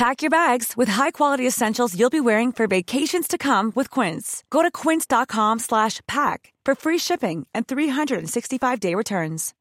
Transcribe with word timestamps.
Pack 0.00 0.22
your 0.22 0.30
bags 0.30 0.78
with 0.78 0.88
high-quality 0.88 1.46
essentials 1.46 1.94
you'll 1.94 2.08
be 2.08 2.22
wearing 2.22 2.52
for 2.52 2.66
vacations 2.66 3.28
to 3.28 3.36
come 3.36 3.70
with 3.74 3.90
Quince. 3.90 4.42
Go 4.48 4.62
to 4.62 4.70
quince.com 4.70 5.58
slash 5.58 6.00
pack 6.06 6.54
for 6.64 6.74
free 6.74 6.96
shipping 6.96 7.46
and 7.52 7.66
365-day 7.66 8.94
returns. 8.94 9.52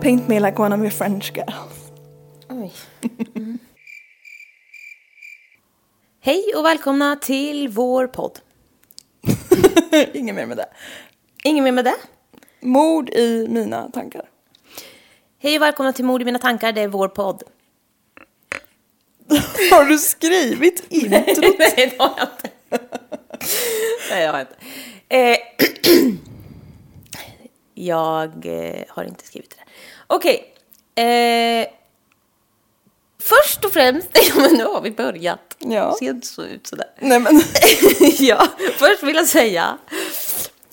Paint 0.00 0.28
me 0.28 0.38
like 0.38 0.56
one 0.56 0.72
of 0.72 0.80
your 0.80 0.92
French 0.92 1.32
girls. 1.32 1.90
Oj. 2.48 2.72
Mm. 3.34 3.58
Hej 6.20 6.54
och 6.56 6.64
välkomna 6.64 7.16
till 7.16 7.68
vår 7.68 8.06
podd. 8.06 8.38
Inget 10.14 10.34
mer 10.34 10.46
med 10.46 10.56
det. 10.56 10.68
Inget 11.44 11.64
mer 11.64 11.72
med 11.72 11.84
det. 11.84 11.96
Mord 12.60 13.10
i 13.10 13.46
mina 13.48 13.90
tankar. 13.90 14.22
Hej 15.38 15.56
och 15.56 15.62
välkomna 15.62 15.92
till 15.92 16.04
Mord 16.04 16.22
i 16.22 16.24
mina 16.24 16.38
tankar, 16.38 16.72
det 16.72 16.80
är 16.80 16.88
vår 16.88 17.08
podd. 17.08 17.42
Har 19.70 19.84
du 19.84 19.98
skrivit 19.98 20.84
introt? 20.88 21.10
Nej, 21.58 21.74
det 21.76 21.98
har 21.98 22.12
jag 22.16 22.28
inte. 22.28 22.50
Nej, 24.10 24.20
det 24.20 24.26
har 24.26 24.38
jag 24.38 24.40
inte. 24.40 24.56
Eh, 25.08 25.36
jag 27.74 28.46
eh, 28.46 28.84
har 28.88 29.04
inte 29.04 29.26
skrivit 29.26 29.50
det. 29.50 29.64
Okej. 30.06 30.54
Eh, 31.04 31.66
först 33.22 33.64
och 33.64 33.72
främst, 33.72 34.08
ja, 34.12 34.34
men 34.36 34.54
nu 34.54 34.64
har 34.64 34.80
vi 34.80 34.90
börjat. 34.90 35.56
Ja. 35.58 35.96
Ser 35.98 36.10
inte 36.10 36.26
så 36.26 36.44
ut 36.44 36.66
sådär. 36.66 36.86
Nej 37.00 37.20
men, 37.20 37.42
ja, 38.18 38.46
först 38.78 39.02
vill 39.02 39.16
jag 39.16 39.26
säga 39.26 39.78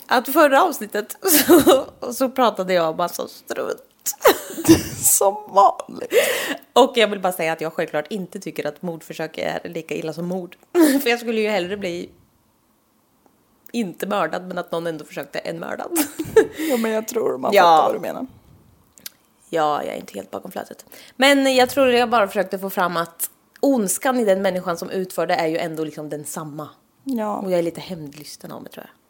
att 0.08 0.30
förra 0.30 0.64
avsnittet 0.64 1.18
så, 1.48 1.86
så 2.14 2.30
pratade 2.30 2.74
jag 2.74 2.90
om 2.90 2.98
massa 2.98 3.28
strunt. 3.28 3.82
som 4.98 5.36
vanligt. 5.50 6.14
Och 6.74 6.92
jag 6.96 7.08
vill 7.08 7.20
bara 7.20 7.34
säga 7.34 7.54
att 7.54 7.62
jag 7.62 7.74
självklart 7.74 8.08
inte 8.10 8.40
tycker 8.40 8.68
att 8.68 8.82
mordförsök 8.82 9.38
är 9.38 9.60
lika 9.64 9.96
illa 9.96 10.14
som 10.14 10.26
mord. 10.26 10.58
För 11.04 11.10
jag 11.10 11.20
skulle 11.20 11.42
ju 11.42 11.50
hellre 11.50 11.78
bli 11.78 12.10
inte 13.72 14.08
mördad 14.08 14.48
men 14.48 14.58
att 14.58 14.72
någon 14.72 14.88
ändå 14.88 15.06
försökte 15.06 15.40
en 15.40 15.60
mördad. 15.60 15.92
Ja 16.70 16.78
men 16.78 16.92
jag 16.92 17.08
tror 17.08 17.38
man 17.38 17.54
Ja. 17.54 17.64
fattar 17.64 17.84
vad 17.84 17.96
du 17.96 18.00
menar. 18.00 18.28
Ja, 19.50 19.84
jag 19.84 19.94
är 19.94 19.98
inte 20.00 20.14
helt 20.14 20.32
bakom 20.32 20.52
flötet. 20.52 20.86
Men 21.16 21.56
jag 21.56 21.70
tror 21.70 21.92
jag 21.92 22.10
bara 22.10 22.28
försökte 22.28 22.60
få 22.60 22.70
fram 22.70 22.98
att 22.98 23.30
ondskan 23.60 24.20
i 24.20 24.26
den 24.26 24.42
människan 24.42 24.78
som 24.78 24.90
utför 24.90 25.28
det 25.28 25.34
är 25.34 25.48
ju 25.48 25.58
ändå 25.58 25.84
liksom 25.84 26.10
densamma. 26.10 26.70
Ja. 27.04 27.38
Och 27.38 27.52
jag 27.52 27.60
är 27.60 27.64
lite 27.64 27.82
hämndlysten 27.82 28.52
av 28.52 28.62
mig 28.62 28.72
tror 28.72 28.86
jag. 28.86 29.05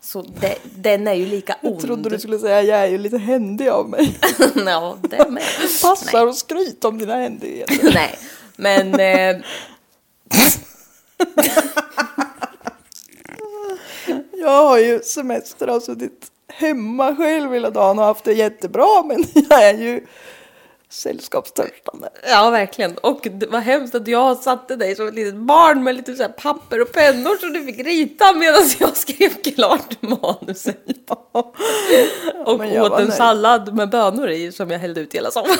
Så 0.00 0.22
det, 0.22 0.58
den 0.74 1.06
är 1.06 1.14
ju 1.14 1.26
lika 1.26 1.56
ond. 1.62 1.74
Jag 1.74 1.82
trodde 1.82 2.08
du 2.08 2.18
skulle 2.18 2.38
säga 2.38 2.62
jag 2.62 2.78
är 2.78 2.86
ju 2.86 2.98
lite 2.98 3.18
händig 3.18 3.68
av 3.68 3.88
mig. 3.88 4.18
ja, 4.66 4.98
det 5.02 5.30
med. 5.30 5.42
Passar 5.82 6.26
att 6.26 6.36
skryta 6.36 6.88
om 6.88 6.98
dina 6.98 7.14
händigheter. 7.14 7.90
Nej, 7.94 8.18
men... 8.56 9.00
Eh, 9.00 9.36
Jag 14.32 14.66
har 14.66 14.78
ju 14.78 15.00
semester 15.00 15.70
och 15.70 15.82
suttit 15.82 16.30
hemma 16.48 17.16
själv 17.16 17.52
hela 17.52 17.70
dagen 17.70 17.98
och 17.98 18.04
haft 18.04 18.24
det 18.24 18.32
jättebra 18.32 19.02
men 19.04 19.24
jag 19.34 19.64
är 19.64 19.78
ju 19.78 20.06
sällskapstörstande. 20.90 22.08
ja, 22.28 22.50
verkligen. 22.50 22.98
Och 22.98 23.28
det 23.30 23.46
var 23.46 23.60
hemskt 23.60 23.94
att 23.94 24.08
jag 24.08 24.36
satte 24.36 24.76
dig 24.76 24.96
som 24.96 25.08
ett 25.08 25.14
litet 25.14 25.34
barn 25.34 25.82
med 25.84 25.94
lite 25.94 26.14
så 26.14 26.28
papper 26.28 26.80
och 26.82 26.92
pennor 26.92 27.36
som 27.40 27.52
du 27.52 27.64
fick 27.64 27.78
rita 27.78 28.32
medan 28.34 28.62
jag 28.78 28.96
skrev 28.96 29.30
klart 29.42 30.02
manuset. 30.02 31.10
och 32.46 32.58
men 32.58 32.72
jag 32.72 32.84
åt 32.92 32.98
en 32.98 33.04
nöjd. 33.06 33.12
sallad 33.16 33.74
med 33.74 33.90
bönor 33.90 34.28
i 34.30 34.52
som 34.52 34.70
jag 34.70 34.78
hällde 34.78 35.00
ut 35.00 35.14
hela 35.14 35.30
sommaren. 35.30 35.56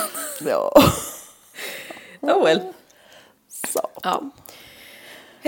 Ja. 0.47 0.83
oh 2.21 2.45
well. 2.45 2.61
Så. 3.69 3.81
Ja. 4.03 4.23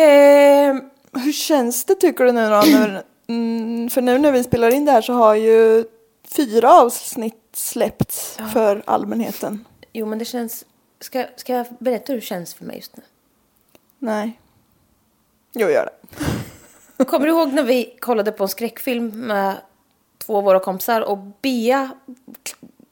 Eh, 0.03 0.75
Hur 1.23 1.33
känns 1.33 1.85
det 1.85 1.95
tycker 1.95 2.25
du 2.25 2.33
nu 2.33 2.41
då? 2.51 2.63
När, 2.67 3.03
mm, 3.29 3.91
för 3.91 4.01
nu 4.03 4.19
när 4.19 4.33
vi 4.33 4.45
spelar 4.45 4.71
in 4.71 4.85
det 4.85 4.93
här 4.93 5.03
så 5.03 5.13
har 5.13 5.35
ju 5.35 5.85
fyra 6.31 6.73
avsnitt 6.73 7.49
släppts 7.53 8.39
för 8.53 8.83
allmänheten. 8.87 9.65
jo, 9.93 10.07
men 10.07 10.19
det 10.19 10.25
känns... 10.25 10.65
Ska, 11.01 11.27
ska 11.37 11.53
jag 11.53 11.67
berätta 11.79 12.13
hur 12.13 12.21
det 12.21 12.27
känns 12.27 12.55
för 12.55 12.65
mig 12.65 12.77
just 12.77 12.97
nu? 12.97 13.03
Nej. 13.99 14.41
Jo, 15.53 15.69
gör 15.69 15.91
det. 16.97 17.05
Kommer 17.05 17.27
du 17.27 17.33
ihåg 17.33 17.53
när 17.53 17.63
vi 17.63 17.97
kollade 18.01 18.33
på 18.33 18.45
en 18.45 18.49
skräckfilm 18.49 19.09
med 19.09 19.57
två 20.19 20.37
av 20.37 20.45
våra 20.45 20.61
kompisar 20.61 21.01
och 21.01 21.19
Bea 21.19 21.91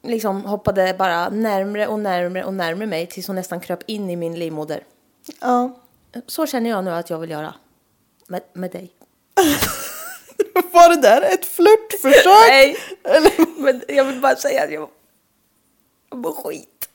liksom 0.03 0.45
hoppade 0.45 0.95
bara 0.99 1.29
närmre 1.29 1.87
och 1.87 2.01
närmre 2.01 2.45
och 2.45 2.55
närmre 2.55 2.87
mig 2.87 3.07
tills 3.07 3.27
hon 3.27 3.37
nästan 3.37 3.61
kröp 3.61 3.81
in 3.87 4.11
i 4.11 4.17
min 4.17 4.39
livmoder. 4.39 4.85
Ja. 5.41 5.81
Så 6.27 6.47
känner 6.47 6.71
jag 6.71 6.85
nu 6.85 6.91
att 6.91 7.11
jag 7.11 7.19
vill 7.19 7.31
göra 7.31 7.55
med, 8.27 8.43
med 8.53 8.71
dig. 8.71 8.91
Var 10.73 10.89
det 10.89 11.01
där 11.01 11.23
ett 11.23 11.47
flörtförsök? 11.47 12.49
Nej, 12.49 12.77
Eller 13.05 13.33
men 13.63 13.83
jag 13.89 14.05
vill 14.05 14.21
bara 14.21 14.37
säga 14.37 14.65
att 14.65 14.73
jag, 14.73 14.89
jag 16.11 16.19
mår 16.19 16.33
skit. 16.33 16.89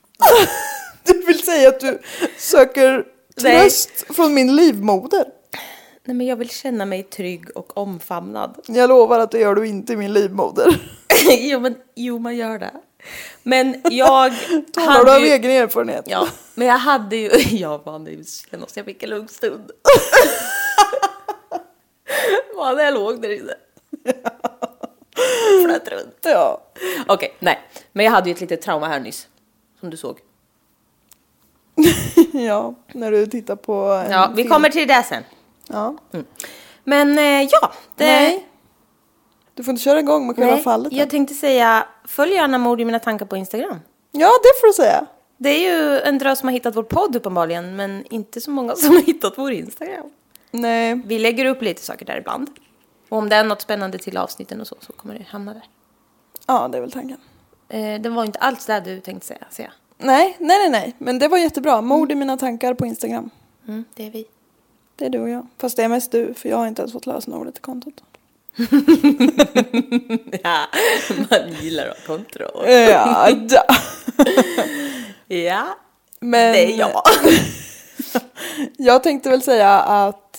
du 1.04 1.26
vill 1.26 1.42
säga 1.42 1.68
att 1.68 1.80
du 1.80 1.98
söker 2.38 3.04
Nej. 3.36 3.62
tröst 3.62 4.14
från 4.16 4.34
min 4.34 4.56
livmoder? 4.56 5.24
Nej, 6.04 6.16
men 6.16 6.26
jag 6.26 6.36
vill 6.36 6.50
känna 6.50 6.84
mig 6.84 7.02
trygg 7.02 7.56
och 7.56 7.76
omfamnad. 7.76 8.60
Jag 8.66 8.88
lovar 8.88 9.18
att 9.18 9.30
det 9.30 9.38
gör 9.38 9.54
du 9.54 9.66
inte 9.66 9.92
i 9.92 9.96
min 9.96 10.12
livmoder. 10.12 10.80
jo, 11.30 11.60
men, 11.60 11.74
jo, 11.94 12.18
man 12.18 12.36
gör 12.36 12.58
det. 12.58 12.72
Men 13.42 13.82
jag 13.84 14.32
Talar 14.72 15.04
du 15.04 15.14
av 15.14 15.22
egen 15.22 15.50
erfarenhet? 15.50 16.04
Ja, 16.08 16.28
men 16.54 16.66
jag 16.68 16.78
hade 16.78 17.16
ju... 17.16 17.30
Ja, 17.50 17.82
man, 17.86 18.04
det 18.04 18.10
är 18.10 18.16
ju 18.16 18.24
senast 18.24 18.76
jag 18.76 18.86
fick 18.86 19.02
en 19.02 19.10
lugn 19.10 19.28
stund. 19.28 19.70
Man, 22.56 22.78
jag 22.78 22.94
låg 22.94 23.22
där 23.22 23.30
inne. 23.36 23.54
Flöt 25.64 25.88
runt. 25.88 26.18
Ja. 26.22 26.62
Okej, 27.08 27.34
nej. 27.38 27.58
Men 27.92 28.04
jag 28.04 28.12
hade 28.12 28.28
ju 28.28 28.34
ett 28.34 28.40
litet 28.40 28.62
trauma 28.62 28.88
här 28.88 29.00
nyss. 29.00 29.28
Som 29.80 29.90
du 29.90 29.96
såg. 29.96 30.18
ja, 32.32 32.74
när 32.92 33.10
du 33.10 33.26
tittar 33.26 33.56
på 33.56 33.74
en 34.06 34.10
Ja, 34.10 34.30
vi 34.36 34.42
film. 34.42 34.50
kommer 34.54 34.68
till 34.68 34.88
det 34.88 35.02
sen. 35.08 35.22
Ja. 35.68 35.96
Men 36.84 37.18
eh, 37.18 37.42
ja, 37.50 37.72
det... 37.96 38.04
Nej. 38.06 38.48
Du 39.54 39.64
får 39.64 39.72
inte 39.72 39.82
köra 39.84 39.98
igång 40.00 40.26
med 40.26 40.36
själva 40.36 40.54
Nej, 40.54 40.62
fallet. 40.62 40.92
jag 40.92 41.10
tänkte 41.10 41.34
säga, 41.34 41.86
följ 42.04 42.32
gärna 42.32 42.58
mord 42.58 42.80
i 42.80 42.84
mina 42.84 42.98
tankar 42.98 43.26
på 43.26 43.36
Instagram. 43.36 43.80
Ja, 44.10 44.28
det 44.42 44.60
får 44.60 44.66
du 44.66 44.72
säga. 44.72 45.06
Det 45.36 45.48
är 45.50 45.58
ju 45.72 46.00
en 46.00 46.18
drös 46.18 46.38
som 46.38 46.48
har 46.48 46.52
hittat 46.52 46.76
vår 46.76 46.82
podd 46.82 47.16
uppenbarligen, 47.16 47.76
men 47.76 48.04
inte 48.10 48.40
så 48.40 48.50
många 48.50 48.76
som 48.76 48.94
har 48.94 49.02
hittat 49.02 49.38
vår 49.38 49.52
Instagram. 49.52 50.10
Nej, 50.52 51.00
Vi 51.04 51.18
lägger 51.18 51.44
upp 51.44 51.62
lite 51.62 51.82
saker 51.82 52.06
där 52.06 52.16
ibland. 52.16 52.50
Och 53.08 53.18
om 53.18 53.28
det 53.28 53.36
är 53.36 53.44
något 53.44 53.62
spännande 53.62 53.98
till 53.98 54.16
avsnitten 54.16 54.60
och 54.60 54.66
så, 54.66 54.76
så 54.80 54.92
kommer 54.92 55.14
det 55.18 55.24
hamna 55.28 55.54
där. 55.54 55.62
ja 56.46 56.68
det 56.68 56.76
är 56.78 56.80
väl 56.82 56.92
tanken. 56.92 57.18
Eh, 57.68 58.00
det 58.00 58.08
var 58.08 58.24
inte 58.24 58.38
alls 58.38 58.66
det 58.66 58.80
du 58.80 59.00
tänkte 59.00 59.26
säga, 59.26 59.44
ser 59.50 59.62
jag. 59.62 59.72
Nej, 59.98 60.36
nej, 60.40 60.58
nej, 60.58 60.70
nej. 60.70 60.94
Men 60.98 61.18
det 61.18 61.28
var 61.28 61.38
jättebra. 61.38 61.80
Mord 61.80 62.12
i 62.12 62.14
mina 62.14 62.36
tankar 62.36 62.74
på 62.74 62.86
Instagram. 62.86 63.30
Mm, 63.68 63.84
det 63.94 64.06
är 64.06 64.10
vi. 64.10 64.24
Det 64.96 65.04
är 65.06 65.10
du 65.10 65.18
och 65.20 65.28
jag. 65.28 65.46
Fast 65.58 65.76
det 65.76 65.82
är 65.82 65.88
mest 65.88 66.12
du, 66.12 66.34
för 66.34 66.48
jag 66.48 66.56
har 66.56 66.66
inte 66.66 66.82
ens 66.82 66.92
fått 66.92 67.06
lösenordet 67.06 67.54
till 67.54 67.62
kontot. 67.62 67.94
Ja, 70.42 70.66
man 71.30 71.52
gillar 71.60 71.86
att 71.88 71.98
ha 71.98 72.16
kontroll. 72.16 72.70
Ja, 72.70 73.30
da. 73.32 73.62
Ja, 75.36 75.64
Men 76.20 76.52
det 76.52 76.72
är 76.74 76.78
jag. 76.78 77.02
jag 78.76 79.02
tänkte 79.02 79.30
väl 79.30 79.42
säga 79.42 79.80
att 79.80 80.31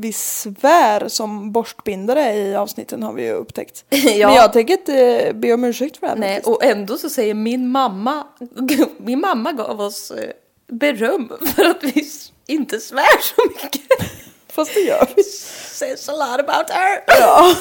vi 0.00 0.12
svär 0.12 1.08
som 1.08 1.52
borstbindare 1.52 2.32
i 2.34 2.54
avsnitten 2.54 3.02
har 3.02 3.12
vi 3.12 3.22
ju 3.22 3.32
upptäckt. 3.32 3.84
Ja. 3.90 4.26
Men 4.26 4.36
jag 4.36 4.52
tänker 4.52 4.74
inte 4.74 5.32
be 5.34 5.52
om 5.52 5.64
ursäkt 5.64 5.96
för 5.96 6.06
det 6.06 6.10
här 6.10 6.16
Nej, 6.18 6.34
faktiskt. 6.34 6.48
och 6.48 6.64
ändå 6.64 6.98
så 6.98 7.10
säger 7.10 7.34
min 7.34 7.68
mamma, 7.68 8.26
min 8.98 9.20
mamma 9.20 9.52
gav 9.52 9.80
oss 9.80 10.10
eh, 10.10 10.30
beröm 10.66 11.32
för 11.56 11.64
att 11.64 11.84
vi 11.84 12.06
inte 12.46 12.80
svär 12.80 13.20
så 13.22 13.42
mycket. 13.48 14.10
Fast 14.48 14.74
det 14.74 14.80
gör 14.80 15.08
vi. 15.16 15.22
Says 15.22 16.08
a 16.08 16.12
lot 16.12 16.48
about 16.48 16.70
her. 16.70 17.04
Ja. 17.06 17.54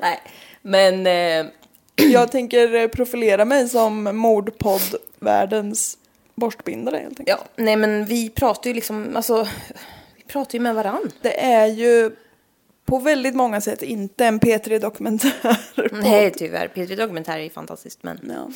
Nej, 0.00 0.20
men 0.62 1.06
eh, 1.06 1.52
Jag 2.12 2.32
tänker 2.32 2.88
profilera 2.88 3.44
mig 3.44 3.68
som 3.68 4.04
mordpodd-världens 4.04 5.98
borstbindare 6.34 6.96
helt 6.96 7.20
enkelt. 7.20 7.38
ja, 7.40 7.62
nej 7.62 7.76
men 7.76 8.04
vi 8.04 8.30
pratar 8.30 8.70
ju 8.70 8.74
liksom, 8.74 9.16
alltså, 9.16 9.48
pratar 10.28 10.58
ju 10.58 10.60
med 10.62 10.74
varann. 10.74 11.10
Det 11.22 11.40
är 11.44 11.66
ju 11.66 12.10
på 12.84 12.98
väldigt 12.98 13.34
många 13.34 13.60
sätt 13.60 13.82
inte 13.82 14.24
en 14.26 14.40
P3-dokumentär. 14.40 15.58
Nej, 16.02 16.30
tyvärr. 16.30 16.68
P3 16.68 16.96
Dokumentär 16.96 17.38
är 17.38 17.42
ju 17.42 17.50
fantastiskt, 17.50 18.02
men 18.02 18.18
Ja. 18.28 18.50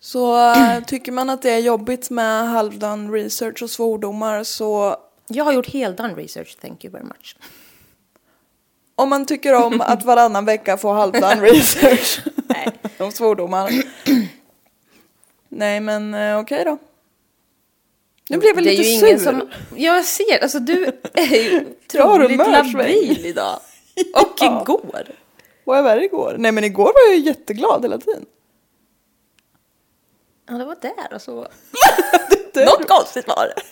Så 0.00 0.52
äh, 0.52 0.84
tycker 0.84 1.12
man 1.12 1.30
att 1.30 1.42
det 1.42 1.50
är 1.50 1.58
jobbigt 1.58 2.10
med 2.10 2.48
halvdan 2.48 3.12
research 3.12 3.62
och 3.62 3.70
svordomar 3.70 4.44
så 4.44 4.96
jag 5.26 5.44
har 5.44 5.52
gjort 5.52 5.68
heldan 5.68 6.14
research, 6.14 6.56
thank 6.60 6.84
you 6.84 6.92
very 6.92 7.04
much. 7.04 7.36
om 8.94 9.08
man 9.08 9.26
tycker 9.26 9.54
om 9.54 9.80
att 9.86 10.04
varannan 10.04 10.44
vecka 10.44 10.76
få 10.76 10.92
halvdan 10.92 11.40
research 11.42 12.20
om 12.98 13.12
svordomar. 13.12 13.70
Nej 15.48 15.80
men 15.80 16.14
eh, 16.14 16.38
okej 16.38 16.64
då. 16.64 16.78
Nu 18.28 18.36
blev 18.38 18.54
jag 18.54 18.64
det 18.64 18.70
är 18.70 18.76
lite 18.76 18.82
ju 18.90 18.98
sur. 18.98 19.06
ingen 19.08 19.20
som... 19.20 19.48
Jag 19.76 20.04
ser, 20.04 20.42
alltså 20.42 20.58
du 20.58 20.84
är 21.12 21.22
ju 21.42 21.66
Jag 21.92 22.10
otroligt 22.10 22.38
labil 22.38 23.26
idag. 23.26 23.60
Och 24.14 24.28
Ja. 24.40 24.62
igår. 24.62 25.06
Vad 25.64 25.78
är 25.78 25.82
värre 25.82 26.04
igår? 26.04 26.34
Nej 26.38 26.52
men 26.52 26.64
igår 26.64 26.84
var 26.84 27.10
jag 27.12 27.18
jätteglad 27.18 27.82
hela 27.84 27.98
tiden. 27.98 28.26
Ja, 30.48 30.54
det 30.54 30.64
var 30.64 30.76
där 30.80 31.14
och 31.14 31.22
så. 31.22 31.46
Det- 32.54 32.64
Något 32.64 32.88
konstigt 32.88 33.28
var 33.28 33.46
det. 33.46 33.62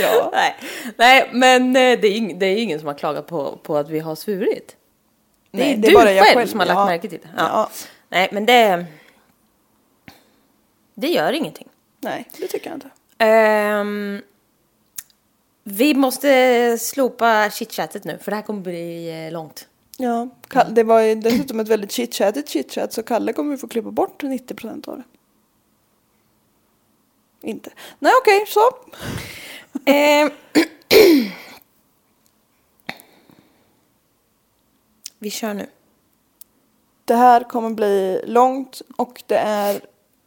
Ja. 0.00 0.30
Nej, 0.32 0.56
Nej 0.96 1.30
men 1.32 1.66
eh, 1.68 1.72
det 2.00 2.06
är, 2.08 2.16
ing, 2.16 2.38
det 2.38 2.46
är 2.46 2.56
ingen 2.56 2.78
som 2.78 2.86
har 2.88 2.94
klagat 2.94 3.26
på, 3.26 3.56
på 3.62 3.76
att 3.76 3.88
vi 3.88 3.98
har 4.00 4.14
svurit. 4.14 4.76
Det 5.50 5.62
är, 5.62 5.66
Nej, 5.66 5.76
det 5.76 5.86
är 5.86 5.90
du 5.90 5.96
bara 5.96 6.12
jag 6.12 6.24
själv, 6.26 6.38
själv, 6.38 6.48
som 6.48 6.58
har 6.60 6.66
lagt 6.66 6.76
ja. 6.78 6.86
märke 6.86 7.08
till 7.08 7.18
det. 7.22 7.28
Ja. 7.36 7.48
Ja. 7.52 7.70
Nej, 8.08 8.28
men 8.32 8.46
det... 8.46 8.84
Det 10.94 11.08
gör 11.08 11.32
ingenting. 11.32 11.68
Nej, 12.02 12.28
det 12.38 12.48
tycker 12.48 12.66
jag 12.70 12.76
inte. 12.76 12.90
Ehm, 13.18 14.22
vi 15.64 15.94
måste 15.94 16.78
slopa 16.78 17.50
chitchatet 17.50 18.04
nu, 18.04 18.18
för 18.18 18.30
det 18.30 18.36
här 18.36 18.42
kommer 18.42 18.60
bli 18.60 19.10
eh, 19.26 19.32
långt. 19.32 19.68
Ja, 19.96 20.28
Ka- 20.48 20.70
det 20.72 20.82
var 20.82 21.00
ju 21.00 21.14
dessutom 21.14 21.60
ett 21.60 21.68
väldigt 21.68 21.92
chitchatigt 21.92 22.48
chitchat 22.48 22.92
så 22.92 23.02
Kalle 23.02 23.32
kommer 23.32 23.56
få 23.56 23.68
klippa 23.68 23.90
bort 23.90 24.22
90% 24.22 24.88
av 24.88 24.96
det. 24.96 25.04
Inte. 27.48 27.70
Nej 27.98 28.12
okej, 28.22 28.44
så. 28.46 28.60
Ehm, 29.84 30.30
vi 35.18 35.30
kör 35.30 35.54
nu. 35.54 35.66
Det 37.04 37.14
här 37.14 37.44
kommer 37.44 37.70
bli 37.70 38.22
långt 38.26 38.82
och 38.96 39.22
det 39.26 39.36
är 39.36 39.80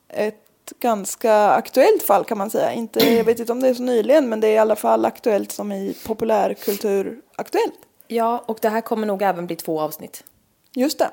ett 0.08 0.45
ganska 0.80 1.34
aktuellt 1.50 2.04
fall 2.04 2.26
kan 2.26 2.38
man 2.38 2.50
säga. 2.50 2.72
Inte, 2.74 3.00
jag 3.00 3.24
vet 3.24 3.40
inte 3.40 3.52
om 3.52 3.60
det 3.60 3.68
är 3.68 3.74
så 3.74 3.84
nyligen 3.84 4.30
men 4.30 4.40
det 4.40 4.48
är 4.48 4.54
i 4.54 4.58
alla 4.58 4.76
fall 4.76 5.06
aktuellt 5.06 5.52
som 5.52 5.72
i 5.72 5.96
populärkultur 6.06 7.22
aktuellt. 7.36 7.80
Ja, 8.08 8.44
och 8.46 8.58
det 8.62 8.70
här 8.70 8.82
kommer 8.82 9.08
nog 9.08 9.22
även 9.22 9.46
bli 9.48 9.56
två 9.56 9.82
avsnitt. 9.82 10.24
Just 10.74 11.00
det. 11.00 11.10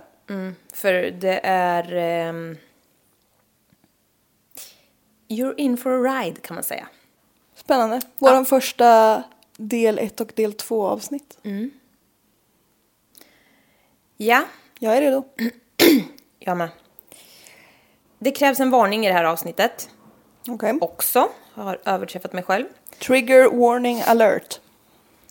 För 0.72 0.93
det 1.10 1.40
är... 1.44 1.94
ehm, 1.94 2.56
you're 5.28 5.54
in 5.56 5.76
for 5.76 5.90
a 5.90 6.22
ride 6.22 6.40
kan 6.40 6.54
man 6.54 6.64
säga. 6.64 6.88
Spännande. 7.54 8.00
Vår 8.19 8.44
första 8.44 9.22
del 9.56 9.99
1 9.99 10.20
och 10.20 10.32
del 10.34 10.52
2 10.52 10.87
avsnitt. 10.87 11.38
Ja, 14.16 14.44
Jag 14.78 14.96
är 14.96 15.00
redo. 15.00 15.25
jag 16.38 16.56
med. 16.56 16.69
Det 18.23 18.31
krävs 18.31 18.61
en 18.61 18.71
varning 18.71 19.05
i 19.07 19.09
det 19.09 19.15
här 19.15 19.25
avsnittet. 19.25 19.91
Okej. 20.49 20.79
Också. 20.81 21.29
Jag 21.55 21.63
har 21.63 21.79
överträffat 21.85 22.33
mig 22.33 22.43
själv. 22.43 22.65
Trigger 22.99 23.51
warning 23.51 24.03
alert. 24.07 24.61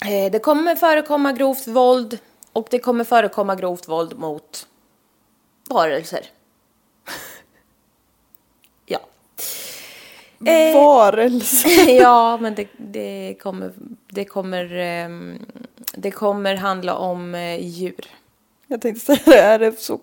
Eh, 0.06 0.32
Det 0.32 0.40
kommer 0.40 0.76
förekomma 0.76 1.32
grovt 1.34 1.68
våld 1.68 2.20
och 2.54 2.68
det 2.72 2.80
kommer 2.80 3.04
förekomma 3.04 3.56
grovt 3.56 3.88
våld 3.88 4.20
mot 4.20 4.68
varelser. 5.70 6.26
ja. 8.86 9.00
Eh, 10.46 10.76
Varelse. 10.76 11.70
ja, 11.92 12.38
men 12.38 12.56
det, 12.56 12.68
det 12.78 13.36
kommer, 13.42 13.72
det 14.10 14.26
kommer, 14.26 14.76
ehm, 14.76 15.40
det 15.94 16.12
kommer 16.12 16.56
handla 16.56 16.96
om 16.96 17.36
eh, 17.36 17.66
djur. 17.66 18.06
Jag 18.68 18.82
tänkte 18.82 19.06
säga 19.06 19.20
det, 19.26 19.40
är 19.40 19.60
det 19.60 19.80
så 19.80 20.00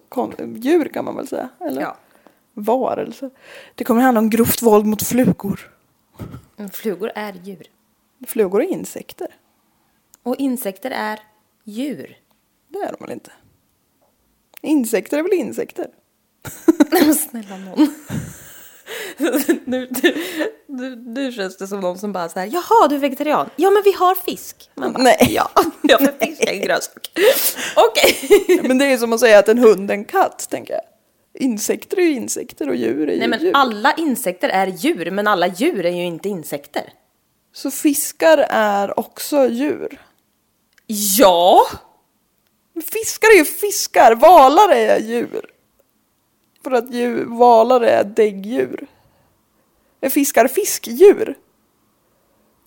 djur 0.57 0.85
kan 0.89 1.05
man 1.05 1.17
väl 1.17 1.29
säga? 1.29 1.49
Eller? 1.61 1.83
Ja. 1.83 1.97
Varelse. 2.59 3.31
Det 3.75 3.85
kommer 3.85 4.03
handla 4.03 4.21
om 4.21 4.31
grovt 4.31 4.63
våld 4.63 4.87
mot 4.87 5.03
flugor. 5.03 5.71
Men 6.57 6.71
Flugor 6.71 7.13
är 7.15 7.33
djur. 7.45 7.67
Flugor 8.27 8.63
är 8.63 8.67
insekter. 8.67 9.35
Och 10.23 10.37
insekter 10.37 10.91
är 10.91 11.21
djur. 11.65 12.17
Det 12.69 12.79
är 12.79 12.93
de 12.99 13.05
väl 13.05 13.13
inte? 13.13 13.31
Insekter 14.61 15.19
är 15.19 15.23
väl 15.23 15.33
insekter? 15.33 15.87
Snälla 17.31 17.57
någon. 17.57 17.95
nu, 19.65 19.89
nu, 20.67 20.97
nu, 20.97 21.33
känns 21.33 21.57
det 21.57 21.67
som 21.67 21.81
någon 21.81 21.99
som 21.99 22.13
bara 22.13 22.29
så 22.29 22.39
här, 22.39 22.47
jaha 22.47 22.89
du 22.89 22.95
är 22.95 22.99
vegetarian? 22.99 23.51
Ja 23.57 23.71
men 23.71 23.83
vi 23.85 23.93
har 23.93 24.15
fisk. 24.15 24.71
Man 24.75 24.93
bara, 24.93 25.03
Nej. 25.03 25.29
Ja, 25.31 25.51
ja 25.83 25.99
för 25.99 26.27
fisk 26.27 26.43
är 26.43 26.53
en 26.53 26.61
grönsak. 26.61 27.11
Okej. 27.77 28.61
Men 28.63 28.79
det 28.79 28.85
är 28.85 28.99
som 28.99 29.13
att 29.13 29.21
säga 29.21 29.39
att 29.39 29.49
en 29.49 29.59
hund 29.59 29.91
är 29.91 29.95
en 29.95 30.05
katt, 30.05 30.47
tänker 30.51 30.75
jag. 30.75 30.83
Insekter 31.41 31.97
är 31.97 32.03
ju 32.03 32.13
insekter 32.13 32.69
och 32.69 32.77
djur 32.77 33.09
är 33.09 33.13
ju 33.13 33.19
Nej 33.19 33.29
men 33.29 33.41
djur. 33.41 33.53
alla 33.55 33.93
insekter 33.95 34.49
är 34.49 34.67
djur, 34.67 35.11
men 35.11 35.27
alla 35.27 35.47
djur 35.47 35.87
är 35.87 35.91
ju 35.91 36.05
inte 36.05 36.29
insekter. 36.29 36.93
Så 37.53 37.71
fiskar 37.71 38.39
är 38.51 38.99
också 39.01 39.47
djur. 39.49 40.01
Ja! 41.19 41.67
Fiskar 42.93 43.29
är 43.29 43.37
ju 43.39 43.45
fiskar, 43.45 44.15
valar 44.15 44.69
är 44.69 44.99
djur. 45.01 45.51
För 46.65 46.71
att 46.71 46.95
djur, 46.95 47.25
valar 47.25 47.81
är 47.81 48.05
däggdjur. 48.05 48.87
Är 50.01 50.11
fiskar 50.11 50.49
fiskdjur? 50.49 51.35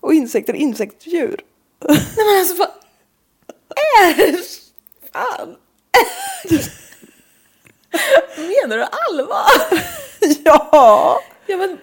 Och 0.00 0.14
insekter 0.14 0.54
insektsdjur. 0.54 1.44
Nej 1.88 1.98
men 2.16 2.38
alltså 2.40 2.54
vad 2.56 2.68
är 4.00 4.16
det? 4.32 4.38
Fan. 5.12 5.56
Menar 8.36 8.76
du 8.76 8.84
allvar? 8.84 9.46
ja! 10.44 11.20
Ja 11.46 11.56
men... 11.56 11.78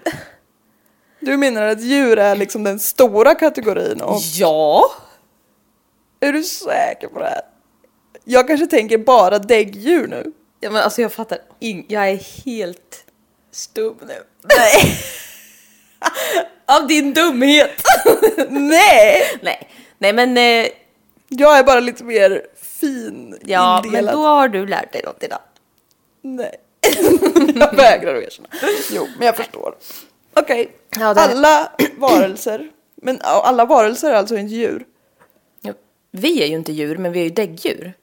Du 1.20 1.38
menar 1.38 1.62
att 1.64 1.82
djur 1.82 2.20
är 2.20 2.36
liksom 2.36 2.64
den 2.64 2.80
stora 2.80 3.36
kategorin 3.36 4.02
och 4.02 4.22
Ja! 4.34 4.92
är 6.20 6.34
du 6.34 6.44
säker 6.44 7.08
på 7.08 7.20
det 7.20 7.26
här? 7.26 7.42
Jag 8.24 8.48
kanske 8.48 8.68
tänker 8.68 8.98
bara 8.98 9.40
däggdjur 9.40 10.08
nu. 10.08 10.32
Ja 10.60 10.70
men 10.72 10.84
alltså 10.84 11.02
jag 11.02 11.12
fattar 11.14 11.38
in... 11.60 11.86
Jag 11.88 12.10
är 12.10 12.44
helt 12.46 13.06
stum 13.52 13.96
nu. 14.08 14.24
Nej! 14.58 14.98
Av 16.82 16.88
din 16.88 17.14
dumhet! 17.14 17.82
Nej! 18.50 19.40
Nej, 19.42 19.70
nej 19.98 20.14
men 20.14 20.38
eh, 20.38 20.68
Jag 21.28 21.58
är 21.60 21.64
bara 21.64 21.80
lite 21.80 22.04
mer 22.04 22.42
fin 22.62 23.38
ja, 23.46 23.76
men 23.84 23.86
indelad. 23.86 24.16
då 24.16 24.22
har 24.22 24.48
du 24.48 24.66
lärt 24.68 24.94
dig 24.94 25.02
något 25.06 25.24
idag. 25.24 25.40
Nej. 26.36 26.56
jag 27.56 27.76
vägrar 27.76 28.16
att 28.16 28.24
erkänna. 28.24 28.50
Jo, 28.92 29.08
men 29.18 29.26
jag 29.26 29.38
förstår. 29.38 29.76
Okej, 30.34 30.72
Ja, 31.00 31.14
det- 31.14 31.22
alla 31.22 31.72
varelser. 31.98 32.72
Men 32.96 33.20
alla 33.22 33.66
varelser 33.66 34.10
är 34.12 34.16
alltså 34.16 34.38
inte 34.38 34.54
djur. 34.56 34.86
Ja, 35.62 35.74
Vi 36.12 36.44
är 36.44 36.48
ju 36.48 36.54
inte 36.56 36.72
djur, 36.72 36.98
men 36.98 37.12
vi 37.12 37.20
är 37.20 37.24
ju 37.24 37.30
däggdjur. 37.30 37.94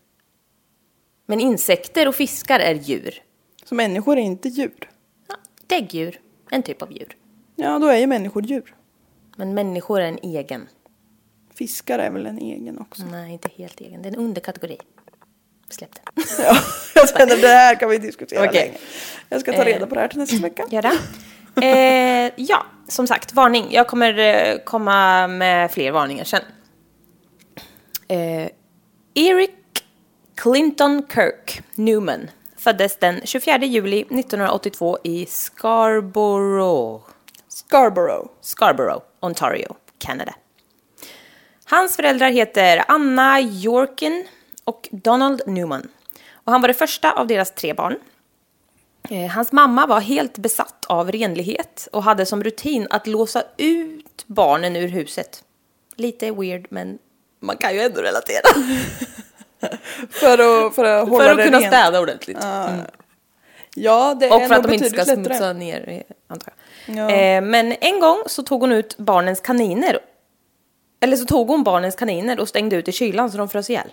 Men 1.26 1.40
insekter 1.40 2.09
och 2.09 2.14
fiskar 2.14 2.61
är 2.61 2.75
djur. 2.75 3.23
Så 3.64 3.75
människor 3.75 4.16
är 4.18 4.23
inte 4.23 4.49
djur. 4.49 4.90
Ja, 5.28 5.35
däggdjur, 5.66 6.21
en 6.50 6.62
typ 6.62 6.83
av 6.83 6.92
djur. 6.92 7.16
Ja, 7.56 7.78
då 7.78 7.87
är 7.87 7.97
ju 7.99 8.06
människor 8.06 8.42
djur. 8.47 8.75
Men 9.37 9.54
människor 9.54 10.00
är 10.00 10.06
en 10.09 10.18
egen. 10.23 10.68
Fiskar 11.54 11.99
är 11.99 12.11
väl 12.11 12.26
en 12.26 12.38
egen 12.38 12.78
också. 12.78 13.02
Nej, 13.11 13.33
inte 13.33 13.49
helt 13.56 13.80
egen. 13.80 14.02
Det 14.02 14.09
är 14.09 14.12
en 14.12 14.18
underkategori. 14.18 14.78
Släpp 15.70 15.90
det. 15.94 16.23
Ja, 16.42 16.56
jag 16.94 17.08
känner 17.08 17.37
det 17.37 17.49
här 17.49 17.75
kan 17.75 17.88
vi 17.88 17.99
diskutera 17.99 18.49
Okej. 18.49 18.61
länge. 18.61 18.78
Jag 19.28 19.40
ska 19.40 19.52
ta 19.52 19.64
reda 19.64 19.87
på 19.87 19.94
det 19.94 20.00
här 20.00 20.08
till 20.08 20.18
nästa 20.18 20.37
vecka. 20.37 20.64
Gör 20.70 20.82
det. 20.82 20.99
Eh, 21.62 22.32
ja, 22.37 22.66
som 22.88 23.06
sagt, 23.06 23.32
varning. 23.32 23.66
Jag 23.70 23.87
kommer 23.87 24.18
eh, 24.18 24.58
komma 24.58 25.26
med 25.26 25.70
fler 25.70 25.90
varningar 25.90 26.25
sen. 26.25 26.42
Eh, 28.08 28.49
Eric 29.14 29.50
Clinton 30.35 31.02
Kirk 31.14 31.62
Newman 31.75 32.30
föddes 32.58 32.96
den 32.96 33.20
24 33.25 33.58
juli 33.58 34.00
1982 34.00 34.99
i 35.04 35.26
Scarborough, 35.26 37.04
Scarborough. 37.49 38.28
Scarborough, 38.40 39.02
Ontario, 39.20 39.76
Canada. 39.99 40.35
Hans 41.64 41.96
föräldrar 41.96 42.30
heter 42.30 42.85
Anna 42.88 43.40
Yorkin 43.40 44.26
och 44.66 44.88
Donald 44.92 45.42
Newman. 45.46 45.88
Och 46.32 46.52
han 46.52 46.61
var 46.61 46.68
det 46.68 46.75
första 46.75 47.12
av 47.12 47.26
deras 47.26 47.50
tre 47.54 47.75
barn. 47.75 47.96
Eh, 49.11 49.26
Hans 49.30 49.52
mamma 49.52 49.87
var 49.87 50.00
helt 50.00 50.38
besatt 50.38 50.85
av 50.88 51.12
renlighet 51.12 51.88
och 51.92 52.02
hade 52.02 52.26
som 52.26 52.42
rutin 52.44 52.87
att 52.90 53.06
låsa 53.06 53.42
ut 53.56 54.25
barnen 54.26 54.76
ur 54.76 54.88
huset. 54.88 55.44
Lite 55.96 56.30
weird, 56.32 56.66
men 56.70 56.99
man 57.40 57.56
kan 57.56 57.75
ju 57.75 57.80
ändå 57.80 58.00
relatera. 58.00 58.42
För 60.11 60.66
att, 60.66 60.75
för 60.75 60.85
att 60.85 61.08
hålla 61.08 61.25
För 61.25 61.30
att 61.30 61.44
kunna 61.44 61.58
rent. 61.61 61.66
städa 61.75 62.00
ordentligt. 62.00 62.44
Mm. 62.44 62.80
Ja, 63.75 64.14
det 64.20 64.30
Och 64.30 64.40
är 64.42 64.49
för 64.49 64.54
att 64.54 64.62
de 64.62 64.73
inte 64.75 64.88
ska 64.90 64.96
betydligt 64.99 65.16
lättare. 65.26 65.37
smutsa 65.38 65.52
ner, 65.52 65.88
eh, 65.88 66.00
antar 66.28 66.52
jag. 66.87 66.96
Ja. 66.96 67.11
Eh, 67.11 67.42
men 67.42 67.73
en 67.80 68.00
gång 68.00 68.23
så 68.26 68.42
tog 68.42 68.61
hon 68.61 68.73
ut 68.73 68.99
barnens 68.99 69.40
kaniner. 69.40 69.99
Eller 71.00 71.16
så 71.16 71.25
tog 71.25 71.49
hon 71.49 71.64
barnens 71.64 71.96
kaniner 71.96 72.40
och 72.40 72.49
stängde 72.49 72.76
ut 72.76 72.88
i 72.88 72.92
kylan 72.92 73.30
så 73.30 73.38
de 73.38 73.49
frös 73.49 73.70
ihjäl. 73.70 73.88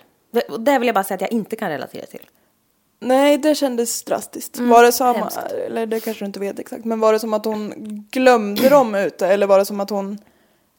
Det 0.58 0.78
vill 0.78 0.86
jag 0.86 0.94
bara 0.94 1.04
säga 1.04 1.14
att 1.14 1.20
jag 1.20 1.32
inte 1.32 1.56
kan 1.56 1.68
relatera 1.70 2.06
till. 2.06 2.30
Nej, 3.00 3.38
det 3.38 3.54
kändes 3.54 4.02
drastiskt. 4.02 4.58
var 4.58 4.82
det 4.84 4.92
som, 4.92 5.06
Mm, 5.06 5.20
hemskt. 5.20 5.38
eller 5.38 5.86
det 5.86 6.00
kanske 6.00 6.24
du 6.24 6.26
inte 6.26 6.40
vet 6.40 6.58
exakt, 6.58 6.84
men 6.84 7.00
var 7.00 7.12
det 7.12 7.18
som 7.18 7.34
att 7.34 7.44
hon 7.44 7.72
glömde 8.10 8.68
dem 8.68 8.94
ute 8.94 9.26
eller 9.26 9.46
var 9.46 9.58
det 9.58 9.64
som 9.64 9.80
att 9.80 9.90
hon 9.90 10.18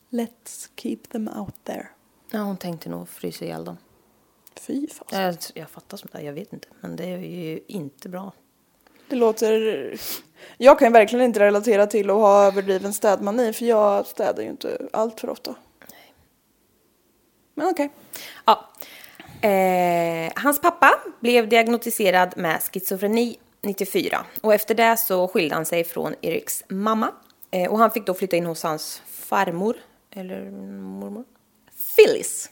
Let's 0.10 0.70
keep 0.76 0.98
them 1.12 1.30
out 1.38 1.56
there. 1.64 1.88
Ja, 2.32 2.40
hon 2.40 2.58
tänkte 2.58 2.90
nog 2.90 3.10
frysa 3.10 3.46
ihjäl 3.46 3.66
dem. 3.66 3.78
Fy 4.60 4.88
fan. 4.88 5.08
Jag, 5.22 5.36
jag 5.54 5.70
fattar 5.70 5.98
sånt 5.98 6.12
där, 6.12 6.20
jag 6.20 6.34
vet 6.34 6.54
inte. 6.54 6.68
Men 6.82 6.96
det 6.96 7.04
är 7.06 7.18
ju 7.18 7.60
inte 7.68 8.10
bra. 8.10 8.32
Det 9.10 9.16
låter... 9.16 10.00
Jag 10.58 10.80
kan 10.80 10.94
verkligen 10.94 11.26
inte 11.26 11.40
relatera 11.40 11.88
till 11.88 12.10
att 12.10 12.16
ha 12.16 12.44
överdriven 12.48 12.94
städmani 12.94 13.54
för 13.54 13.66
jag 13.66 14.06
städar 14.06 14.44
ju 14.44 14.50
inte 14.50 14.88
allt 14.94 15.20
för 15.20 15.30
ofta. 15.30 15.56
Men 17.54 17.68
okej. 17.70 17.90
Ja. 18.46 18.70
Eh, 19.46 20.32
hans 20.36 20.62
pappa 20.62 20.92
blev 21.20 21.50
diagnostiserad 21.50 22.34
med 22.38 22.62
schizofreni 22.62 23.38
94 23.62 24.26
och 24.42 24.54
efter 24.54 24.76
det 24.76 24.98
så 24.98 25.28
skilde 25.28 25.56
han 25.56 25.66
sig 25.66 25.84
från 25.84 26.16
Eriks 26.22 26.64
mamma 26.70 27.12
eh, 27.52 27.72
och 27.72 27.80
han 27.80 27.92
fick 27.92 28.06
då 28.06 28.14
flytta 28.14 28.36
in 28.36 28.46
hos 28.46 28.64
hans 28.64 29.02
farmor, 29.08 29.78
eller 30.12 30.52
mormor, 30.82 31.24
Phyllis. 31.96 32.50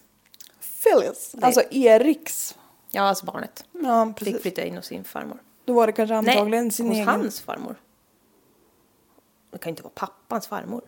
Phyllis. 0.84 1.36
Alltså 1.42 1.62
Eriks. 1.72 2.56
Ja, 2.92 3.02
alltså 3.02 3.26
barnet. 3.26 3.66
Ja, 3.84 4.06
Fick 4.06 4.16
precis. 4.18 4.42
flytta 4.42 4.64
in 4.64 4.76
hos 4.76 4.86
sin 4.86 5.04
farmor. 5.04 5.38
Då 5.66 5.74
var 5.74 5.88
det 5.88 5.94
kanske 5.94 6.16
antagligen 6.16 6.64
Nej, 6.66 6.72
sin 6.72 6.88
hos 6.88 6.96
egen. 6.96 7.08
hans 7.08 7.42
farmor. 7.42 7.76
Det 9.52 9.58
kan 9.58 9.70
ju 9.70 9.72
inte 9.72 9.84
vara 9.84 9.94
pappans 9.96 10.48
farmor. 10.48 10.82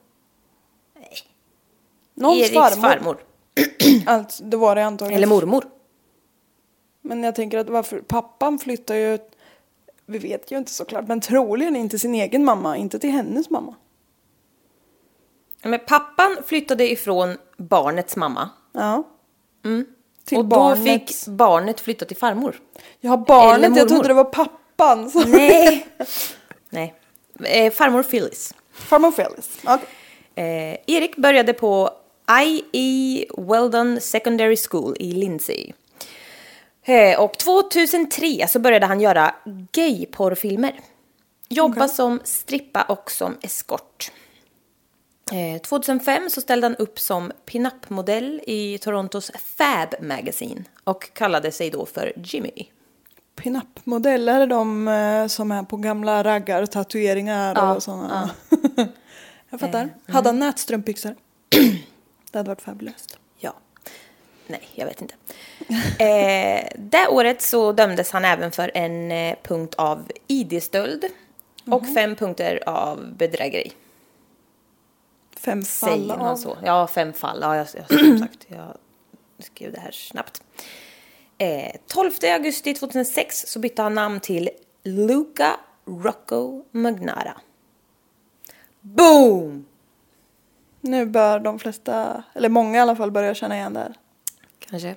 Någons 2.14 2.40
Eriks 2.40 2.54
farmor. 2.54 2.82
farmor. 2.90 3.18
Alltså, 4.06 4.44
det 4.44 4.58
var 4.58 4.76
det 4.76 4.86
antagligen. 4.86 5.18
Eller 5.18 5.28
mormor. 5.28 5.66
Men 7.06 7.24
jag 7.24 7.36
tänker 7.36 7.58
att 7.58 7.70
varför, 7.70 8.00
pappan 8.00 8.60
flyttar 8.60 8.96
ju, 8.96 9.20
vi 10.06 10.18
vet 10.18 10.52
ju 10.52 10.58
inte 10.58 10.72
såklart, 10.72 11.08
men 11.08 11.22
troligen 11.22 11.76
inte 11.76 12.00
sin 12.00 12.16
egen 12.16 12.46
mamma, 12.46 12.78
inte 12.78 13.00
till 13.00 13.12
hennes 13.12 13.50
mamma. 13.50 13.76
Men 15.64 15.80
pappan 15.88 16.38
flyttade 16.46 16.92
ifrån 16.92 17.38
barnets 17.58 18.16
mamma. 18.16 18.50
Ja. 18.72 19.04
Till 20.26 20.38
och 20.38 20.46
då 20.46 20.56
barnets... 20.56 21.24
fick 21.24 21.34
barnet 21.34 21.80
flytta 21.80 22.06
till 22.06 22.18
farmor. 22.18 22.62
Eller 23.02 23.18
barnet, 23.18 23.78
jag 23.78 23.90
trodde 23.90 24.08
det 24.08 24.14
var 24.14 24.24
pappan. 24.24 25.10
Så... 25.12 25.28
Nej. 25.28 25.88
Nej. 26.70 26.94
Eh, 27.44 27.74
farmor 27.74 28.04
Phyllis. 28.04 28.54
Farmor 28.72 29.12
Phyllis. 29.12 29.60
Okej. 29.64 29.88
Eh, 30.36 30.96
Erik 30.96 31.16
började 31.16 31.54
på 31.54 31.90
I.E. 32.46 33.26
Weldon 33.38 34.02
Secondary 34.02 34.58
School 34.70 34.96
i 35.00 35.12
Lindsay. 35.12 35.72
Eh, 36.86 37.20
och 37.20 37.38
2003 37.38 38.48
så 38.48 38.60
började 38.60 38.86
han 38.86 39.02
göra 39.02 39.36
gayporrfilmer. 39.72 40.80
Jobba 41.50 41.88
som 41.88 42.20
strippa 42.24 42.84
och 42.84 43.12
som 43.12 43.38
eskort. 43.42 44.12
Eh, 45.32 45.62
2005 45.62 46.30
så 46.30 46.42
ställde 46.42 46.68
han 46.68 46.76
upp 46.76 47.00
som 47.00 47.32
pinup-modell 47.46 48.42
i 48.48 48.78
Torontos 48.78 49.32
Fab 49.58 49.96
Magazine 50.02 50.64
och 50.84 51.14
kallade 51.14 51.52
sig 51.52 51.70
då 51.70 51.86
för 51.86 52.14
Jimmy. 52.16 52.66
Pinup-modeller 53.36 54.42
är 54.42 54.48
de 54.48 54.88
eh, 54.88 55.28
som 55.28 55.52
är 55.52 55.64
på 55.64 55.78
gamla 55.78 56.24
raggar, 56.24 56.66
tatueringar 56.66 57.56
Ja, 57.56 57.76
och 57.76 57.84
sådana. 57.84 58.30
jag 59.50 59.60
fattar. 59.60 59.90
Hade 60.08 60.30
han 60.30 60.40
nätstrumpbyxor? 60.40 61.16
det 62.32 62.38
hade 62.38 62.50
varit 62.50 62.62
fabulöst. 62.62 63.18
Nej, 64.48 64.68
jag 64.74 64.86
vet 64.86 65.02
inte. 65.02 65.16
Eh, 66.04 66.68
det 66.76 67.08
året 67.08 67.42
så 67.42 67.72
dömdes 67.72 68.12
han 68.12 68.26
även 68.26 68.52
för 68.52 68.72
en 68.74 69.12
eh, 69.12 69.36
punkt 69.44 69.76
av 69.78 70.12
ID-stöld 70.28 71.06
och 71.66 71.94
fem 71.94 72.16
punkter 72.16 72.64
av 72.66 73.14
bedrägeri. 73.16 73.72
Fem 75.38 75.64
Säger 75.64 75.94
fall 75.94 76.08
man 76.08 76.22
av. 76.22 76.36
så? 76.36 76.58
Ja, 76.64 76.88
fem 76.88 77.14
fall. 77.14 77.40
Ja, 77.42 77.56
jag, 77.56 77.68
jag, 77.74 78.00
som 78.00 78.20
sagt, 78.20 78.46
jag 78.48 78.78
skrev 79.40 79.72
det 79.72 79.80
här 79.80 79.92
snabbt. 79.92 80.44
Eh, 81.38 81.76
12 81.88 82.12
augusti 82.24 82.74
2006 82.74 83.46
så 83.48 83.60
bytte 83.60 83.82
han 83.82 83.94
namn 83.94 84.20
till 84.20 84.50
Luca 84.84 85.60
Rocco 85.86 86.64
Magnara. 86.72 87.38
Boom! 88.82 89.66
Nu 90.82 91.06
bör 91.06 91.40
de 91.40 91.60
flesta, 91.60 92.24
eller 92.34 92.50
många 92.50 92.78
i 92.78 92.82
alla 92.82 92.96
fall, 92.96 93.12
börja 93.12 93.34
känna 93.36 93.56
igen 93.56 93.74
det 93.74 93.80
här. 93.80 93.94
Kanske. 94.70 94.96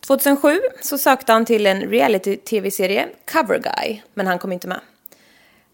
2007 0.00 0.60
så 0.82 0.98
sökte 0.98 1.32
han 1.32 1.44
till 1.44 1.66
en 1.66 1.80
reality-tv-serie, 1.80 3.08
Cover 3.32 3.58
Guy, 3.58 4.02
men 4.14 4.26
han 4.26 4.38
kom 4.38 4.52
inte 4.52 4.68
med. 4.68 4.80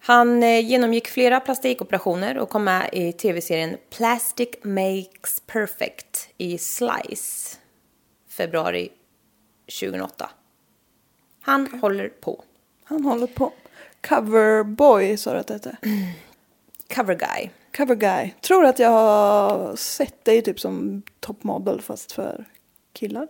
Han 0.02 0.42
eh, 0.42 0.66
genomgick 0.66 1.08
flera 1.08 1.40
plastikoperationer 1.40 2.38
och 2.38 2.48
kom 2.48 2.64
med 2.64 2.88
i 2.92 3.12
tv-serien 3.12 3.76
Plastic 3.90 4.48
Makes 4.62 5.42
Perfect 5.46 6.28
i 6.38 6.58
Slice, 6.58 7.56
februari 8.28 8.88
2008. 9.80 10.30
Han 11.42 11.80
håller 11.80 12.08
på. 12.08 12.44
Han 12.84 13.04
håller 13.04 13.26
på. 13.26 13.52
Coverboy 14.08 15.16
sa 15.16 15.32
du 15.32 15.38
att 15.38 15.46
det 15.46 15.54
hette. 15.54 15.76
Cover 16.94 17.14
Guy. 17.14 17.50
Cover 17.76 17.94
guy. 17.94 18.30
Tror 18.40 18.64
att 18.64 18.78
jag 18.78 18.90
har 18.90 19.76
sett 19.76 20.24
dig 20.24 20.42
typ 20.42 20.60
som 20.60 21.02
toppmodell 21.20 21.80
fast 21.82 22.12
för 22.12 22.44
killar. 22.92 23.28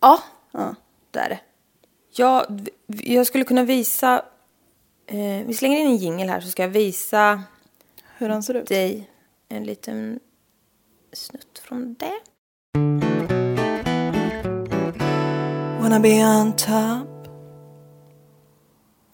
Ja, 0.00 0.18
Ja. 0.52 0.74
det 1.10 1.18
är 1.18 1.28
det. 1.28 1.40
Jag, 2.10 2.68
jag 2.86 3.26
skulle 3.26 3.44
kunna 3.44 3.62
visa... 3.64 4.22
Eh, 5.06 5.46
vi 5.46 5.54
slänger 5.54 5.78
in 5.80 5.86
en 5.86 5.96
jingle 5.96 6.26
här 6.32 6.40
så 6.40 6.48
ska 6.50 6.62
jag 6.62 6.68
visa 6.70 7.42
Hur 8.16 8.28
han 8.28 8.42
ser 8.42 8.54
ut. 8.54 8.68
dig 8.68 9.10
en 9.48 9.64
liten 9.64 10.20
snutt 11.12 11.58
från 11.58 11.94
det. 11.98 12.18
Wanna 15.80 16.00
be 16.00 16.24
on 16.24 16.52
top. 16.56 17.08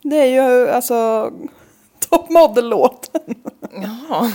Det 0.02 0.16
är 0.16 0.26
ju 0.26 0.68
alltså 0.70 1.30
toppmodell-låten. 2.08 3.34
Jaha. 3.70 4.32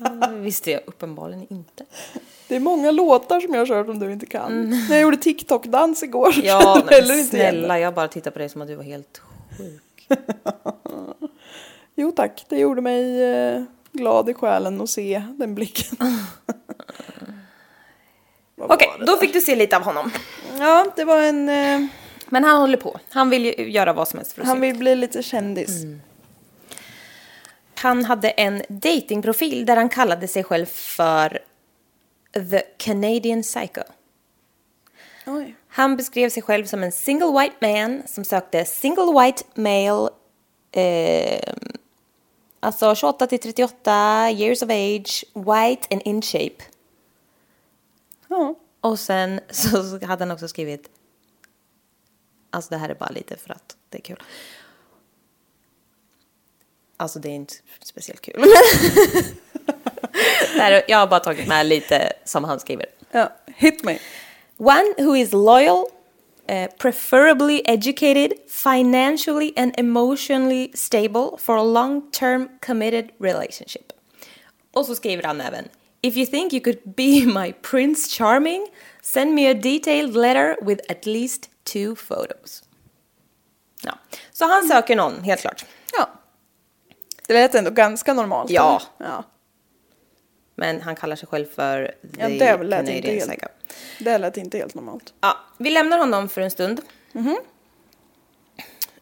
Det 0.00 0.38
visste 0.38 0.70
jag 0.70 0.80
uppenbarligen 0.86 1.46
inte. 1.50 1.84
Det 2.48 2.56
är 2.56 2.60
många 2.60 2.90
låtar 2.90 3.40
som 3.40 3.54
jag 3.54 3.60
har 3.60 3.66
kört 3.66 3.86
som 3.86 3.98
du 3.98 4.12
inte 4.12 4.26
kan. 4.26 4.70
När 4.70 4.90
jag 4.94 5.00
gjorde 5.00 5.16
TikTok-dans 5.16 6.02
igår 6.02 6.34
Ja, 6.42 6.82
men 6.84 6.94
heller 6.94 7.18
inte 7.18 7.36
igen 7.36 7.50
snälla, 7.54 7.78
jag 7.78 7.94
bara 7.94 8.08
tittar 8.08 8.30
på 8.30 8.38
dig 8.38 8.48
som 8.48 8.60
att 8.62 8.68
du 8.68 8.74
var 8.74 8.84
helt 8.84 9.20
sjuk. 9.58 10.08
Jo 11.94 12.12
tack, 12.12 12.44
det 12.48 12.58
gjorde 12.58 12.80
mig 12.80 13.22
eh, 13.22 13.62
glad 13.92 14.28
i 14.30 14.34
själen 14.34 14.80
att 14.80 14.90
se 14.90 15.22
den 15.38 15.54
blicken. 15.54 15.96
Okej, 18.58 18.88
det 18.98 19.04
då 19.06 19.16
fick 19.16 19.32
du 19.32 19.40
se 19.40 19.56
lite 19.56 19.76
av 19.76 19.82
honom. 19.82 20.10
Ja, 20.58 20.86
det 20.96 21.04
var 21.04 21.22
en... 21.22 21.48
Eh, 21.48 21.86
Men 22.26 22.44
han 22.44 22.60
håller 22.60 22.76
på. 22.76 22.98
Han 23.08 23.30
vill 23.30 23.44
ju 23.44 23.70
göra 23.70 23.92
vad 23.92 24.08
som 24.08 24.18
helst 24.18 24.32
för 24.32 24.40
att 24.42 24.46
han 24.48 24.56
se. 24.56 24.60
vill 24.60 24.76
bli 24.76 24.96
lite 24.96 25.22
kändis. 25.22 25.82
Han 27.80 28.04
hade 28.04 28.30
en 28.30 28.62
datingprofil 28.68 29.66
där 29.66 29.76
han 29.76 29.88
kallade 29.88 30.28
sig 30.28 30.44
själv 30.44 30.66
för 30.66 31.38
The 32.32 32.62
Canadian 32.76 33.42
Psycho. 33.42 33.82
Oj. 35.26 35.54
Han 35.68 35.96
beskrev 35.96 36.30
sig 36.30 36.42
själv 36.42 36.66
som 36.66 36.82
en 36.82 36.92
single 36.92 37.40
white 37.40 37.56
man 37.60 38.02
som 38.06 38.24
sökte 38.24 38.64
single 38.64 39.22
white 39.22 39.44
male, 39.54 40.10
eh, 40.72 41.54
alltså 42.60 42.94
28 42.94 43.26
till 43.26 43.38
38 43.38 44.30
years 44.30 44.62
of 44.62 44.70
age, 44.70 45.24
white 45.34 45.86
and 45.90 46.02
in 46.04 46.22
shape. 46.22 46.64
Ja. 48.28 48.54
Och 48.80 48.98
sen 48.98 49.40
så 49.50 50.06
hade 50.06 50.24
han 50.24 50.30
också 50.30 50.48
skrivit, 50.48 50.90
alltså 52.50 52.70
det 52.70 52.76
här 52.76 52.88
är 52.88 52.94
bara 52.94 53.10
lite 53.10 53.36
för 53.36 53.52
att 53.52 53.76
det 53.88 53.98
är 53.98 54.02
kul. 54.02 54.22
Alltså 57.00 57.18
det 57.18 57.28
är 57.28 57.32
inte 57.34 57.54
speciellt 57.82 58.20
kul. 58.20 58.44
Det 60.54 60.60
här 60.60 60.72
är- 60.72 60.82
Jag 60.88 60.98
har 60.98 61.06
bara 61.06 61.20
tagit 61.20 61.48
med 61.48 61.66
lite 61.66 62.12
som 62.24 62.44
han 62.44 62.60
skriver. 62.60 62.86
ja, 63.10 63.32
hit 63.56 63.84
me. 63.84 63.98
One 64.58 64.94
who 64.98 65.16
is 65.16 65.32
loyal, 65.32 65.84
uh, 66.50 66.66
preferably 66.78 67.62
educated, 67.64 68.32
financially 68.48 69.52
and 69.56 69.74
emotionally 69.80 70.70
stable 70.74 71.30
for 71.38 71.56
a 71.58 71.62
long 71.62 72.10
term 72.10 72.48
committed 72.66 73.10
relationship. 73.20 73.92
Och 74.74 74.86
så 74.86 74.94
skriver 74.94 75.22
han 75.22 75.40
även 75.40 75.68
If 76.02 76.16
you 76.16 76.26
think 76.26 76.52
you 76.52 76.60
could 76.64 76.78
be 76.96 77.26
my 77.44 77.52
prince 77.52 78.10
charming, 78.10 78.66
send 79.02 79.34
me 79.34 79.50
a 79.50 79.54
detailed 79.54 80.16
letter 80.16 80.56
with 80.62 80.82
at 80.92 81.06
least 81.06 81.48
two 81.64 81.94
photos. 82.08 82.62
Ja. 83.82 83.98
Så 84.32 84.44
han 84.44 84.68
söker 84.68 84.96
någon, 84.96 85.24
helt 85.24 85.40
klart. 85.40 85.64
Ja. 85.92 86.08
Det 87.30 87.34
lät 87.34 87.54
ändå 87.54 87.70
ganska 87.70 88.14
normalt. 88.14 88.50
Ja. 88.50 88.82
ja. 88.98 89.24
Men 90.54 90.82
han 90.82 90.96
kallar 90.96 91.16
sig 91.16 91.28
själv 91.28 91.46
för 91.46 91.94
The 92.14 92.20
Ja, 92.20 92.28
det 92.28 92.62
lät 92.64 92.80
inte 92.80 92.92
Canadian 92.92 93.14
helt- 93.14 93.30
Psycho. 93.30 93.46
Det 93.98 94.18
lät 94.18 94.36
inte 94.36 94.58
helt 94.58 94.74
normalt. 94.74 95.14
Ja, 95.20 95.36
vi 95.58 95.70
lämnar 95.70 95.98
honom 95.98 96.28
för 96.28 96.40
en 96.40 96.50
stund. 96.50 96.80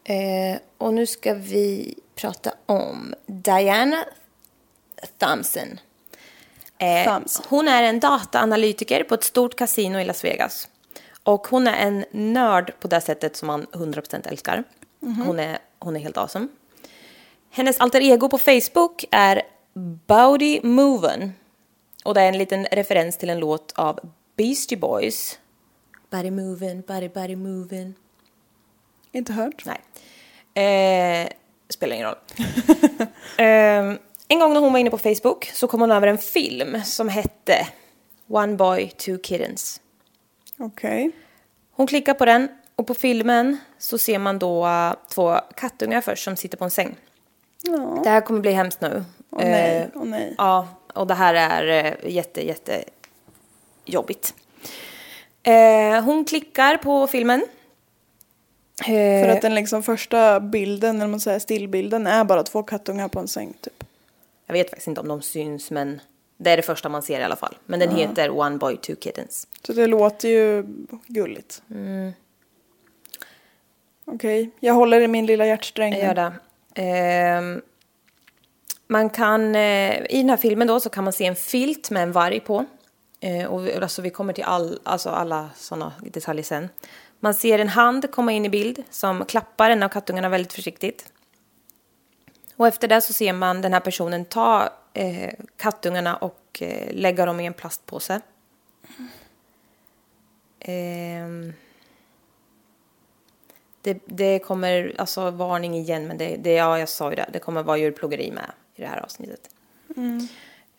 Eh, 0.03 0.59
och 0.77 0.93
nu 0.93 1.05
ska 1.05 1.33
vi 1.33 1.95
prata 2.15 2.51
om 2.65 3.15
Diana 3.25 4.03
Thompson. 5.17 5.79
Eh, 6.77 7.13
Thompson. 7.13 7.45
hon 7.49 7.67
är 7.67 7.83
en 7.83 7.99
dataanalytiker 7.99 9.03
på 9.03 9.13
ett 9.15 9.23
stort 9.23 9.55
kasino 9.55 9.99
i 9.99 10.05
Las 10.05 10.23
Vegas. 10.23 10.67
Och 11.23 11.47
hon 11.47 11.67
är 11.67 11.87
en 11.87 12.05
nörd 12.11 12.73
på 12.79 12.87
det 12.87 13.01
sättet 13.01 13.35
som 13.35 13.47
man 13.47 13.67
100% 13.71 14.27
älskar. 14.27 14.63
Hon, 15.25 15.39
är, 15.39 15.57
hon 15.79 15.95
är 15.95 15.99
helt 15.99 16.17
awesome. 16.17 16.47
Hennes 17.49 17.79
alter 17.79 18.01
ego 18.01 18.29
på 18.29 18.37
Facebook 18.37 19.05
är 19.11 19.41
Bowdy 20.07 20.59
Moven. 20.63 21.33
Och 22.03 22.13
det 22.13 22.21
är 22.21 22.27
en 22.27 22.37
liten 22.37 22.65
referens 22.65 23.17
till 23.17 23.29
en 23.29 23.39
låt 23.39 23.73
av 23.75 23.99
Beastie 24.35 24.77
Boys. 24.77 25.39
Body 26.09 26.31
moving, 26.31 26.81
body, 26.81 27.09
body 27.09 27.35
moving. 27.35 27.93
Inte 29.11 29.33
hört. 29.33 29.65
Nej. 29.65 29.79
Eh, 30.53 31.29
spelar 31.69 31.95
ingen 31.95 32.07
roll. 32.07 32.17
eh, 33.37 33.99
en 34.27 34.39
gång 34.39 34.53
när 34.53 34.59
hon 34.59 34.73
var 34.73 34.79
inne 34.79 34.89
på 34.89 34.97
Facebook 34.97 35.51
så 35.53 35.67
kom 35.67 35.81
hon 35.81 35.91
över 35.91 36.07
en 36.07 36.17
film 36.17 36.81
som 36.83 37.09
hette 37.09 37.67
One 38.27 38.55
Boy, 38.55 38.89
Two 38.89 39.17
Kittens. 39.23 39.81
Okej. 40.57 41.11
Hon 41.71 41.87
klickar 41.87 42.13
på 42.13 42.25
den 42.25 42.47
och 42.75 42.87
på 42.87 42.93
filmen 42.93 43.57
så 43.77 43.97
ser 43.97 44.19
man 44.19 44.39
då 44.39 44.67
eh, 44.67 44.93
två 45.09 45.39
kattungar 45.55 46.01
först 46.01 46.23
som 46.23 46.35
sitter 46.35 46.57
på 46.57 46.63
en 46.63 46.71
säng. 46.71 46.95
Ja. 47.63 48.01
Det 48.03 48.09
här 48.09 48.21
kommer 48.21 48.39
bli 48.39 48.51
hemskt 48.51 48.81
nu. 48.81 49.05
Åh 49.29 49.39
nej, 49.43 49.77
Eh, 49.81 49.87
åh 49.95 50.05
nej. 50.05 50.35
Ja, 50.37 50.67
och 50.93 51.07
det 51.07 51.13
här 51.13 51.33
är 51.33 51.85
eh, 51.85 52.11
jätte, 52.13 52.47
jätte 52.47 52.83
jobbigt. 53.85 54.33
Eh, 55.43 56.03
hon 56.03 56.25
klickar 56.25 56.77
på 56.77 57.07
filmen. 57.07 57.45
För 58.85 59.27
att 59.29 59.41
den 59.41 59.55
liksom 59.55 59.83
första 59.83 60.39
bilden, 60.39 60.95
eller 60.95 61.07
man 61.07 61.19
säger 61.19 61.39
stillbilden, 61.39 62.07
är 62.07 62.23
bara 62.23 62.43
två 62.43 62.63
kattungar 62.63 63.07
på 63.07 63.19
en 63.19 63.27
säng 63.27 63.53
typ. 63.61 63.83
Jag 64.45 64.53
vet 64.53 64.69
faktiskt 64.69 64.87
inte 64.87 65.01
om 65.01 65.07
de 65.07 65.21
syns, 65.21 65.71
men 65.71 66.01
det 66.37 66.51
är 66.51 66.57
det 66.57 66.63
första 66.63 66.89
man 66.89 67.01
ser 67.01 67.19
i 67.19 67.23
alla 67.23 67.35
fall. 67.35 67.57
Men 67.65 67.79
den 67.79 67.95
heter 67.95 68.29
One 68.29 68.57
Boy, 68.57 68.77
Two 68.77 68.95
Kittens. 68.99 69.47
Så 69.65 69.73
det 69.73 69.87
låter 69.87 70.29
ju 70.29 70.63
gulligt. 71.07 71.61
Mm. 71.69 72.11
Okej, 74.05 74.49
jag 74.59 74.73
håller 74.73 75.01
i 75.01 75.07
min 75.07 75.25
lilla 75.25 75.45
hjärtsträng. 75.45 75.93
Jag 75.93 76.01
gör 76.03 76.15
det. 76.15 76.33
Ehm, 76.79 77.61
man 78.87 79.09
kan, 79.09 79.55
eh, 79.55 79.95
I 80.09 80.17
den 80.17 80.29
här 80.29 80.37
filmen 80.37 80.67
då 80.67 80.79
så 80.79 80.89
kan 80.89 81.03
man 81.03 81.13
se 81.13 81.25
en 81.25 81.35
filt 81.35 81.91
med 81.91 82.03
en 82.03 82.11
varg 82.11 82.39
på. 82.39 82.65
Eh, 83.19 83.45
och 83.45 83.67
vi, 83.67 83.73
alltså 83.73 84.01
vi 84.01 84.09
kommer 84.09 84.33
till 84.33 84.43
all, 84.43 84.79
alltså 84.83 85.09
alla 85.09 85.49
sådana 85.55 85.93
detaljer 86.01 86.43
sen. 86.43 86.69
Man 87.19 87.33
ser 87.33 87.59
en 87.59 87.67
hand 87.67 88.11
komma 88.11 88.31
in 88.31 88.45
i 88.45 88.49
bild 88.49 88.83
som 88.89 89.25
klappar 89.25 89.69
en 89.69 89.83
av 89.83 89.89
kattungarna 89.89 90.29
väldigt 90.29 90.53
försiktigt. 90.53 91.05
Och 92.55 92.67
efter 92.67 92.87
det 92.87 93.01
så 93.01 93.13
ser 93.13 93.33
man 93.33 93.61
den 93.61 93.73
här 93.73 93.79
personen 93.79 94.25
ta 94.25 94.69
eh, 94.93 95.33
kattungarna 95.57 96.15
och 96.15 96.61
eh, 96.61 96.93
lägga 96.93 97.25
dem 97.25 97.39
i 97.39 97.45
en 97.45 97.53
plastpåse. 97.53 98.21
Eh, 100.59 101.53
det, 103.81 103.99
det 104.05 104.39
kommer, 104.39 104.95
alltså 104.97 105.31
varning 105.31 105.75
igen, 105.75 106.07
men 106.07 106.17
det, 106.17 106.37
det, 106.37 106.53
ja, 106.53 106.79
jag 106.79 106.89
sa 106.89 107.09
ju 107.09 107.15
det, 107.15 107.29
det 107.33 107.39
kommer 107.39 107.63
vara 107.63 107.77
djurplågeri 107.77 108.31
med 108.31 108.51
i 108.75 108.81
det 108.81 108.87
här 108.87 108.99
avsnittet. 109.03 109.49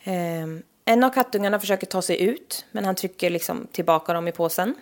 Ehm, 0.05 0.63
en 0.85 1.05
av 1.05 1.11
kattungarna 1.11 1.61
försöker 1.61 1.87
ta 1.87 2.03
sig 2.03 2.23
ut, 2.23 2.67
men 2.73 2.85
han 2.85 2.95
trycker 2.95 3.31
liksom 3.31 3.67
tillbaka 3.73 4.13
dem 4.13 4.29
i 4.29 4.33
påsen. 4.33 4.75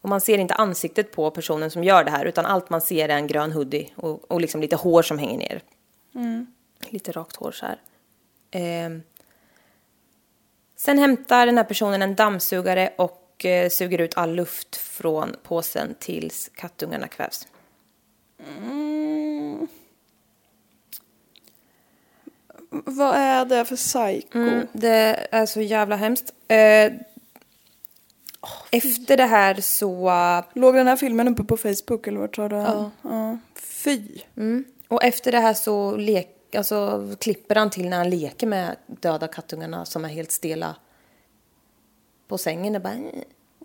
Och 0.00 0.08
man 0.08 0.20
ser 0.20 0.38
inte 0.38 0.54
ansiktet 0.54 1.12
på 1.12 1.30
personen 1.30 1.70
som 1.70 1.84
gör 1.84 2.04
det 2.04 2.10
här, 2.10 2.24
utan 2.24 2.46
allt 2.46 2.70
man 2.70 2.80
ser 2.80 3.08
är 3.08 3.16
en 3.16 3.26
grön 3.26 3.52
hoodie 3.52 3.90
och, 3.96 4.30
och 4.30 4.40
liksom 4.40 4.60
lite 4.60 4.76
hår 4.76 5.02
som 5.02 5.18
hänger 5.18 5.38
ner. 5.38 5.62
Lite 6.88 7.12
rakt 7.12 7.36
hår 7.36 7.52
så 7.52 7.66
här. 7.66 7.80
Ehm, 8.50 9.02
sen 10.76 10.98
hämtar 10.98 11.46
den 11.46 11.56
här 11.56 11.64
personen 11.64 12.02
en 12.02 12.14
dammsugare 12.14 12.92
och 12.98 13.27
eh, 13.44 13.68
suger 13.68 14.00
ut 14.00 14.16
all 14.16 14.34
luft 14.34 14.76
från 14.76 15.36
påsen 15.42 15.94
tills 15.98 16.50
kattungarna 16.54 17.08
kvävs. 17.08 17.46
Vad 22.70 23.16
är 23.16 23.44
det 23.44 23.64
för 23.64 23.76
psycho? 23.76 24.38
Mm, 24.38 24.66
det 24.72 25.26
är 25.30 25.46
så 25.46 25.60
jävla 25.60 25.96
hemskt. 25.96 26.34
Eh, 26.48 26.92
efter 28.70 29.16
det 29.16 29.26
här 29.26 29.54
så... 29.54 30.12
Låg 30.54 30.74
den 30.74 30.86
här 30.86 30.96
filmen 30.96 31.28
uppe 31.28 31.44
på 31.44 31.56
Facebook 31.56 32.06
eller 32.06 32.20
vart 32.20 32.36
sa 32.36 32.48
du? 32.48 32.56
Ja. 32.56 32.90
ja. 33.02 33.38
Fy. 33.54 34.02
Mm, 34.36 34.64
och 34.88 35.04
efter 35.04 35.32
det 35.32 35.40
här 35.40 35.54
så 35.54 35.96
lek, 35.96 36.54
alltså, 36.56 37.08
klipper 37.20 37.54
han 37.54 37.70
till 37.70 37.88
när 37.88 37.96
han 37.96 38.10
leker 38.10 38.46
med 38.46 38.76
döda 38.86 39.28
kattungarna 39.28 39.84
som 39.84 40.04
är 40.04 40.08
helt 40.08 40.32
stela 40.32 40.76
på 42.28 42.38
sängen. 42.38 42.72
Det 42.72 42.80
bara... 42.80 42.94
eh. 42.94 43.00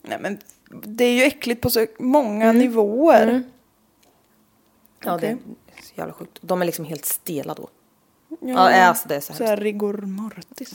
Nej 0.02 0.18
men 0.22 0.40
det 0.84 1.04
är 1.06 1.14
ju 1.14 1.24
äckligt 1.24 1.62
på 1.62 1.70
så 1.70 1.86
många 2.00 2.44
Mm. 2.46 2.58
nivåer. 2.58 3.44
Ja, 5.06 5.16
Okej. 5.16 5.38
det 5.76 5.80
är 5.80 5.84
så 5.84 5.94
jävla 5.96 6.14
sjukt. 6.14 6.38
De 6.42 6.62
är 6.62 6.66
liksom 6.66 6.86
helt 6.86 7.06
stela 7.06 7.54
då. 7.54 7.70
Ja, 8.30 8.38
Ja, 8.72 8.84
alltså 8.84 9.08
det 9.08 9.16
är 9.16 9.20
så 9.20 9.34
så 9.34 9.44
här 9.44 9.58
rigor 9.58 9.98
mortis. 9.98 10.74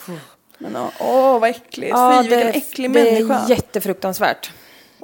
Men 0.58 0.76
åh 1.00 1.38
vad 1.40 1.50
äckligt. 1.50 1.90
Ja, 1.90 2.20
Fy 2.22 2.28
vilken 2.28 2.46
det, 2.46 2.52
äcklig 2.52 2.90
det 2.92 3.04
människa. 3.04 3.38
är 3.38 3.50
jättefruktansvärt. 3.50 4.52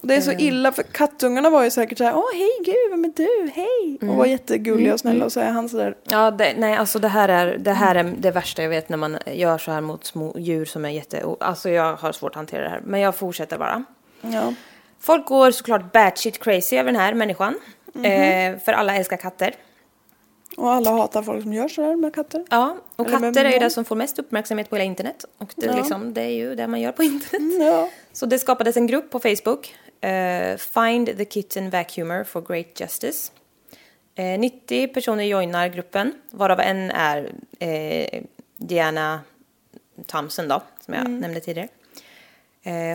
Det 0.04 0.14
är 0.14 0.20
så 0.20 0.32
illa 0.32 0.72
för 0.72 0.82
kattungarna 0.82 1.50
var 1.50 1.64
ju 1.64 1.70
säkert 1.70 1.98
så 1.98 2.04
här, 2.04 2.16
åh 2.16 2.24
hej 2.34 2.50
gud, 2.64 2.90
vem 2.90 3.04
är 3.04 3.12
du, 3.16 3.50
hej. 3.54 3.98
Mm. 4.02 4.10
Och 4.12 4.16
var 4.18 4.26
jättegulliga 4.26 4.92
och 4.94 5.00
snälla 5.00 5.24
och 5.24 5.32
så 5.32 5.40
är 5.40 5.50
han 5.50 5.68
så 5.68 5.76
där, 5.76 5.96
Ja, 6.04 6.30
det, 6.30 6.54
nej, 6.58 6.76
alltså 6.76 6.98
det 6.98 7.08
här, 7.08 7.28
är, 7.28 7.58
det 7.58 7.72
här 7.72 7.94
är 7.94 8.14
det 8.18 8.30
värsta 8.30 8.62
jag 8.62 8.68
vet 8.70 8.88
när 8.88 8.96
man 8.96 9.18
gör 9.26 9.58
så 9.58 9.70
här 9.70 9.80
mot 9.80 10.04
små 10.04 10.38
djur 10.38 10.64
som 10.64 10.84
är 10.84 10.90
jätte... 10.90 11.24
Alltså 11.40 11.70
jag 11.70 11.96
har 11.96 12.12
svårt 12.12 12.32
att 12.32 12.36
hantera 12.36 12.62
det 12.62 12.68
här, 12.70 12.80
men 12.84 13.00
jag 13.00 13.14
fortsätter 13.14 13.58
bara. 13.58 13.84
ja. 14.20 14.54
Folk 15.00 15.26
går 15.26 15.50
såklart 15.50 15.92
batshit 15.92 16.38
crazy 16.44 16.76
över 16.76 16.92
den 16.92 17.00
här 17.00 17.14
människan. 17.14 17.54
Mhm. 17.92 18.04
Eh, 18.04 18.58
för 18.58 18.72
alla 18.72 18.96
älskar 18.96 19.16
katter. 19.16 19.54
Och 20.56 20.72
alla 20.72 20.90
hatar 20.90 21.22
folk 21.22 21.42
som 21.42 21.52
gör 21.52 21.68
så 21.68 21.80
där 21.82 21.96
med 21.96 22.14
katter. 22.14 22.44
Ja, 22.50 22.76
och 22.96 23.06
Eller 23.08 23.18
katter 23.18 23.44
är 23.44 23.52
ju 23.52 23.58
det 23.58 23.70
som 23.70 23.84
får 23.84 23.96
mest 23.96 24.18
uppmärksamhet 24.18 24.70
på 24.70 24.76
hela 24.76 24.84
internet. 24.84 25.24
Och 25.38 25.52
det, 25.56 25.66
Ja. 25.66 25.76
liksom, 25.76 26.14
det 26.14 26.20
är 26.22 26.28
ju 26.28 26.54
det 26.54 26.66
man 26.66 26.80
gör 26.80 26.92
på 26.92 27.02
internet. 27.02 27.54
Mm, 27.54 27.66
Ja. 27.66 27.88
Så 28.12 28.26
det 28.26 28.38
skapades 28.38 28.76
en 28.76 28.86
grupp 28.86 29.10
på 29.10 29.18
Facebook. 29.18 29.74
Eh, 30.00 30.56
Find 30.56 31.16
the 31.16 31.24
kitten 31.24 31.70
vacuumer 31.70 32.24
for 32.24 32.40
great 32.40 32.80
justice. 32.80 33.32
Eh, 34.14 34.38
90 34.38 34.88
personer 34.88 35.24
joinar 35.24 35.68
gruppen, 35.68 36.12
varav 36.30 36.60
en 36.60 36.90
är 36.90 37.32
eh, 37.58 38.22
Diana 38.56 39.20
Thompson 40.06 40.48
då, 40.48 40.62
som 40.80 40.94
jag 40.94 41.10
nämnde 41.10 41.40
tidigare. 41.40 41.68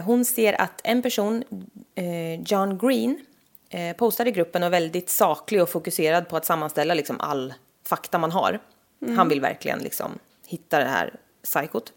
Hon 0.06 0.26
ser 0.26 0.62
att 0.62 0.82
en 0.84 1.02
person, 1.02 1.44
John 2.46 2.78
Green, 2.78 3.26
eh, 3.70 3.96
postar 3.96 4.28
i 4.28 4.32
gruppen 4.32 4.64
och 4.64 4.68
är 4.68 4.72
väldigt 4.72 5.10
saklig 5.10 5.62
och 5.62 5.70
fokuserad 5.70 6.30
på 6.30 6.38
att 6.38 6.46
sammanställa 6.46 6.94
liksom 6.94 7.20
all 7.20 7.54
fakta 7.86 8.18
man 8.18 8.32
har. 8.32 8.60
Han 9.16 9.30
vill 9.30 9.42
verkligen 9.42 9.80
liksom 9.80 10.20
hitta 10.48 10.80
det 10.80 10.86
här 10.86 11.14
psykot. 11.44 11.94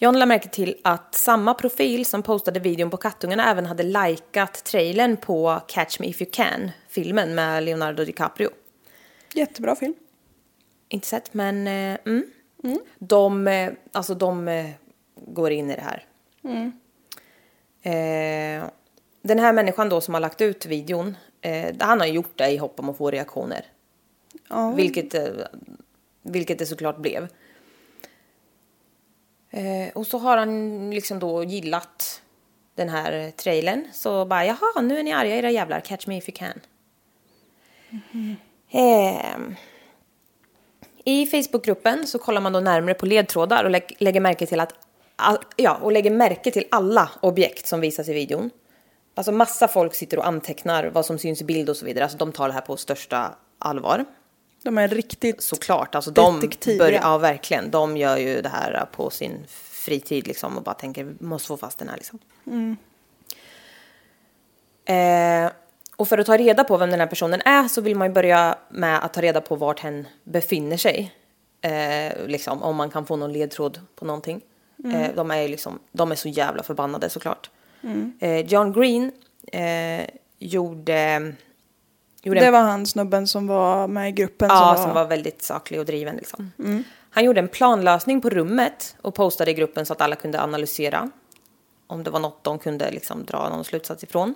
John 0.00 0.14
lade 0.14 0.26
märke 0.26 0.48
till 0.48 0.76
att 0.84 1.14
samma 1.14 1.54
profil 1.54 2.06
som 2.06 2.22
postade 2.22 2.60
videon 2.60 2.90
på 2.90 2.96
kattungarna 2.96 3.50
även 3.50 3.66
hade 3.66 3.82
likat 3.82 4.64
trailern 4.64 5.16
på 5.16 5.60
Catch 5.68 6.00
Me 6.00 6.06
If 6.06 6.22
You 6.22 6.30
Can, 6.32 6.70
filmen 6.88 7.34
med 7.34 7.62
Leonardo 7.62 8.04
DiCaprio. 8.04 8.50
Jättebra 9.34 9.76
film. 9.76 9.94
Inte 10.88 11.06
sett, 11.06 11.34
men 11.34 11.66
eh, 11.66 11.98
mm. 12.06 12.24
De, 12.98 13.48
eh, 13.48 13.72
alltså 13.92 14.14
de 14.14 14.48
eh, 14.48 14.70
går 15.14 15.50
in 15.50 15.70
i 15.70 15.76
det 15.76 15.82
här. 15.82 16.04
Eh, 17.82 18.64
den 19.22 19.38
här 19.38 19.52
människan 19.52 19.88
då 19.88 20.00
som 20.00 20.14
har 20.14 20.20
lagt 20.20 20.40
ut 20.40 20.66
videon, 20.66 21.16
eh, 21.40 21.74
han 21.80 22.00
har 22.00 22.06
gjort 22.06 22.38
det 22.38 22.50
i 22.50 22.56
hopp 22.56 22.80
om 22.80 22.88
att 22.88 22.96
få 22.96 23.10
reaktioner. 23.10 23.66
Ja. 24.48 24.70
Vilket, 24.70 25.14
vilket 26.22 26.58
det 26.58 26.66
såklart 26.66 26.98
blev. 26.98 27.28
Eh, 29.50 29.88
och 29.94 30.06
så 30.06 30.18
har 30.18 30.36
han 30.36 30.90
liksom 30.90 31.18
då 31.18 31.44
gillat 31.44 32.22
den 32.74 32.88
här 32.88 33.12
eh, 33.12 33.30
trailern. 33.30 33.84
Så 33.92 34.24
bara, 34.24 34.46
jaha, 34.46 34.80
nu 34.82 34.98
är 34.98 35.02
ni 35.02 35.12
arga 35.12 35.36
era 35.36 35.50
jävlar, 35.50 35.80
catch 35.80 36.06
me 36.06 36.16
if 36.16 36.28
you 36.28 36.36
can. 36.36 36.60
Ehm. 38.70 39.54
I 41.04 41.26
Facebookgruppen 41.26 42.06
så 42.06 42.18
kollar 42.18 42.40
man 42.40 42.52
då 42.52 42.60
närmare 42.60 42.94
på 42.94 43.06
ledtrådar 43.06 43.64
och 43.64 43.70
lä- 43.70 43.80
lägger 43.98 44.20
märke 44.20 44.46
till 44.46 44.60
att 44.60 44.74
all, 45.16 45.38
ja, 45.56 45.74
och 45.82 45.92
lägger 45.92 46.10
märke 46.10 46.50
till 46.50 46.64
alla 46.70 47.10
objekt 47.20 47.66
som 47.66 47.80
visas 47.80 48.08
i 48.08 48.12
videon. 48.12 48.50
Alltså 49.14 49.32
massa 49.32 49.68
folk 49.68 49.94
sitter 49.94 50.18
och 50.18 50.26
antecknar 50.26 50.84
vad 50.84 51.06
som 51.06 51.18
syns 51.18 51.40
i 51.40 51.44
bild 51.44 51.70
och 51.70 51.76
så 51.76 51.84
vidare. 51.84 52.04
Alltså 52.04 52.18
de 52.18 52.32
tar 52.32 52.48
det 52.48 52.54
här 52.54 52.60
på 52.60 52.76
största 52.76 53.34
allvar. 53.58 54.04
De 54.62 54.78
är 54.78 54.88
riktigt... 54.88 55.42
Såklart, 55.42 55.94
alltså 55.94 56.10
de 56.10 56.40
börjar, 56.78 57.00
ja 57.02 57.18
verkligen, 57.18 57.70
de 57.70 57.96
gör 57.96 58.16
ju 58.16 58.42
det 58.42 58.48
här 58.48 58.86
på 58.92 59.10
sin 59.10 59.44
fritid 59.70 60.26
liksom 60.26 60.56
och 60.56 60.62
bara 60.62 60.74
tänker, 60.74 61.04
vi 61.04 61.26
måste 61.26 61.46
få 61.48 61.56
fast 61.56 61.78
den 61.78 61.88
här 61.88 61.96
liksom. 61.96 62.18
Eh, 64.84 65.50
och 65.96 66.08
för 66.08 66.18
att 66.18 66.26
ta 66.26 66.36
reda 66.36 66.64
på 66.64 66.76
vem 66.76 66.90
den 66.90 67.00
här 67.00 67.06
personen 67.06 67.40
är 67.44 67.68
så 67.68 67.80
vill 67.80 67.96
man 67.96 68.08
ju 68.08 68.14
börja 68.14 68.58
med 68.68 69.04
att 69.04 69.14
ta 69.14 69.20
reda 69.20 69.40
på 69.40 69.56
vart 69.56 69.80
hen 69.80 70.08
befinner 70.24 70.76
sig. 70.76 71.14
Eh, 71.60 72.26
liksom, 72.26 72.62
om 72.62 72.76
man 72.76 72.90
kan 72.90 73.06
få 73.06 73.16
någon 73.16 73.32
ledtråd 73.32 73.80
på 73.94 74.04
någonting. 74.04 74.40
Eh, 74.94 75.14
de 75.14 75.30
är 75.30 75.48
liksom, 75.48 75.78
de 75.92 76.10
är 76.10 76.14
så 76.14 76.28
jävla 76.28 76.62
förbannade 76.62 77.10
såklart. 77.10 77.50
Eh, 78.20 78.40
John 78.40 78.72
Green 78.72 79.12
eh, 79.52 80.06
gjorde... 80.38 81.32
gjorde 82.28 82.40
Det 82.40 82.50
var 82.50 82.60
han 82.60 82.86
snubben 82.86 83.26
som 83.26 83.46
var 83.46 83.88
med 83.88 84.08
i 84.08 84.12
gruppen. 84.12 84.48
Ja, 84.48 84.74
som 84.74 84.82
som 84.82 84.94
var... 84.94 85.02
var 85.02 85.08
väldigt 85.08 85.42
saklig 85.42 85.80
och 85.80 85.86
driven. 85.86 86.16
Liksom. 86.16 86.52
Han 87.10 87.24
gjorde 87.24 87.40
en 87.40 87.48
planlösning 87.48 88.20
på 88.20 88.30
rummet 88.30 88.96
och 89.02 89.14
postade 89.14 89.50
i 89.50 89.54
gruppen 89.54 89.86
så 89.86 89.92
att 89.92 90.00
alla 90.00 90.16
kunde 90.16 90.42
analysera 90.42 91.10
om 91.86 92.02
det 92.02 92.10
var 92.10 92.20
något 92.20 92.44
de 92.44 92.58
kunde 92.58 92.90
liksom 92.90 93.24
dra 93.24 93.48
någon 93.48 93.64
slutsats 93.64 94.04
ifrån. 94.04 94.34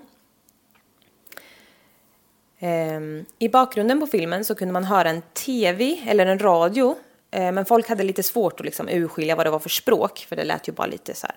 Ehm, 2.58 3.24
I 3.38 3.48
bakgrunden 3.48 4.00
på 4.00 4.06
filmen 4.06 4.44
så 4.44 4.54
kunde 4.54 4.72
man 4.72 4.84
höra 4.84 5.10
en 5.10 5.22
tv 5.22 6.00
eller 6.06 6.26
en 6.26 6.38
radio 6.38 6.96
eh, 7.30 7.52
men 7.52 7.64
folk 7.64 7.88
hade 7.88 8.02
lite 8.02 8.22
svårt 8.22 8.60
att 8.60 8.66
liksom 8.66 8.88
urskilja 8.88 9.36
vad 9.36 9.46
det 9.46 9.50
var 9.50 9.58
för 9.58 9.68
språk 9.68 10.26
för 10.28 10.36
det 10.36 10.44
lät 10.44 10.68
ju 10.68 10.72
bara 10.72 10.86
lite 10.86 11.14
så 11.14 11.26
här 11.26 11.36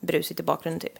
brusigt 0.00 0.40
i 0.40 0.42
bakgrunden 0.42 0.80
typ. 0.80 0.98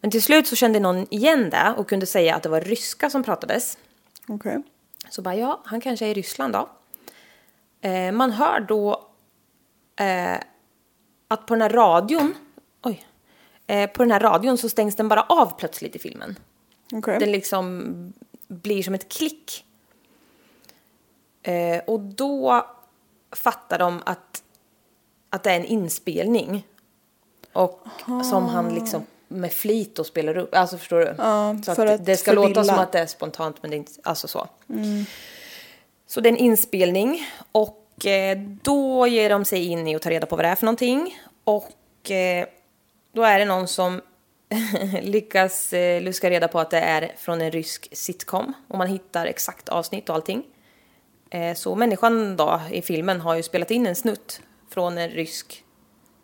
Men 0.00 0.10
till 0.10 0.22
slut 0.22 0.46
så 0.46 0.56
kände 0.56 0.80
någon 0.80 1.06
igen 1.10 1.50
det 1.50 1.74
och 1.76 1.88
kunde 1.88 2.06
säga 2.06 2.34
att 2.34 2.42
det 2.42 2.48
var 2.48 2.60
ryska 2.60 3.10
som 3.10 3.24
pratades. 3.24 3.78
Okej. 4.28 4.62
Så 5.10 5.22
bara, 5.22 5.34
ja, 5.34 5.60
han 5.64 5.80
kanske 5.80 6.06
är 6.06 6.10
i 6.10 6.14
Ryssland 6.14 6.52
då. 6.52 6.68
Eh, 7.80 8.12
man 8.12 8.30
hör 8.30 8.60
då 8.60 9.08
eh, 9.96 10.38
att 11.28 11.46
på 11.46 11.54
den 11.54 11.62
här 11.62 11.70
radion, 11.70 12.34
oj, 12.82 13.06
eh, 13.66 13.90
på 13.90 14.02
den 14.02 14.10
här 14.10 14.20
radion 14.20 14.58
så 14.58 14.68
stängs 14.68 14.96
den 14.96 15.08
bara 15.08 15.22
av 15.22 15.58
plötsligt 15.58 15.96
i 15.96 15.98
filmen. 15.98 16.38
Okej. 16.92 17.18
Den 17.18 17.32
liksom 17.32 18.12
blir 18.48 18.82
som 18.82 18.94
ett 18.94 19.12
klick. 19.12 19.64
Eh, 21.42 21.78
och 21.86 22.00
då 22.00 22.66
fattar 23.30 23.78
de 23.78 24.02
att, 24.06 24.42
att 25.30 25.42
det 25.42 25.50
är 25.50 25.56
en 25.56 25.64
inspelning. 25.64 26.66
Och 27.52 27.86
som 28.06 28.46
han 28.46 28.74
liksom 28.74 29.06
med 29.34 29.52
flit 29.52 29.98
och 29.98 30.06
spelar 30.06 30.36
upp. 30.36 30.54
Alltså 30.54 30.78
förstår 30.78 31.00
du? 31.00 31.14
Ja, 31.18 31.56
så 31.64 31.74
för 31.74 31.86
att, 31.86 32.00
att 32.00 32.06
det 32.06 32.16
ska 32.16 32.32
låta 32.32 32.48
förvilla. 32.48 32.64
som 32.64 32.78
att 32.78 32.92
det 32.92 32.98
är 32.98 33.06
spontant 33.06 33.56
men 33.62 33.70
det 33.70 33.76
är 33.76 33.78
inte, 33.78 33.92
alltså 34.02 34.28
så. 34.28 34.48
Så 36.06 36.20
det 36.20 36.28
är 36.28 36.32
en 36.32 36.36
inspelning 36.36 37.26
och 37.52 38.06
eh, 38.06 38.38
då 38.38 39.06
ger 39.06 39.30
de 39.30 39.44
sig 39.44 39.64
in 39.64 39.88
i 39.88 39.94
att 39.94 40.02
ta 40.02 40.10
reda 40.10 40.26
på 40.26 40.36
vad 40.36 40.44
det 40.44 40.48
är 40.48 40.54
för 40.54 40.66
någonting. 40.66 41.18
Och 41.44 42.10
eh, 42.10 42.46
då 43.12 43.22
är 43.22 43.38
det 43.38 43.44
någon 43.44 43.68
som 43.68 44.00
lyckas 45.02 45.72
eh, 45.72 46.02
luska 46.02 46.30
reda 46.30 46.48
på 46.48 46.60
att 46.60 46.70
det 46.70 46.78
är 46.78 47.12
från 47.16 47.40
en 47.40 47.50
rysk 47.50 47.88
sitcom. 47.92 48.52
Och 48.68 48.78
man 48.78 48.88
hittar 48.88 49.26
exakt 49.26 49.68
avsnitt 49.68 50.08
och 50.08 50.14
allting. 50.14 50.44
Eh, 51.30 51.54
så 51.54 51.74
människan 51.74 52.36
då 52.36 52.60
i 52.70 52.82
filmen 52.82 53.20
har 53.20 53.34
ju 53.34 53.42
spelat 53.42 53.70
in 53.70 53.86
en 53.86 53.96
snutt 53.96 54.40
från 54.70 54.98
en 54.98 55.10
rysk 55.10 55.64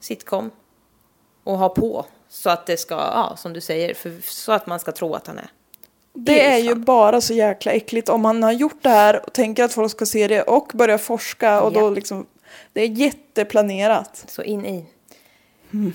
sitcom. 0.00 0.50
Och 1.44 1.58
har 1.58 1.68
på 1.68 2.06
så 2.30 2.50
att 2.50 2.66
det 2.66 2.76
ska, 2.76 2.94
ja 2.94 3.36
som 3.36 3.52
du 3.52 3.60
säger, 3.60 3.94
för, 3.94 4.12
så 4.22 4.52
att 4.52 4.66
man 4.66 4.80
ska 4.80 4.92
tro 4.92 5.14
att 5.14 5.26
han 5.26 5.38
är 5.38 5.50
Det 6.12 6.40
är 6.46 6.58
ju 6.58 6.74
bara 6.74 7.20
så 7.20 7.34
jäkla 7.34 7.72
äckligt 7.72 8.08
om 8.08 8.20
man 8.20 8.42
har 8.42 8.52
gjort 8.52 8.82
det 8.82 8.88
här 8.88 9.26
och 9.26 9.32
tänker 9.32 9.64
att 9.64 9.72
folk 9.72 9.90
ska 9.90 10.06
se 10.06 10.28
det 10.28 10.42
och 10.42 10.70
börja 10.74 10.98
forska 10.98 11.60
och 11.62 11.72
Ja. 11.72 11.80
då 11.80 11.90
liksom 11.90 12.26
Det 12.72 12.80
är 12.80 12.88
jätteplanerat. 12.88 14.24
Så 14.28 14.42
in 14.42 14.66
i. 14.66 14.86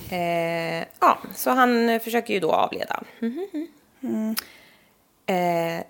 Eh, 0.09 0.87
ja, 0.99 1.17
så 1.35 1.49
han 1.49 1.99
försöker 1.99 2.33
ju 2.33 2.39
då 2.39 2.51
avleda. 2.51 3.03
Eh, 5.25 5.83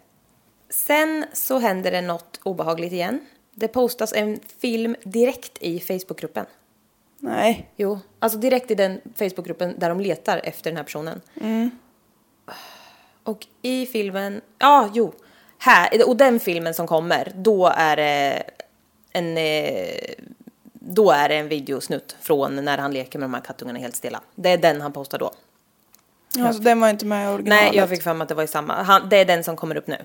sen 0.70 1.26
så 1.34 1.60
händer 1.60 1.92
det 1.92 2.02
något 2.02 2.40
obehagligt 2.44 2.94
igen. 2.94 3.20
Det 3.52 3.68
postas 3.68 4.14
en 4.14 4.40
film 4.62 4.96
direkt 5.04 5.58
i 5.60 5.80
Facebookgruppen. 5.80 6.46
Nej. 7.26 7.70
Jo, 7.76 8.00
alltså 8.20 8.40
direkt 8.40 8.72
i 8.72 8.76
den 8.76 9.02
Facebookgruppen 9.16 9.80
där 9.80 9.90
de 9.90 10.00
letar 10.00 10.42
efter 10.44 10.72
den 10.72 10.78
här 10.78 10.84
personen. 10.84 11.22
Och 13.24 13.48
i 13.62 13.86
filmen, 13.86 14.42
ja 14.58 14.90
jo, 14.94 15.14
här, 15.58 16.10
och 16.10 16.18
den 16.18 16.40
filmen 16.40 16.74
som 16.74 16.88
kommer, 16.88 17.32
då 17.36 17.68
är 17.76 17.96
det 17.96 18.44
en, 19.12 19.38
eh, 19.38 20.16
då 20.74 21.12
är 21.12 21.30
det 21.30 21.36
en 21.36 21.48
videosnutt 21.48 22.16
från 22.22 22.56
när 22.56 22.78
han 22.78 22.94
leker 22.94 23.20
med 23.20 23.30
de 23.30 23.34
här 23.34 23.42
kattungarna 23.42 23.80
helt 23.80 23.96
stilla. 23.96 24.22
Det 24.36 24.50
är 24.50 24.58
den 24.58 24.82
han 24.82 24.94
postar 24.94 25.18
då. 25.18 25.32
Alltså, 26.40 26.62
den 26.62 26.80
var 26.80 26.90
inte 26.90 27.06
med 27.06 27.26
i 27.26 27.34
originalet. 27.34 27.72
Nej, 27.72 27.78
jag 27.78 27.90
fick 27.90 28.02
för 28.02 28.14
mig 28.14 28.24
att 28.24 28.30
det 28.30 28.36
var 28.36 28.44
i 28.44 28.48
samma. 28.48 28.84
Han, 28.84 29.10
det 29.10 29.18
är 29.18 29.26
den 29.26 29.44
som 29.44 29.56
kommer 29.56 29.78
upp 29.78 29.88
nu. 29.88 29.98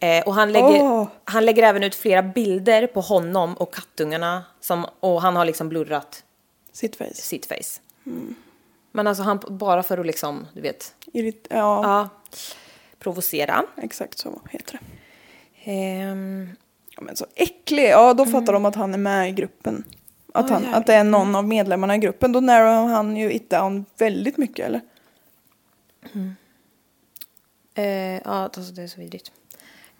Eh, 0.00 0.26
och 0.26 0.34
han 0.34 0.52
lägger, 0.52 0.82
Åh. 0.82 1.08
han 1.24 1.44
lägger 1.44 1.62
även 1.62 1.82
ut 1.82 1.94
flera 1.94 2.22
bilder 2.22 2.86
på 2.86 3.00
honom 3.00 3.54
och 3.54 3.74
kattungarna. 3.74 4.44
Som, 4.60 4.86
och 5.00 5.22
han 5.22 5.36
har 5.36 5.44
liksom 5.44 5.68
blurrat 5.68 6.22
Sitt 6.76 6.96
face. 6.96 7.14
sitt 7.14 7.46
face. 7.46 7.80
Men 8.92 9.06
alltså 9.06 9.22
han, 9.22 9.40
bara 9.50 9.82
för 9.82 9.98
att 9.98 10.06
liksom, 10.06 10.46
du 10.54 10.60
vet, 10.60 10.94
Irrit- 11.12 11.46
ja, 11.50 11.56
ja, 11.82 12.08
provocera. 12.98 13.64
exakt 13.76 14.18
så 14.18 14.40
heter 14.50 14.78
det. 14.78 15.70
Ehm, 15.72 16.48
Ja, 16.98 17.02
men 17.02 17.16
så 17.16 17.26
äcklig. 17.34 17.88
Ja, 17.90 18.14
då 18.14 18.22
Mm. 18.22 18.32
fattar 18.32 18.52
de 18.52 18.64
att 18.64 18.74
han 18.74 18.94
är 18.94 18.98
med 18.98 19.28
i 19.28 19.32
gruppen. 19.32 19.84
Att, 20.34 20.50
han, 20.50 20.62
jävlar. 20.62 20.78
att 20.78 20.86
det 20.86 20.94
är 20.94 21.04
någon 21.04 21.34
av 21.34 21.44
medlemmarna 21.48 21.94
i 21.94 21.98
gruppen. 21.98 22.32
Då 22.32 22.40
narrow 22.40 22.88
han 22.88 23.16
ju 23.16 23.32
it 23.32 23.50
down 23.50 23.84
väldigt 23.98 24.36
mycket 24.36 24.66
eller? 24.66 24.80
eh, 27.74 27.84
ja, 28.14 28.20
alltså 28.24 28.60
det 28.60 28.82
är 28.82 28.86
så 28.86 29.00
vidrigt. 29.00 29.32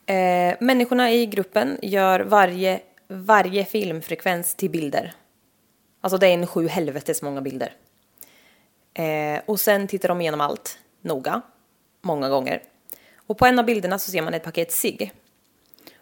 Eh, 0.07 0.55
människorna 0.61 1.13
i 1.13 1.27
gruppen 1.27 1.79
gör 1.83 2.21
varje, 2.21 2.81
varje 3.09 3.65
filmfrekvens 3.65 4.55
till 4.55 4.71
bilder. 4.71 5.15
Alltså 6.07 6.19
det 6.19 6.27
är 6.27 6.35
en 6.35 6.47
sju 6.47 6.69
helvetes 6.69 7.23
många 7.23 7.41
bilder. 7.41 7.73
Eh, 8.95 9.41
och 9.47 9.61
sen 9.61 9.89
tittar 9.89 10.09
de 10.09 10.21
igenom 10.21 10.41
allt 10.41 10.79
noga, 11.01 11.43
många 12.03 12.29
gånger. 12.29 12.63
Och 13.27 13.39
på 13.39 13.47
en 13.47 13.59
av 13.59 13.65
bilderna 13.65 13.99
så 13.99 14.11
ser 14.11 14.23
man 14.23 14.35
ett 14.35 14.43
paket 14.43 14.73
cigg. 14.73 15.13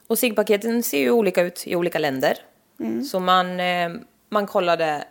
Och 0.06 0.18
ciggpaketen 0.18 0.82
ser 0.82 0.98
ju 0.98 1.10
olika 1.10 1.42
ut 1.42 1.66
i 1.66 1.76
olika 1.76 1.98
länder. 1.98 2.38
Så 3.04 3.20
man, 3.20 3.60
eh, 3.60 3.90
man 4.28 4.46
kollade 4.46 5.04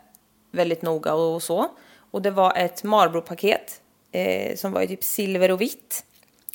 väldigt 0.52 0.82
noga 0.82 1.14
och 1.14 1.44
så. 1.44 1.68
Och 2.12 2.22
det 2.22 2.32
var 2.32 2.54
ett 2.58 2.84
Marlboro-paket 2.84 3.82
eh, 4.12 4.56
som 4.56 4.72
var 4.72 4.82
i 4.82 4.88
typ 4.88 5.04
silver 5.04 5.52
och 5.52 5.62
vitt. 5.62 6.06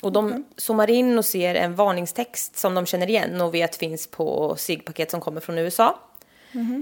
Och 0.01 0.11
de 0.11 0.45
zoomar 0.57 0.89
in 0.89 1.17
och 1.17 1.25
ser 1.25 1.55
en 1.55 1.75
varningstext 1.75 2.57
som 2.57 2.75
de 2.75 2.85
känner 2.85 3.09
igen 3.09 3.41
och 3.41 3.53
vet 3.53 3.75
finns 3.75 4.07
på 4.07 4.55
ciggpaket 4.57 5.11
som 5.11 5.21
kommer 5.21 5.41
från 5.41 5.57
USA. 5.57 5.99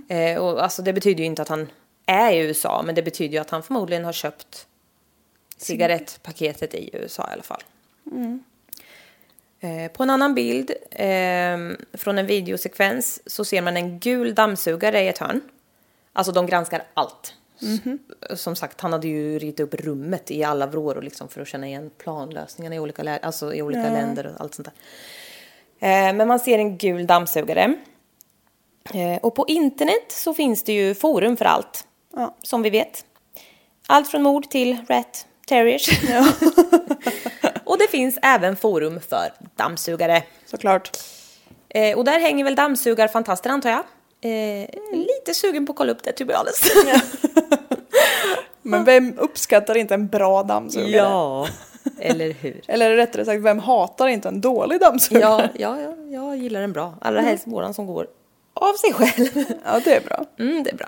Eh, 0.07 0.37
och 0.43 0.63
alltså 0.63 0.81
det 0.81 0.93
betyder 0.93 1.19
ju 1.19 1.25
inte 1.25 1.41
att 1.41 1.47
han 1.47 1.69
är 2.05 2.31
i 2.31 2.37
USA, 2.39 2.81
men 2.85 2.95
det 2.95 3.03
betyder 3.03 3.33
ju 3.33 3.39
att 3.39 3.49
han 3.49 3.63
förmodligen 3.63 4.05
har 4.05 4.13
köpt 4.13 4.67
cigarettpaketet 5.57 6.73
i 6.73 6.89
USA 6.93 7.27
i 7.29 7.33
alla 7.33 7.43
fall. 7.43 7.61
Eh, 9.59 9.91
på 9.91 10.03
en 10.03 10.09
annan 10.09 10.35
bild 10.35 10.71
eh, 10.91 11.57
från 11.93 12.17
en 12.17 12.25
videosekvens 12.27 13.29
så 13.29 13.45
ser 13.45 13.61
man 13.61 13.77
en 13.77 13.99
gul 13.99 14.35
dammsugare 14.35 15.01
i 15.03 15.07
ett 15.07 15.17
hörn. 15.17 15.41
Alltså 16.13 16.31
de 16.31 16.45
granskar 16.47 16.83
allt. 16.93 17.33
S- 17.61 18.41
Som 18.41 18.55
sagt, 18.55 18.81
han 18.81 18.91
hade 18.93 19.07
ju 19.07 19.39
ritat 19.39 19.59
upp 19.59 19.73
rummet 19.73 20.31
i 20.31 20.43
alla 20.43 20.67
vrår 20.67 20.95
och 20.95 21.03
liksom 21.03 21.27
för 21.27 21.41
att 21.41 21.47
känna 21.47 21.67
igen 21.67 21.91
planlösningarna 21.97 22.75
i 22.75 22.79
olika, 22.79 23.19
alltså 23.19 23.53
i 23.53 23.61
olika 23.61 23.81
länder 23.93 24.27
och 24.27 24.41
allt 24.41 24.53
sånt 24.55 24.67
där. 25.79 26.07
Eh, 26.09 26.13
men 26.13 26.27
man 26.27 26.39
ser 26.39 26.57
en 26.59 26.77
gul 26.77 27.07
dammsugare. 27.07 27.73
Eh, 28.93 29.17
och 29.21 29.35
på 29.35 29.45
internet 29.47 30.05
så 30.11 30.33
finns 30.33 30.63
det 30.63 30.73
ju 30.73 30.95
forum 30.95 31.37
för 31.37 31.45
allt. 31.45 31.83
Ja. 32.15 32.35
Som 32.43 32.61
vi 32.61 32.69
vet. 32.69 33.05
Allt 33.87 34.07
från 34.07 34.23
mord 34.23 34.49
till 34.49 34.77
rat 34.87 35.25
terriers. 35.47 35.89
och 37.63 37.77
det 37.77 37.87
finns 37.91 38.19
även 38.21 38.55
forum 38.55 38.99
för 39.09 39.33
dammsugare. 39.55 40.23
Såklart. 40.45 40.89
Eh, 41.69 41.97
och 41.97 42.05
där 42.05 42.19
hänger 42.19 42.43
väl 42.43 42.55
dammsugarfantaster 42.55 43.49
antar 43.49 43.69
jag. 43.69 43.83
Eh, 44.21 44.69
lite 44.91 45.33
sugen 45.33 45.65
på 45.65 45.71
att 45.71 45.77
kolla 45.77 45.91
upp 45.91 46.03
det, 46.03 46.11
to 46.11 46.25
be 46.25 46.37
honest. 46.37 46.71
Men 48.61 48.83
vem 48.83 49.19
uppskattar 49.19 49.77
inte 49.77 49.93
en 49.93 50.07
bra 50.07 50.43
dammsugare? 50.43 50.91
ja, 50.91 51.47
eller 51.99 52.31
hur? 52.31 52.61
Eller 52.67 52.95
rättare 52.95 53.25
sagt, 53.25 53.41
vem 53.41 53.59
hatar 53.59 54.07
inte 54.07 54.27
en 54.27 54.41
dålig 54.41 54.79
dammsugare? 54.79 55.49
Ja, 55.53 55.77
ja, 55.77 55.81
ja, 55.81 55.95
jag 56.11 56.37
gillar 56.37 56.61
den 56.61 56.73
bra. 56.73 56.93
Allra 57.01 57.21
helst 57.21 57.47
våran 57.47 57.73
som 57.73 57.85
går 57.85 58.07
av 58.57 58.73
sig 58.73 58.93
själv. 58.93 59.27
Ja, 59.65 59.79
det 59.83 59.95
är 59.95 60.01
bra. 60.01 60.25
Mm, 60.39 60.63
det 60.63 60.69
är 60.69 60.75
bra. 60.75 60.87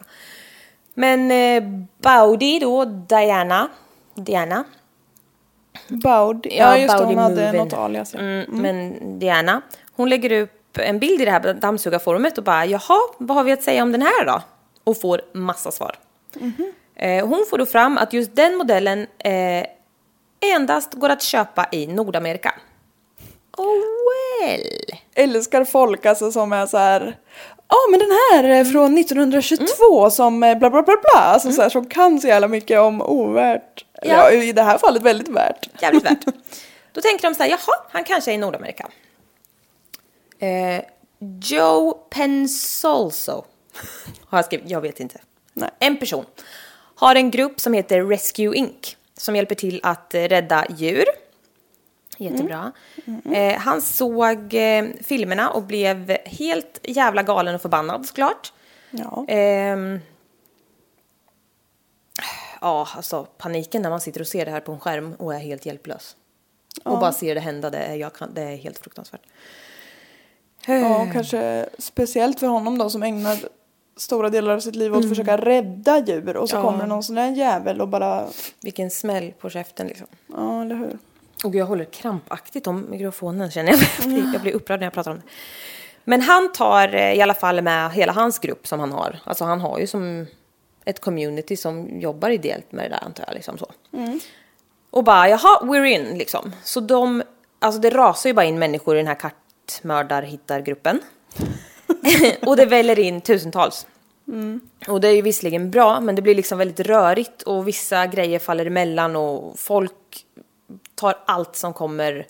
Men 0.94 1.32
eh, 1.32 1.64
Baudi 2.02 2.60
då, 2.60 2.86
Diana. 2.86 3.68
Diana. 4.16 4.64
Baud. 5.88 6.48
Ja, 6.50 6.52
Ja, 6.56 6.78
just 6.78 6.98
det, 6.98 7.04
hon 7.04 7.16
Baudi 7.16 7.42
hade 7.42 7.46
Movin. 7.48 7.62
något 7.64 7.74
alias. 7.74 8.14
Ja. 8.14 8.20
Mm, 8.20 8.46
Men 8.50 9.20
Diana, 9.20 9.62
hon 9.96 10.10
lägger 10.10 10.42
upp 10.42 10.78
en 10.78 11.00
bild 11.00 11.22
i 11.22 11.26
det 11.26 11.32
här 11.32 11.54
dammsugarforumet 11.54 12.38
och 12.38 12.44
bara 12.44 12.66
jaha, 12.66 13.00
vad 13.18 13.38
har 13.38 13.44
vi 13.44 13.52
att 13.52 13.64
säga 13.64 13.84
om 13.84 13.92
den 13.92 14.02
här 14.02 14.26
då? 14.26 14.42
Och 14.84 15.02
får 15.02 15.22
massa 15.34 15.72
svar. 15.72 15.96
Eh, 16.96 17.28
hon 17.28 17.46
får 17.50 17.58
då 17.58 17.66
fram 17.66 17.98
att 17.98 18.14
just 18.14 18.36
den 18.36 18.56
modellen 18.58 19.08
eh, 19.20 19.66
endast 20.56 20.94
går 20.94 21.10
att 21.10 21.22
köpa 21.22 21.68
i 21.72 21.88
Nordamerika. 21.88 22.54
Oh 23.58 23.84
well. 24.42 24.64
Älskar 25.16 25.66
folk 25.66 26.06
alltså 26.06 26.32
som 26.32 26.54
är 26.54 26.66
så 26.66 26.78
här. 26.78 27.18
Ja 27.70 27.78
men 27.92 28.00
den 28.00 28.12
här 28.12 28.44
är 28.44 28.66
från 28.66 28.98
1922 28.98 30.10
som 30.10 30.44
eh, 30.44 30.58
bla 30.58 30.70
bla 30.70 30.82
bla 30.82 30.96
bla. 31.02 31.22
Alltså 31.22 31.52
så 31.52 31.62
här, 31.62 31.70
som 31.70 31.86
kan 31.86 32.20
så 32.22 32.28
jävla 32.28 32.48
mycket 32.48 32.80
om 32.80 33.02
ovärt. 33.02 33.86
Ja. 34.02 34.32
Ja. 34.32 34.32
I 34.32 34.52
det 34.52 34.64
här 34.64 34.78
fallet 34.78 35.04
väldigt 35.04 35.28
värt. 35.28 35.82
Jävligt 35.82 36.06
värt. 36.06 36.26
Då 36.94 37.02
tänker 37.02 37.30
de 37.30 37.36
så 37.36 37.44
här, 37.44 37.50
jaha, 37.50 37.78
han 37.92 38.04
kanske 38.04 38.32
är 38.32 38.36
i 38.36 38.38
Nordamerika. 38.38 38.90
Eh, 40.40 40.82
Joe 41.44 41.94
Pensolso 42.10 43.46
har 44.26 44.38
jag 44.38 44.46
skrivit, 44.46 44.70
jag 44.70 44.82
vet 44.82 45.00
inte. 45.00 45.20
Nej. 45.54 45.70
En 45.80 45.98
person 45.98 46.26
har 46.96 47.16
en 47.16 47.32
grupp 47.32 47.60
som 47.60 47.74
heter 47.74 48.04
Rescue 48.04 48.56
Inc. 48.56 48.96
Som 49.18 49.36
hjälper 49.36 49.56
till 49.56 49.80
att 49.84 50.14
eh, 50.14 50.22
rädda 50.22 50.66
djur. 50.78 51.06
Jättebra. 52.20 52.72
Eh, 53.34 53.58
han 53.60 53.82
såg 53.82 54.54
eh, 54.54 54.86
filmerna 55.04 55.50
och 55.50 55.64
blev 55.64 56.18
helt 56.26 56.80
jävla 56.84 57.24
galen 57.24 57.56
och 57.56 57.62
förbannad 57.62 58.06
såklart. 58.06 58.54
Ja. 58.92 59.26
Ehm, 59.28 60.00
ja, 62.62 62.88
alltså 62.96 63.24
paniken 63.38 63.82
när 63.82 63.90
man 63.90 64.02
sitter 64.02 64.22
och 64.22 64.28
ser 64.28 64.46
det 64.46 64.52
här 64.52 64.60
på 64.60 64.72
en 64.72 64.80
skärm 64.80 65.14
och 65.14 65.36
är 65.36 65.40
helt 65.40 65.66
hjälplös. 65.66 66.16
Och 66.84 67.00
bara 67.00 67.12
ser 67.12 67.36
det 67.36 67.42
hända, 67.42 67.70
det 67.70 67.78
är, 67.78 67.96
jag 67.96 68.14
kan, 68.14 68.34
det 68.34 68.42
är 68.42 68.56
helt 68.56 68.80
fruktansvärt. 68.80 69.22
ja, 70.68 71.08
kanske 71.14 71.70
speciellt 71.78 72.40
för 72.40 72.48
honom 72.48 72.78
då 72.78 72.90
som 72.90 73.04
ägnar 73.04 73.38
stora 73.98 74.30
delar 74.30 74.54
av 74.54 74.60
sitt 74.60 74.76
liv 74.76 74.94
åt 74.96 75.04
att 75.04 75.10
försöka 75.10 75.38
rädda 75.38 76.00
djur 76.06 76.38
och 76.38 76.50
så 76.50 76.56
Mm. 76.56 76.66
Ja. 76.66 76.72
kommer 76.72 76.88
någon 76.88 77.04
sån 77.04 77.16
där 77.16 77.30
jävel 77.32 77.82
och 77.82 77.88
bara, 77.88 78.28
Vilken 78.62 78.90
smäll 78.92 79.34
på 79.40 79.50
käften 79.50 79.88
liksom. 79.88 80.08
ja 80.28 80.62
eller 80.62 80.76
hur. 80.76 80.98
Och 81.43 81.56
jag 81.56 81.65
håller 81.65 81.86
krampaktigt 81.86 82.67
om 82.67 82.86
mikrofonen 82.89 83.52
känner 83.52 83.71
jag. 83.71 83.80
Jag 84.34 84.41
blir, 84.41 84.54
upprörd 84.54 84.80
när 84.80 84.86
jag 84.86 84.93
pratar 84.93 85.12
om 85.12 85.17
det. 85.17 85.23
Men 86.04 86.21
han 86.21 86.52
tar 86.52 86.95
eh, 86.95 87.13
i 87.13 87.21
alla 87.21 87.34
fall 87.34 87.62
med 87.62 87.91
hela 87.91 88.13
hans 88.13 88.39
grupp 88.39 88.67
som 88.67 88.80
han 88.80 88.91
har. 88.91 89.19
Alltså 89.23 89.45
han 89.45 89.62
har 89.62 89.80
ju 89.80 89.88
som 89.88 90.28
ett 90.86 90.99
community 90.99 91.58
som 91.58 91.99
jobbar 91.99 92.30
ideellt 92.30 92.71
med 92.71 92.86
det 92.86 92.89
där 92.89 93.04
antar 93.04 93.23
jag. 93.28 93.34
Liksom 93.34 93.58
så. 93.58 93.71
Och 94.91 95.04
bara 95.04 95.30
jaha, 95.30 95.60
we're 95.62 95.86
in 95.86 96.17
liksom. 96.17 96.56
Så 96.63 96.80
de, 96.80 97.23
alltså 97.60 97.82
det 97.82 97.89
rasar 97.89 98.30
ju 98.30 98.34
bara 98.34 98.45
in 98.45 98.60
människor 98.60 98.95
i 98.95 98.97
den 98.97 99.08
här 99.08 99.15
kattmördar-hittargruppen. 99.15 100.99
och 102.45 102.56
det 102.56 102.65
väller 102.65 102.99
in 102.99 103.21
tusentals. 103.21 103.86
Och 104.88 105.02
det 105.02 105.08
är 105.08 105.15
ju 105.15 105.21
visserligen 105.21 105.71
bra, 105.71 105.99
men 105.99 106.15
det 106.15 106.21
blir 106.21 106.36
liksom 106.36 106.58
väldigt 106.58 106.80
rörigt 106.80 107.41
och 107.41 107.67
vissa 107.67 108.08
grejer 108.08 108.39
faller 108.39 108.65
emellan 108.65 109.15
och 109.15 109.60
folk 109.60 110.25
tar 111.00 111.18
allt 111.26 111.56
som 111.56 111.74
kommer 111.74 112.28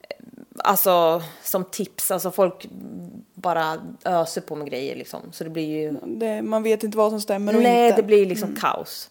eh, 0.00 0.16
Alltså 0.64 1.22
som 1.42 1.64
tips, 1.64 2.10
alltså 2.10 2.30
folk 2.30 2.66
bara 3.34 3.78
öser 4.04 4.40
på 4.40 4.56
med 4.56 4.66
grejer 4.66 4.96
liksom. 4.96 5.20
Så 5.32 5.44
det 5.44 5.50
blir 5.50 5.66
ju... 5.66 5.96
Det, 6.06 6.42
man 6.42 6.62
vet 6.62 6.84
inte 6.84 6.98
vad 6.98 7.10
som 7.12 7.20
stämmer 7.20 7.56
och 7.56 7.62
Nej, 7.62 7.86
inte. 7.88 7.96
det 7.96 8.06
blir 8.06 8.26
liksom 8.26 8.56
kaos. 8.56 9.10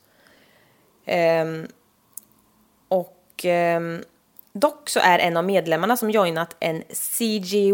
Ehm, 1.05 1.67
och 2.87 3.41
ehm, 3.43 4.03
dock 4.53 4.89
så 4.89 4.99
är 4.99 5.19
en 5.19 5.37
av 5.37 5.45
medlemmarna 5.45 5.97
som 5.97 6.11
joinat 6.11 6.55
en 6.59 6.83
CGI, 6.89 7.73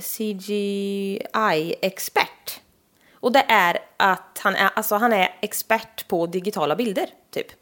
CGI-expert. 0.00 1.32
Och 3.14 3.32
det 3.32 3.44
är 3.48 3.78
att 3.96 4.38
han 4.38 4.54
är, 4.54 4.70
alltså 4.74 4.94
han 4.94 5.12
är 5.12 5.38
expert 5.40 6.08
på 6.08 6.26
digitala 6.26 6.76
bilder, 6.76 7.06
typ. 7.30 7.61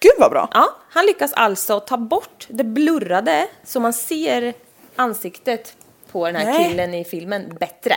Gud 0.00 0.12
vad 0.18 0.30
bra! 0.30 0.48
Ja, 0.54 0.76
han 0.90 1.06
lyckas 1.06 1.32
alltså 1.32 1.80
ta 1.80 1.96
bort 1.96 2.46
det 2.50 2.64
blurrade 2.64 3.48
så 3.64 3.80
man 3.80 3.92
ser 3.92 4.54
ansiktet 4.96 5.76
på 6.12 6.26
den 6.26 6.36
här 6.36 6.44
Nej. 6.44 6.68
killen 6.68 6.94
i 6.94 7.04
filmen 7.04 7.56
bättre. 7.60 7.96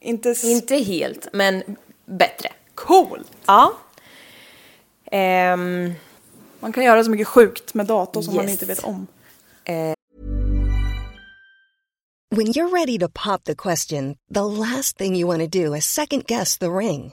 Inte, 0.00 0.34
Inte 0.44 0.76
helt, 0.76 1.28
men 1.32 1.62
bättre. 2.04 2.48
coolt! 2.74 3.32
Ja. 3.46 3.72
Ehm, 5.10 5.92
Man 6.60 6.72
kan 6.72 6.84
göra 6.84 7.04
så 7.04 7.10
mycket 7.10 7.28
sjukt 7.28 7.74
med 7.74 7.86
dator 7.86 8.22
som 8.22 8.34
man 8.34 8.44
Yes. 8.44 8.52
inte 8.52 8.66
vet 8.66 8.84
om. 8.84 9.06
When 12.36 12.46
you're 12.46 12.70
ready 12.72 12.98
to 12.98 13.08
pop 13.08 13.44
the 13.44 13.54
question, 13.54 14.16
the 14.34 14.40
last 14.42 14.96
thing 14.98 15.16
you 15.16 15.28
want 15.28 15.52
to 15.52 15.58
do 15.58 15.74
is 15.76 15.84
second 15.86 16.26
guess 16.26 16.58
the 16.58 16.66
ring. 16.66 17.12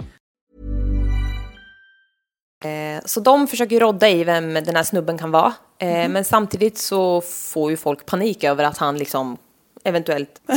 eh, 2.61 3.01
så 3.05 3.19
de 3.19 3.47
försöker 3.47 3.79
rodda 3.79 4.09
i 4.09 4.23
vem 4.23 4.53
den 4.53 4.75
här 4.75 4.83
snubben 4.83 5.17
kan 5.17 5.31
vara. 5.31 5.53
Eh, 5.77 6.09
Men 6.09 6.25
samtidigt 6.25 6.77
så 6.77 7.21
får 7.21 7.71
ju 7.71 7.77
folk 7.77 8.05
panik 8.05 8.43
över 8.43 8.63
att 8.63 8.77
han 8.77 8.97
liksom 8.97 9.37
eventuellt 9.83 10.41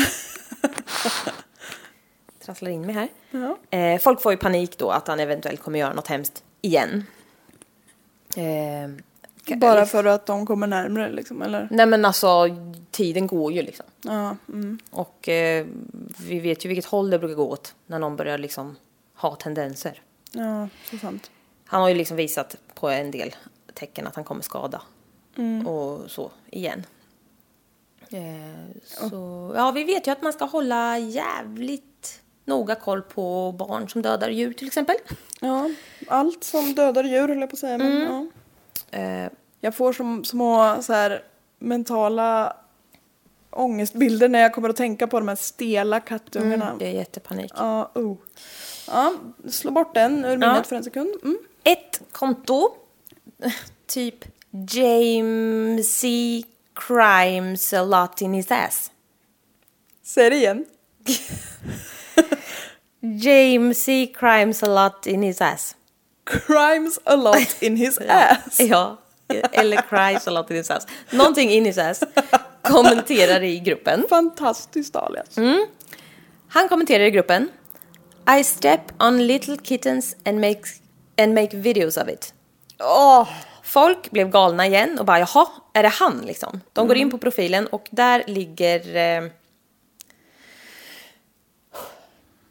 trasslar 2.44 2.70
in 2.70 2.86
mig 2.86 2.94
här. 2.94 3.08
Eh, 3.70 3.98
folk 4.00 4.22
får 4.22 4.32
ju 4.32 4.38
panik 4.38 4.78
då 4.78 4.90
att 4.90 5.08
han 5.08 5.20
eventuellt 5.20 5.62
kommer 5.62 5.78
göra 5.78 5.92
något 5.94 6.06
hemskt 6.08 6.44
igen. 6.60 7.04
Bara 9.56 9.74
liksom- 9.80 9.86
för 9.86 10.04
att 10.04 10.26
de 10.26 10.46
kommer 10.46 10.66
närmre 10.66 11.12
liksom, 11.12 11.42
eller? 11.42 11.68
Nej 11.70 11.86
men 11.86 12.04
alltså, 12.04 12.46
tiden 12.90 13.26
går 13.26 13.52
ju 13.52 13.62
liksom. 13.62 13.86
Ja, 14.02 14.36
mm. 14.48 14.78
Och 14.90 15.28
eh, 15.28 15.66
vi 16.18 16.40
vet 16.40 16.64
ju 16.64 16.68
vilket 16.68 16.84
håll 16.84 17.10
det 17.10 17.18
brukar 17.18 17.34
gå 17.34 17.50
åt 17.50 17.74
när 17.86 17.98
någon 17.98 18.16
börjar 18.16 18.38
liksom 18.38 18.76
ha 19.16 19.34
tendenser. 19.36 20.02
ja 20.32 20.68
så 20.90 20.98
sant. 20.98 21.30
Han 21.74 21.82
har 21.82 21.88
ju 21.88 21.94
liksom 21.94 22.16
visat 22.16 22.56
på 22.74 22.88
en 22.88 23.10
del 23.10 23.34
tecken 23.74 24.06
att 24.06 24.14
han 24.14 24.24
kommer 24.24 24.42
skada. 24.42 24.82
Och 25.66 26.10
så 26.10 26.30
igen. 26.50 26.86
Eh, 28.10 29.08
så, 29.10 29.52
ja, 29.56 29.70
vi 29.70 29.84
vet 29.84 30.06
ju 30.06 30.10
att 30.10 30.22
man 30.22 30.32
ska 30.32 30.44
hålla 30.44 30.98
jävligt 30.98 32.20
noga 32.44 32.74
koll 32.74 33.02
på 33.02 33.52
barn 33.52 33.88
som 33.88 34.02
dödar 34.02 34.30
djur 34.30 34.52
till 34.52 34.66
exempel. 34.66 34.96
Ja, 35.40 35.70
allt 36.08 36.44
som 36.44 36.74
dödar 36.74 37.04
djur 37.04 37.28
höll 37.28 37.40
jag 37.40 37.50
på 37.50 37.54
att 37.54 37.60
säga. 37.60 37.78
Men, 37.78 38.02
ja. 38.90 38.98
Eh, 38.98 39.30
Jag 39.60 39.74
får 39.74 39.92
som 39.92 40.24
små 40.24 40.82
så 40.82 40.92
här, 40.92 41.22
mentala 41.58 42.56
ångestbilder 43.50 44.28
när 44.28 44.38
jag 44.38 44.54
kommer 44.54 44.68
att 44.68 44.76
tänka 44.76 45.06
på 45.06 45.18
de 45.18 45.28
här 45.28 45.36
stela 45.36 46.00
kattungarna. 46.00 46.76
det 46.78 46.86
är 46.86 46.92
jättepanik. 46.92 47.52
Ja, 47.56 47.90
oh. 47.94 48.16
ja, 48.86 49.12
slå 49.48 49.70
bort 49.70 49.94
den 49.94 50.24
ur 50.24 50.36
minnet 50.36 50.66
för 50.66 50.76
en 50.76 50.84
sekund. 50.84 51.10
Mm. 51.22 51.38
Ett 51.64 52.00
konto, 52.12 52.74
typ 53.86 54.24
James 54.68 55.98
C. 55.98 56.42
Crimes 56.74 57.72
a 57.72 57.82
lot 57.84 58.22
in 58.22 58.34
his 58.34 58.46
ass. 58.50 58.90
Säg 60.02 60.30
det 60.30 60.36
igen. 60.36 60.64
James 63.00 63.84
C. 63.84 64.12
Crimes 64.18 64.62
a 64.62 64.66
lot 64.66 65.06
in 65.06 65.22
his 65.22 65.40
ass. 65.40 65.76
Crimes 66.24 66.98
a 67.04 67.16
lot 67.16 67.62
in 67.62 67.76
his 67.76 67.98
ass. 67.98 68.60
Ja, 68.60 68.96
eller 69.52 69.82
cries 69.82 70.26
a 70.28 70.30
lot 70.30 70.50
in 70.50 70.56
his 70.56 70.70
ass. 70.70 70.86
Någonting 71.10 71.50
in 71.50 71.64
his 71.64 71.78
ass. 71.78 72.02
Kommenterar 72.62 73.42
i 73.42 73.58
gruppen. 73.58 74.06
Fantastiskt 74.08 74.96
alias. 74.96 75.36
Han 76.48 76.68
kommenterar 76.68 77.04
i 77.04 77.10
gruppen. 77.10 77.50
I 78.38 78.44
step 78.44 78.80
on 78.98 79.26
little 79.26 79.56
kittens 79.56 80.16
and 80.24 80.40
make, 80.40 80.60
and 81.16 81.34
make 81.34 81.56
videos 81.56 81.96
of 81.96 82.08
it. 82.08 82.34
Åh, 82.78 83.28
Folk 83.64 84.10
blev 84.10 84.30
galna 84.30 84.66
igen 84.66 84.98
och 84.98 85.04
bara 85.04 85.18
jaha, 85.18 85.46
är 85.72 85.82
det 85.82 85.88
han 85.88 86.20
liksom? 86.26 86.60
De 86.72 86.88
går 86.88 86.96
in 86.96 87.10
på 87.10 87.18
profilen 87.18 87.66
och 87.66 87.88
där 87.90 88.24
ligger... 88.26 88.96
Eh, 88.96 89.30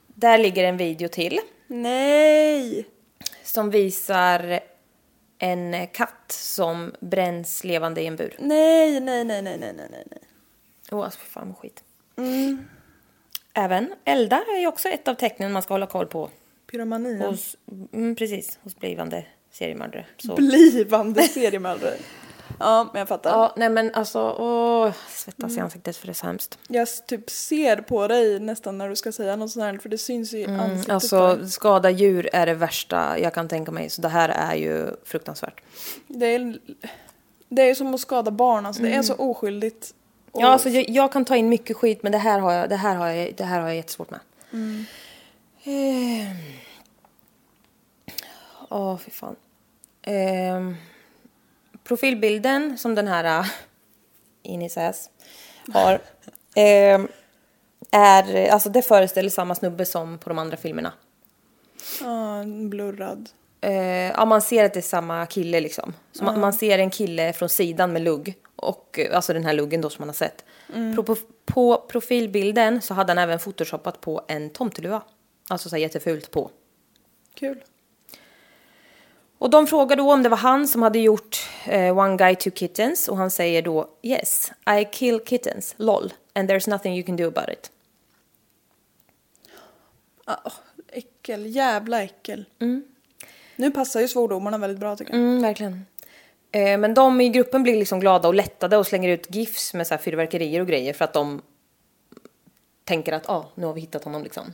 där 0.07 0.37
ligger 0.37 0.63
en 0.63 0.77
video 0.77 1.07
till 1.07 1.39
nej. 1.67 2.87
som 3.43 3.69
visar 3.69 4.59
en 5.37 5.87
katt 5.87 6.25
som 6.31 6.93
bränns 6.99 7.63
levande 7.63 8.01
i 8.01 8.05
en 8.05 8.15
bur. 8.15 8.35
Nej, 8.39 8.99
nej, 8.99 9.23
nej, 9.23 9.41
nej, 9.41 9.57
nej, 9.57 9.73
nej, 9.77 9.87
nej. 9.89 10.21
Åh, 10.91 11.03
alltså, 11.03 11.19
fy 11.19 11.25
fan 11.25 11.47
vad 11.47 11.57
skit. 11.57 11.83
Även 13.53 13.93
elda 14.05 14.43
är 14.55 14.59
ju 14.59 14.67
också 14.67 14.89
ett 14.89 15.07
av 15.07 15.13
tecknen 15.13 15.51
man 15.51 15.61
ska 15.61 15.73
hålla 15.73 15.87
koll 15.87 16.05
på. 16.07 16.29
Pyromanien. 16.77 17.21
Hos, 17.21 17.55
mm, 17.93 18.15
precis, 18.15 18.59
hos 18.63 18.75
blivande 18.79 19.25
seriemördare. 19.51 20.05
Så. 20.17 20.35
Blivande 20.35 21.21
seriemördare. 21.33 21.93
ja, 22.59 22.89
men 22.93 22.99
jag 22.99 23.07
fattar. 23.07 23.29
Ja, 23.31 23.53
nej 23.57 23.69
men 23.69 23.91
alltså, 23.93 24.19
åh, 24.39 24.91
svettas 25.09 25.57
i 25.57 25.59
ansiktet 25.59 25.97
för 25.97 26.07
det 26.07 26.11
är 26.11 26.13
så 26.13 26.25
hemskt. 26.25 26.57
Jag 26.67 26.87
typ 27.07 27.29
ser 27.29 27.77
på 27.77 28.07
dig 28.07 28.39
nästan 28.39 28.77
när 28.77 28.89
du 28.89 28.95
ska 28.95 29.11
säga 29.11 29.35
något 29.35 29.51
sånt 29.51 29.63
här, 29.63 29.77
för 29.77 29.89
det 29.89 29.97
syns 29.97 30.33
i 30.33 30.45
ansiktet. 30.45 30.87
på 30.87 30.93
Alltså, 30.93 31.47
skada 31.47 31.89
djur 31.89 32.29
är 32.33 32.45
det 32.45 32.53
värsta 32.53 33.19
jag 33.19 33.33
kan 33.33 33.47
tänka 33.47 33.71
mig, 33.71 33.89
så 33.89 34.01
det 34.01 34.09
här 34.09 34.29
är 34.29 34.55
ju 34.55 34.87
fruktansvärt. 35.05 35.61
Det 36.07 36.25
är, 36.35 36.57
det 37.49 37.61
är 37.69 37.75
som 37.75 37.93
att 37.93 38.01
skada 38.01 38.31
barn, 38.31 38.65
alltså. 38.65 38.83
det 38.83 38.93
är 38.93 39.01
så 39.01 39.13
oskyldigt. 39.15 39.93
Och- 40.31 40.41
Ja, 40.41 40.47
alltså 40.47 40.69
jag, 40.69 40.89
jag 40.89 41.11
kan 41.11 41.25
ta 41.25 41.35
in 41.35 41.49
mycket 41.49 41.77
skit, 41.77 42.03
men 42.03 42.11
det 42.11 42.17
här 42.17 42.39
har 42.39 42.51
jag, 42.53 42.69
det 42.69 42.75
här 42.75 42.95
har 42.95 43.07
jag, 43.07 43.33
det 43.37 43.43
här 43.43 43.59
har 43.59 43.67
jag 43.67 43.75
jättesvårt 43.75 44.09
med. 44.11 44.19
Ehm. 45.65 46.35
Åh, 48.73 48.97
fy 48.97 49.11
fan. 49.11 49.35
Ehm, 50.01 50.75
profilbilden 51.83 52.77
som 52.77 52.95
den 52.95 53.07
här 53.07 53.39
uh, 53.39 53.47
Inis 54.43 54.77
ass 54.77 55.09
har 55.73 55.99
ehm, 56.55 57.07
är, 57.91 58.49
alltså 58.49 58.69
det 58.69 58.81
föreställer 58.81 59.29
samma 59.29 59.55
snubbe 59.55 59.85
som 59.85 60.17
på 60.17 60.29
de 60.29 60.37
andra 60.37 60.57
filmerna. 60.57 60.93
Ja, 62.01 62.37
en 62.37 62.69
blurrad. 62.69 63.29
Eh, 63.61 64.11
ja, 64.11 64.25
man 64.25 64.41
ser 64.41 64.65
att 64.65 64.73
det 64.73 64.79
är 64.79 64.81
samma 64.81 65.25
kille 65.25 65.59
liksom. 65.59 65.93
Så 66.11 66.23
man, 66.23 66.39
man 66.39 66.53
ser 66.53 66.79
en 66.79 66.89
kille 66.89 67.33
från 67.33 67.49
sidan 67.49 67.93
med 67.93 68.01
lugg. 68.01 68.33
Och, 68.55 68.99
eh, 68.99 69.15
alltså 69.15 69.33
den 69.33 69.45
här 69.45 69.53
luggen 69.53 69.81
då 69.81 69.89
som 69.89 70.01
man 70.01 70.09
har 70.09 70.13
sett. 70.13 70.45
På, 70.95 71.03
på, 71.03 71.15
på 71.45 71.77
profilbilden 71.87 72.81
så 72.81 72.93
hade 72.93 73.11
han 73.11 73.17
även 73.17 73.39
photoshopat 73.39 74.01
på 74.01 74.21
en 74.27 74.49
tomteluva. 74.49 75.01
Alltså 75.49 75.69
så 75.69 75.75
här 75.75 75.81
jättefult 75.81 76.31
på. 76.31 76.51
Kul. 77.35 77.63
Och 79.43 79.49
de 79.49 79.67
frågar 79.67 79.95
då 79.95 80.13
om 80.13 80.23
det 80.23 80.29
var 80.29 80.37
han 80.37 80.67
som 80.67 80.81
hade 80.81 80.99
gjort 80.99 81.49
eh, 81.65 81.97
One 81.97 82.17
Guy 82.17 82.35
Two 82.35 82.49
Kittens. 82.49 83.07
Och 83.07 83.17
han 83.17 83.31
säger 83.31 83.61
då 83.61 83.89
Yes, 84.01 84.51
I 84.79 84.85
kill 84.85 85.19
kittens, 85.25 85.75
lol. 85.77 86.13
And 86.33 86.51
there's 86.51 86.69
nothing 86.69 86.95
you 86.95 87.03
can 87.03 87.15
do 87.15 87.27
about 87.27 87.49
it. 87.49 87.71
Ah, 90.25 90.51
äckel, 90.87 91.55
jävla 91.55 92.03
äckel. 92.03 92.45
Nu 93.55 93.71
passar 93.71 94.01
ju 94.01 94.07
svordomarna 94.07 94.57
väldigt 94.57 94.79
bra 94.79 94.95
tycker 94.95 95.13
jag. 95.13 95.21
Mm, 95.21 95.41
verkligen. 95.41 95.85
Eh, 96.51 96.77
men 96.77 96.93
de 96.93 97.21
i 97.21 97.29
gruppen 97.29 97.63
blir 97.63 97.75
liksom 97.75 97.99
glada 97.99 98.27
och 98.27 98.33
lättade 98.33 98.77
och 98.77 98.87
slänger 98.87 99.09
ut 99.09 99.35
gifs 99.35 99.73
med 99.73 99.87
så 99.87 99.93
här 99.93 100.01
fyrverkerier 100.01 100.59
och 100.59 100.67
grejer 100.67 100.93
för 100.93 101.05
att 101.05 101.13
de 101.13 101.41
tänker 102.83 103.13
att 103.13 103.29
ah, 103.29 103.45
nu 103.55 103.65
har 103.65 103.73
vi 103.73 103.81
hittat 103.81 104.03
honom 104.03 104.23
liksom. 104.23 104.53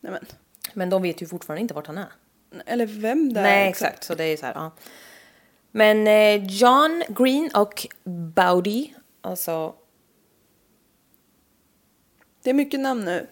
Nej, 0.00 0.12
men. 0.12 0.26
Men 0.72 0.90
de 0.90 1.02
vet 1.02 1.22
ju 1.22 1.26
fortfarande 1.26 1.60
inte 1.60 1.74
vart 1.74 1.86
han 1.86 1.98
är. 1.98 2.08
Eller 2.66 2.86
vem 2.86 3.32
det 3.32 3.40
är. 3.40 3.44
Nej, 3.44 3.68
exakt. 3.68 4.04
Så 4.04 4.14
det 4.14 4.24
är 4.24 4.36
så 4.36 4.46
här, 4.46 4.54
ja. 4.54 4.70
Men 5.70 6.06
eh, 6.06 6.44
John 6.44 7.02
Green 7.08 7.50
och 7.54 7.86
Bowdy, 8.34 8.90
alltså 9.20 9.74
Det 12.42 12.50
är 12.50 12.54
mycket 12.54 12.80
namn 12.80 13.04
nu. 13.04 13.26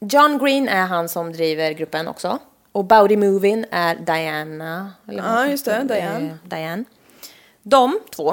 John 0.00 0.38
Green 0.38 0.68
är 0.68 0.86
han 0.86 1.08
som 1.08 1.32
driver 1.32 1.72
gruppen 1.72 2.08
också. 2.08 2.38
Och 2.72 2.84
Bowdy 2.84 3.16
Moving 3.16 3.64
är 3.70 3.94
Diana. 3.94 4.92
Eller 5.08 5.22
Ja, 5.22 5.46
just 5.46 5.64
det. 5.64 5.84
Diane. 5.84 6.26
Eh, 6.26 6.48
Diane. 6.48 6.84
De 7.62 8.00
två 8.10 8.32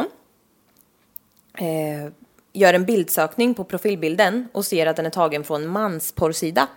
eh, 1.58 2.12
gör 2.54 2.74
en 2.74 2.86
bildsökning 2.86 3.54
på 3.54 3.64
profilbilden 3.64 4.48
och 4.52 4.66
ser 4.66 4.86
att 4.88 4.96
den 4.96 5.06
är 5.06 5.10
tagen 5.10 5.44
från 5.44 5.68
mansporrsida. 5.68 6.68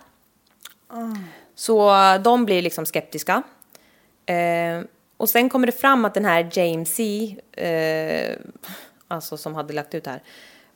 Så 1.55 1.91
de 2.23 2.45
blir 2.45 2.61
liksom 2.61 2.85
skeptiska. 2.85 3.43
Eh, 4.25 4.81
och 5.17 5.29
sen 5.29 5.49
kommer 5.49 5.65
det 5.65 5.71
fram 5.71 6.05
att 6.05 6.13
den 6.13 6.25
här 6.25 6.49
James 6.51 6.95
C, 6.95 7.35
eh, 7.51 8.37
alltså 9.07 9.37
som 9.37 9.55
hade 9.55 9.73
lagt 9.73 9.95
ut 9.95 10.07
här, 10.07 10.23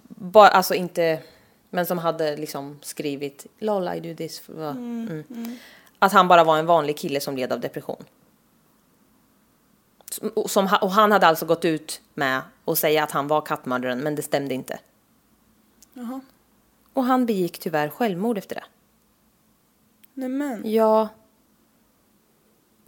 bara, 0.08 0.48
alltså 0.48 0.74
inte, 0.74 1.20
men 1.70 1.86
som 1.86 1.98
hade 1.98 2.38
liksom 2.38 2.80
skrivit 2.82 3.46
LOL 3.60 3.88
I 3.88 4.00
do 4.00 4.16
this. 4.16 4.50
va? 4.50 4.70
Mm. 4.70 5.24
Att 6.00 6.12
han 6.12 6.28
bara 6.28 6.44
var 6.44 6.58
en 6.58 6.66
vanlig 6.66 6.98
kille 6.98 7.20
som 7.20 7.38
led 7.38 7.54
av 7.54 7.60
depression. 7.60 8.04
Och, 10.34 10.52
som, 10.52 10.70
och 10.82 10.92
han 10.92 11.12
hade 11.12 11.28
alltså 11.28 11.46
gått 11.46 11.66
ut 11.66 12.02
med 12.14 12.42
att 12.66 12.78
säga 12.78 13.04
att 13.04 13.12
han 13.12 13.28
var 13.28 13.42
kattmördaren, 13.42 14.00
men 14.00 14.16
det 14.16 14.22
stämde 14.22 14.54
inte. 14.54 14.80
Och 16.94 17.04
han 17.04 17.26
begick 17.26 17.60
tyvärr 17.60 17.90
självmord 17.90 18.38
efter 18.38 18.56
det. 18.56 18.64
Nej 20.18 20.30
men. 20.30 20.72
Ja. 20.72 21.10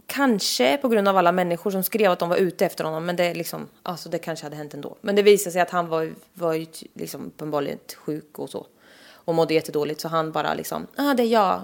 Kanske 0.06 0.76
på 0.76 0.88
grund 0.88 1.08
av 1.08 1.16
alla 1.16 1.32
människor 1.32 1.70
som 1.70 1.82
skrev 1.82 2.10
att 2.10 2.18
de 2.18 2.28
var 2.28 2.36
ute 2.36 2.66
efter 2.66 2.84
honom, 2.84 3.06
men 3.06 3.16
det 3.16 3.34
liksom, 3.34 3.68
alltså 3.82 4.08
det 4.08 4.18
kanske 4.18 4.46
hade 4.46 4.56
hänt 4.56 4.74
ändå. 4.74 4.96
Men 5.00 5.16
det 5.16 5.22
visade 5.22 5.52
sig 5.52 5.60
att 5.60 5.70
han 5.70 5.88
var, 5.88 6.12
var 6.34 6.52
ju 6.52 6.66
liksom 6.94 7.26
uppenbarligen 7.26 7.78
sjuk 7.96 8.38
och 8.38 8.50
så. 8.50 8.66
Och 9.10 9.34
mådde 9.34 9.54
jättedåligt, 9.54 10.00
så 10.00 10.08
han 10.08 10.32
bara 10.32 10.54
liksom, 10.54 10.86
ah 10.96 11.14
det 11.14 11.22
är 11.22 11.26
jag. 11.26 11.60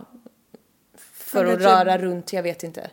För 1.13 1.45
att 1.45 1.51
kanske- 1.51 1.85
röra 1.85 1.99
runt, 1.99 2.33
jag 2.33 2.43
vet 2.43 2.63
inte. 2.63 2.91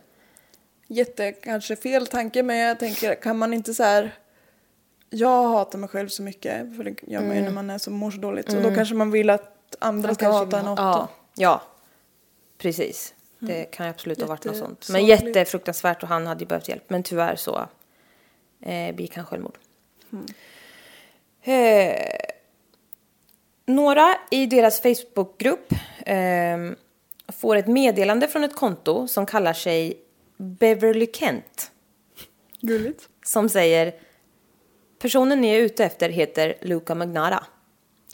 Jätte 0.87 1.31
kanske 1.31 1.75
fel 1.75 2.07
tanke 2.07 2.43
men 2.43 2.57
jag 2.57 2.79
tänker 2.79 3.15
kan 3.15 3.37
man 3.37 3.53
inte 3.53 3.73
så 3.73 3.83
här. 3.83 4.15
Jag 5.09 5.47
hatar 5.47 5.79
mig 5.79 5.89
själv 5.89 6.07
så 6.07 6.23
mycket 6.23 6.77
för 6.77 6.83
det 6.83 6.95
gör 7.07 7.21
man 7.21 7.35
ju 7.35 7.41
när 7.41 7.51
man 7.51 7.69
är 7.69 7.77
så 7.77 7.91
mår 7.91 8.11
så 8.11 8.17
dåligt. 8.17 8.51
Så 8.51 8.59
då 8.59 8.75
kanske 8.75 8.95
man 8.95 9.11
vill 9.11 9.29
att 9.29 9.75
andra 9.79 10.07
Han 10.07 10.15
ska 10.15 10.29
hata 10.31 10.59
en 10.59 10.67
också. 10.67 10.83
Ja, 10.83 11.09
ja. 11.35 11.61
Precis. 12.61 13.13
Det 13.39 13.65
kan 13.65 13.85
ju 13.85 13.89
absolut 13.89 14.21
ha 14.21 14.27
varit 14.27 14.45
något 14.45 14.57
sånt. 14.57 14.87
Men 14.89 15.05
jättefruktansvärt 15.05 16.03
och 16.03 16.09
han 16.09 16.27
hade 16.27 16.39
ju 16.39 16.45
behövt 16.45 16.69
hjälp. 16.69 16.83
Men 16.87 17.03
tyvärr 17.03 17.35
så 17.35 17.67
eh, 18.61 18.95
begick 18.95 19.15
han 19.15 19.25
självmord. 19.25 19.57
Eh, 21.43 21.95
några 23.65 24.17
i 24.31 24.45
deras 24.45 24.81
Facebookgrupp 24.81 25.71
eh, 26.05 26.57
får 27.27 27.55
ett 27.55 27.67
meddelande 27.67 28.27
från 28.27 28.43
ett 28.43 28.55
konto 28.55 29.07
som 29.07 29.25
kallar 29.25 29.53
sig 29.53 29.99
Beverly 30.37 31.07
Kent. 31.13 31.71
Gulligt. 32.61 33.09
Som 33.25 33.49
säger 33.49 33.93
personen 34.99 35.41
ni 35.41 35.47
är 35.47 35.59
ute 35.59 35.85
efter 35.85 36.09
heter 36.09 36.55
Luca 36.61 36.95
Magnara. 36.95 37.43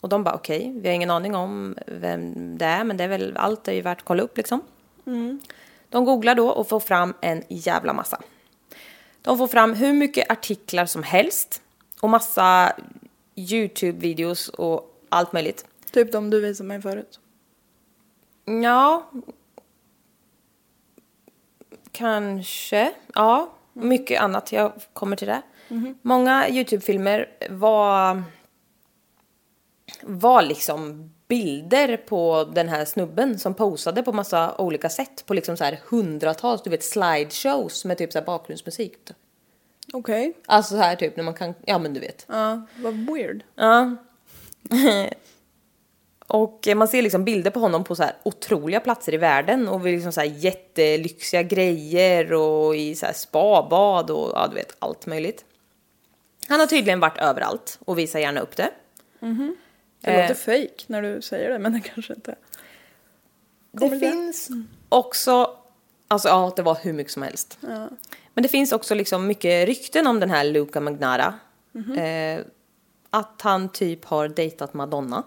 Och 0.08 0.12
de 0.12 0.24
bara 0.24 0.36
okej, 0.36 0.74
vi 0.76 0.88
har 0.88 0.96
ingen 0.96 1.12
aning 1.12 1.36
om 1.36 1.76
vem 1.88 2.58
det 2.58 2.66
är 2.66 2.84
men 2.84 2.98
det 2.98 3.04
är 3.04 3.08
väl 3.08 3.38
allt 3.38 3.68
är 3.68 3.72
ju 3.72 3.82
värt 3.82 3.98
att 3.98 4.06
kolla 4.06 4.24
upp 4.24 4.38
liksom. 4.38 4.62
De 5.90 6.06
googlar 6.06 6.36
då 6.36 6.50
och 6.50 6.70
får 6.70 6.80
fram 6.80 7.14
en 7.22 7.44
jävla 7.50 7.94
massa. 7.94 8.22
De 9.22 9.38
får 9.38 9.48
fram 9.48 9.74
hur 9.74 9.94
mycket 9.94 10.32
artiklar 10.32 10.86
som 10.86 11.04
helst 11.04 11.62
och 12.02 12.10
massa 12.10 12.74
YouTube-videos 13.36 14.50
och 14.50 15.02
allt 15.10 15.34
möjligt. 15.34 15.66
Typ 15.92 16.12
de 16.12 16.30
du 16.30 16.42
visade 16.42 16.68
mig 16.68 16.82
förut. 16.82 17.20
Ja. 18.46 19.12
Kanske. 21.92 22.92
Ja. 23.14 23.54
Mycket 23.74 24.22
annat. 24.22 24.52
Jag 24.52 24.72
kommer 24.94 25.16
till 25.16 25.28
det. 25.28 25.42
Många 26.02 26.50
YouTube-filmer 26.50 27.30
var, 27.50 28.24
var 30.04 30.42
liksom 30.42 31.12
bilder 31.28 31.98
på 31.98 32.52
den 32.54 32.70
här 32.70 32.86
snubben 32.86 33.40
som 33.40 33.54
posade 33.54 34.04
på 34.04 34.14
massa 34.14 34.56
olika 34.58 34.90
sätt. 34.90 35.26
På 35.26 35.34
liksom 35.34 35.58
så 35.58 35.64
här 35.64 35.80
hundratals, 35.90 36.62
du 36.64 36.70
vet, 36.70 36.84
slideshows 36.84 37.86
med 37.86 37.98
typ 37.98 38.12
så 38.12 38.20
här 38.20 38.26
bakgrundsmusik. 38.26 38.94
Okej. 39.94 40.34
Alltså 40.46 40.76
så 40.76 40.82
här 40.82 40.96
typ 40.96 41.18
när 41.18 41.24
man 41.24 41.34
kan, 41.34 41.54
ja 41.66 41.78
men 41.78 41.94
du 41.94 42.00
vet. 42.00 42.26
Ja, 42.30 42.66
vad 42.78 42.94
weird. 42.94 43.44
Ja. 43.56 43.96
och 46.28 46.68
man 46.76 46.88
ser 46.88 47.02
liksom 47.02 47.24
bilder 47.24 47.52
på 47.52 47.60
honom 47.60 47.84
på 47.84 47.96
så 47.96 48.04
här 48.04 48.16
otroliga 48.24 48.80
platser 48.80 49.14
i 49.14 49.18
världen 49.18 49.68
och 49.68 49.86
vid 49.86 49.94
liksom 49.94 50.12
så 50.12 50.20
här 50.20 50.28
jättelyxiga 50.28 51.44
grejer 51.44 52.34
och 52.34 52.76
i 52.76 52.96
så 52.96 53.06
här 53.06 53.14
spabad 53.14 54.12
och 54.12 54.32
ja, 54.36 54.48
du 54.48 54.56
vet 54.56 54.76
allt 54.80 55.06
möjligt. 55.06 55.46
Han 56.48 56.60
har 56.60 56.68
tydligen 56.68 57.00
varit 57.00 57.18
överallt 57.18 57.80
och 57.86 57.98
visar 57.98 58.20
gärna 58.20 58.40
upp 58.40 58.56
det. 58.56 58.70
Det 60.08 60.14
Eh. 60.14 60.22
låter 60.30 60.36
fake 60.36 60.84
när 60.88 61.02
du 61.02 61.22
säger 61.22 61.50
det, 61.50 61.60
men 61.60 61.74
det 61.74 61.80
kanske 61.94 62.14
inte 62.14 62.36
Kommer 63.78 63.92
det? 63.92 64.00
finns 64.00 64.50
också, 64.90 65.58
alltså 66.08 66.28
ja 66.28 66.54
det 66.56 66.62
var 66.62 66.78
hur 66.82 66.94
mycket 66.94 67.14
som 67.14 67.24
helst. 67.24 67.58
Men 68.34 68.42
det 68.44 68.48
finns 68.50 68.72
också 68.72 68.96
liksom 68.96 69.28
mycket 69.28 69.68
rykten 69.68 70.08
om 70.08 70.20
den 70.20 70.30
här 70.30 70.44
Luca 70.44 70.80
Magnara. 70.80 71.34
Eh, 71.98 72.42
att 73.10 73.42
han 73.42 73.70
typ 73.70 74.06
har 74.06 74.28
dejtat 74.28 74.74
Madonna. 74.74 75.24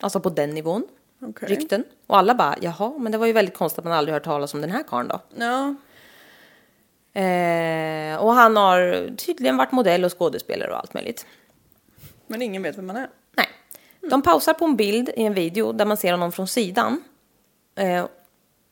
Alltså 0.00 0.20
på 0.20 0.30
den 0.30 0.50
nivån. 0.50 0.86
Okej. 1.22 1.48
Rykten. 1.48 1.84
Och 2.06 2.18
alla 2.18 2.34
bara, 2.34 2.54
jaha, 2.60 2.92
men 2.98 3.12
det 3.12 3.18
var 3.18 3.26
ju 3.26 3.32
väldigt 3.32 3.56
konstigt 3.56 3.78
att 3.78 3.84
man 3.84 3.92
aldrig 3.92 4.12
hört 4.14 4.24
talas 4.24 4.54
om 4.54 4.60
den 4.60 4.70
här 4.70 4.82
karln 4.82 5.08
då. 5.08 5.20
Ja, 5.36 5.74
Eh, 7.20 8.16
och 8.16 8.32
han 8.32 8.56
har 8.56 9.10
tydligen 9.16 9.56
varit 9.56 9.72
modell 9.72 10.04
och 10.04 10.18
skådespelare 10.18 10.70
och 10.72 10.78
allt 10.78 10.94
möjligt. 10.94 11.26
men 12.26 12.42
ingen 12.42 12.62
vet 12.62 12.78
vem 12.78 12.86
man 12.86 12.96
är. 12.96 13.08
De 14.10 14.22
pausar 14.22 14.54
på 14.54 14.64
en 14.64 14.76
bild 14.76 15.08
i 15.08 15.22
en 15.22 15.34
video 15.34 15.72
där 15.72 15.84
man 15.84 15.96
ser 15.96 16.10
honom 16.10 16.32
från 16.32 16.48
sidan. 16.48 17.04
Eh, 17.74 18.06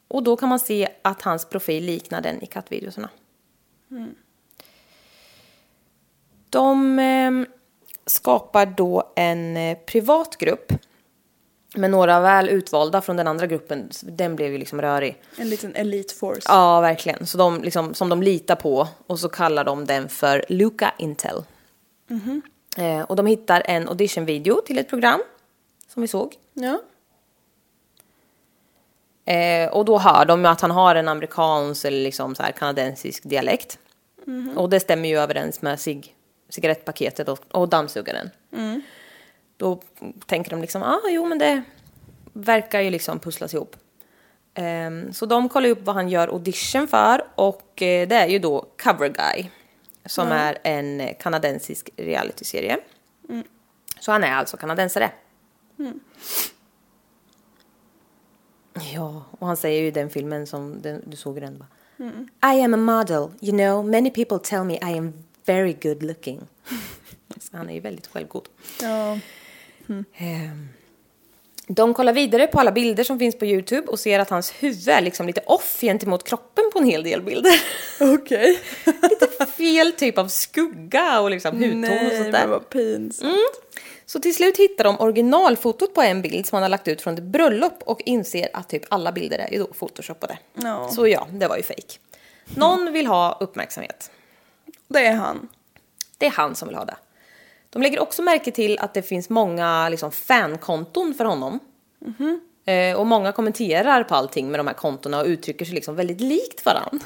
och 0.09 0.23
då 0.23 0.37
kan 0.37 0.49
man 0.49 0.59
se 0.59 0.89
att 1.03 1.23
hans 1.23 1.45
profil 1.45 1.85
liknar 1.85 2.21
den 2.21 2.43
i 2.43 2.47
kattvideorna. 2.47 3.09
De 6.51 6.99
eh, 6.99 7.31
skapar 8.07 8.67
då 8.67 9.13
en 9.17 9.57
eh, 9.57 9.79
privat 9.79 10.37
grupp 10.37 10.73
med 11.75 11.91
några 11.91 12.21
väl 12.21 12.49
utvalda 12.49 13.01
från 13.01 13.17
den 13.17 13.27
andra 13.27 13.47
gruppen. 13.47 13.91
Den 14.03 14.37
blev 14.37 14.53
ju 14.53 14.59
liksom 14.59 14.81
rörig. 14.81 15.23
En 15.37 15.51
liten 15.51 15.75
elite 15.75 16.15
force. 16.15 16.43
Ja, 16.49 16.81
verkligen. 16.81 17.27
Så 17.27 17.39
de, 17.39 17.63
liksom, 17.63 17.95
som 17.95 18.09
de 18.09 18.23
litar 18.23 18.57
på. 18.57 18.89
Och 19.07 19.19
så 19.19 19.29
kallar 19.29 19.65
de 19.65 19.85
den 19.85 20.09
för 20.09 20.45
Luca 20.49 20.95
Intel. 20.99 21.45
Eh, 22.77 23.01
och 23.03 23.17
de 23.17 23.27
hittar 23.27 23.63
en 23.65 23.89
auditionvideo 23.89 24.61
till 24.61 24.79
ett 24.79 24.89
program. 24.89 25.23
Som 25.89 26.03
vi 26.03 26.09
såg. 26.09 26.35
Ja. 26.53 26.81
Eh, 29.33 29.73
och 29.73 29.85
då 29.85 29.99
hör 29.99 30.25
de 30.25 30.47
att 30.47 30.61
han 30.61 30.71
har 30.71 30.95
en 30.95 31.09
amerikansk 31.09 31.85
eller 31.85 32.03
liksom 32.03 32.35
så 32.35 32.43
här 32.43 32.53
kanadensisk 32.53 33.23
dialekt. 33.23 33.79
Och 34.57 34.71
det 34.71 34.81
stämmer 34.81 35.09
ju 35.09 35.19
överens 35.19 35.63
med 35.63 35.81
cig 35.81 36.15
cigarettpaketet 36.49 37.29
och, 37.29 37.39
och 37.51 37.69
dammsugaren. 37.69 38.31
Då 39.57 39.81
tänker 40.27 40.51
de 40.51 40.61
liksom, 40.61 40.83
ah, 40.83 41.01
jo 41.09 41.27
men 41.27 41.39
det 41.39 41.63
verkar 42.33 42.81
ju 42.81 42.91
liksom 42.91 43.19
pusslas 43.19 43.55
ihop. 43.55 43.77
Ehm, 44.55 45.13
så 45.13 45.27
de 45.27 45.49
kollar 45.49 45.69
upp 45.69 45.83
vad 45.83 45.95
han 45.95 46.09
gör 46.09 46.29
audition 46.29 46.89
för 46.89 47.25
och 47.35 47.83
eh, 47.83 48.09
det 48.09 48.17
är 48.17 48.27
ju 48.27 48.39
då 48.39 48.67
Cover 48.83 49.09
Guy. 49.09 49.51
Som 50.07 50.29
är 50.29 50.59
en 50.65 51.15
kanadensisk 51.15 51.91
realityserie. 51.97 52.79
Så 54.01 54.13
han 54.13 54.25
är 54.25 54.33
alltså 54.33 54.57
kanadensare. 54.57 55.11
Ja, 58.95 59.25
och 59.39 59.47
han 59.47 59.57
säger 59.57 59.81
ju 59.81 59.87
i 59.87 59.91
den 59.91 60.11
filmen 60.11 60.47
som 60.47 60.83
den, 60.83 61.03
du 61.07 61.17
såg 61.17 61.41
den 61.41 61.59
bara. 61.59 61.69
I 62.55 62.63
am 62.63 62.75
a 62.75 62.77
model, 62.77 63.29
you 63.41 63.53
know, 63.59 63.85
many 63.85 64.11
people 64.11 64.39
tell 64.39 64.65
me 64.65 64.75
I 64.75 64.99
am 64.99 65.13
very 65.45 65.73
good 65.83 66.03
looking. 66.03 66.41
Så 67.41 67.57
han 67.57 67.71
är 67.71 67.75
ju 67.75 67.81
väldigt 67.81 68.07
självgod. 68.07 68.49
ja. 68.83 69.19
Ehm, 70.17 70.69
De 71.75 71.95
kollar 71.95 72.13
vidare 72.13 72.47
på 72.47 72.61
alla 72.61 72.73
bilder 72.73 73.05
som 73.05 73.19
finns 73.19 73.39
på 73.39 73.47
Youtube 73.47 73.87
och 73.87 74.01
ser 74.01 74.19
att 74.19 74.31
hans 74.31 74.51
huvud 74.51 74.89
är 74.89 75.01
liksom 75.01 75.27
lite 75.27 75.41
off 75.47 75.81
gentemot 75.81 76.25
kroppen 76.25 76.65
på 76.73 76.79
en 76.79 76.85
hel 76.85 77.03
del 77.03 77.23
bilder. 77.23 77.53
Okej. 78.15 78.61
lite 79.03 79.47
fel 79.47 79.93
typ 79.93 80.19
av 80.19 80.29
skugga 80.29 81.21
och 81.21 81.31
liksom 81.31 81.57
hudton 81.57 81.73
och 81.73 81.81
Nej, 81.81 82.11
sånt 82.11 82.21
men 82.21 82.33
där. 82.33 82.47
vad 82.47 82.69
pinsamt. 82.69 83.37
Så 84.07 84.21
till 84.21 84.35
slut 84.35 84.57
hittar 84.57 84.85
de 84.85 85.01
originalfotot 85.01 85.95
på 85.95 86.03
en 86.03 86.23
bild 86.23 86.47
som 86.47 86.57
han 86.57 86.63
har 86.63 86.71
lagt 86.71 86.89
ut 86.89 87.03
från 87.03 87.15
ett 87.15 87.23
bröllop 87.23 87.83
och 87.83 88.03
inser 88.05 88.49
att 88.53 88.69
typ 88.69 88.83
alla 88.89 89.13
bilder 89.13 89.39
är 89.39 89.53
ju 89.53 89.59
då 89.59 89.67
photoshopade. 89.67 90.39
Ja. 90.55 90.89
Så 90.89 91.09
ja, 91.09 91.27
det 91.33 91.47
var 91.47 91.57
ju 91.57 91.63
fake. 91.63 91.99
Någon 92.45 92.93
vill 92.93 93.07
ha 93.07 93.39
uppmärksamhet. 93.41 94.11
Det 94.89 95.07
är 95.07 95.13
han. 95.15 95.49
Det 96.19 96.27
är 96.27 96.31
han 96.31 96.55
som 96.55 96.69
vill 96.69 96.77
ha 96.77 96.85
det. 96.85 96.97
De 97.73 97.83
lägger 97.83 98.01
också 98.01 98.23
märke 98.23 98.51
till 98.51 98.79
att 98.79 98.95
det 98.95 99.03
finns 99.03 99.29
många 99.31 99.89
liksom, 99.89 100.13
fankonton 100.13 101.15
för 101.15 101.25
honom. 101.25 101.59
Eh, 102.67 102.97
och 103.01 103.07
många 103.07 103.33
kommenterar 103.33 104.05
på 104.05 104.15
allting 104.15 104.51
med 104.51 104.61
de 104.61 104.67
här 104.67 104.75
kontona 104.75 105.21
och 105.21 105.27
uttrycker 105.27 105.65
sig 105.65 105.75
liksom 105.75 105.95
väldigt 105.97 106.21
likt 106.21 106.65
varann. 106.65 107.01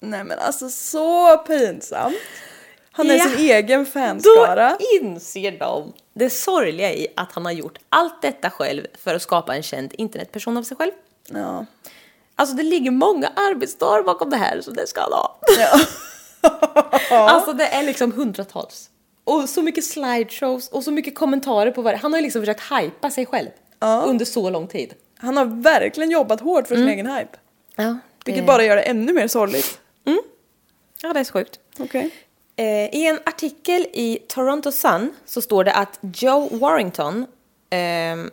Nej 0.00 0.24
men 0.24 0.38
alltså 0.38 0.68
så 0.68 1.36
pinsamt. 1.38 2.16
Han 2.92 3.10
är 3.10 3.14
Ja. 3.14 3.24
sin 3.24 3.38
egen 3.50 3.84
Då 3.84 3.90
fanskara. 3.90 4.76
inser 5.00 5.58
de 5.58 5.92
det 6.14 6.30
sorgliga 6.30 6.92
i 6.92 7.06
att 7.16 7.32
han 7.32 7.44
har 7.44 7.52
gjort 7.52 7.78
allt 7.88 8.22
detta 8.22 8.50
själv 8.50 8.86
för 9.04 9.14
att 9.14 9.22
skapa 9.22 9.56
en 9.56 9.62
känd 9.62 9.94
internetperson 9.98 10.56
av 10.56 10.62
sig 10.62 10.76
själv. 10.76 10.92
Ja. 11.28 11.66
Alltså 12.34 12.56
det 12.56 12.62
ligger 12.62 12.90
många 12.90 13.28
arbetsdagar 13.28 14.02
bakom 14.02 14.30
det 14.30 14.36
här 14.36 14.60
så 14.60 14.70
det 14.70 14.86
ska 14.86 15.00
han 15.00 15.12
ha. 15.12 15.38
ja. 15.58 15.80
Alltså 17.30 17.52
det 17.52 17.66
är 17.66 17.82
liksom 17.82 18.12
hundratals. 18.12 18.90
Och 19.32 19.48
så 19.48 19.62
mycket 19.62 19.84
slideshows 19.84 20.68
och 20.68 20.84
så 20.84 20.90
mycket 20.90 21.14
kommentarer 21.14 21.70
på 21.70 21.82
varje. 21.82 21.98
Han 21.98 22.12
har 22.12 22.18
ju 22.18 22.22
liksom 22.22 22.42
försökt 22.42 22.62
hypa 22.72 23.10
sig 23.10 23.26
själv 23.26 23.48
Ja. 23.78 24.02
under 24.06 24.24
så 24.24 24.50
lång 24.50 24.66
tid. 24.66 24.94
Han 25.18 25.36
har 25.36 25.44
verkligen 25.44 26.10
jobbat 26.10 26.40
hårt 26.40 26.68
för 26.68 26.74
sin 26.74 26.88
egen 26.88 27.06
hype. 27.06 27.38
Ja, 27.76 27.98
Vilket 28.24 28.46
bara 28.46 28.64
gör 28.64 28.76
det 28.76 28.82
ännu 28.82 29.12
mer 29.12 29.28
sorgligt. 29.28 29.80
Ja, 31.02 31.12
det 31.12 31.20
är 31.20 31.24
så 31.24 31.32
sjukt. 31.32 31.60
Okej. 31.78 32.10
Eh, 32.56 32.94
I 32.94 33.06
en 33.06 33.18
artikel 33.26 33.86
i 33.92 34.18
Toronto 34.28 34.72
Sun 34.72 35.14
så 35.26 35.42
står 35.42 35.64
det 35.64 35.72
att 35.72 35.98
Joe 36.00 36.48
Warrington 36.58 37.26
ehm, 37.70 38.30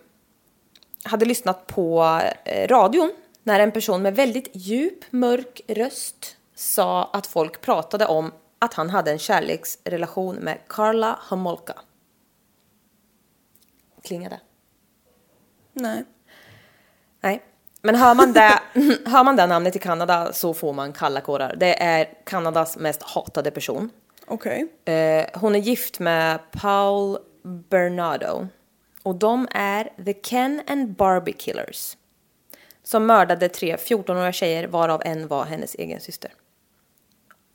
hade 1.04 1.26
lyssnat 1.26 1.68
på 1.68 2.20
eh, 2.46 2.68
radion 2.68 3.12
när 3.44 3.60
en 3.60 3.72
person 3.72 4.02
med 4.02 4.16
väldigt 4.16 4.50
djup, 4.54 5.00
mörk 5.10 5.62
röst 5.68 6.38
sa 6.56 7.10
att 7.14 7.28
folk 7.28 7.62
pratade 7.62 8.06
om 8.06 8.32
att 8.60 8.74
han 8.74 8.90
hade 8.90 9.12
en 9.12 9.20
kärleksrelation 9.20 10.36
med 10.36 10.58
Carla 10.68 11.20
Homolka. 11.30 11.74
Klingade? 14.04 14.40
Nej. 15.74 16.06
Nej. 17.22 17.44
Men 17.82 17.96
hör 17.96 18.16
man, 18.16 18.34
det, 18.34 18.60
hör 19.06 19.24
man 19.24 19.36
det 19.36 19.48
namnet 19.48 19.76
i 19.76 19.80
Kanada 19.80 20.34
så 20.34 20.54
får 20.54 20.74
man 20.74 20.94
kalla 20.94 21.22
kårar. 21.22 21.56
Det 21.58 21.84
är 21.84 22.08
Kanadas 22.24 22.78
mest 22.78 23.02
hatade 23.02 23.52
person. 23.52 23.90
Okej. 24.26 24.68
Eh, 24.86 25.26
hon 25.34 25.56
är 25.56 25.60
gift 25.60 26.00
med 26.00 26.40
Paul 26.52 27.18
Bernardo. 27.44 28.48
Och 29.04 29.16
de 29.16 29.48
är 29.52 29.90
The 30.06 30.14
Ken 30.14 30.62
and 30.68 30.96
Barbie 30.96 31.34
Killers. 31.34 31.98
Som 32.84 33.06
mördade 33.06 33.50
tre 33.50 33.76
14-åriga 33.76 34.32
tjejer 34.32 34.68
varav 34.68 35.02
en 35.06 35.28
var 35.28 35.46
hennes 35.46 35.76
egen 35.76 36.00
syster. 36.00 36.32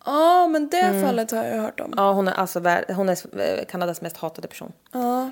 Ja, 0.04 0.48
men 0.48 0.68
det 0.68 1.02
fallet 1.04 1.30
har 1.30 1.44
jag 1.44 1.62
hört 1.62 1.80
om. 1.80 1.94
Ja, 1.96 2.12
hon 2.12 2.28
är 2.28 2.32
alltså 2.32 2.58
hon 2.88 3.08
är 3.08 3.40
eh, 3.40 3.64
Kanadas 3.64 4.00
mest 4.00 4.16
hatade 4.16 4.48
person. 4.48 4.72
Ja. 4.92 5.30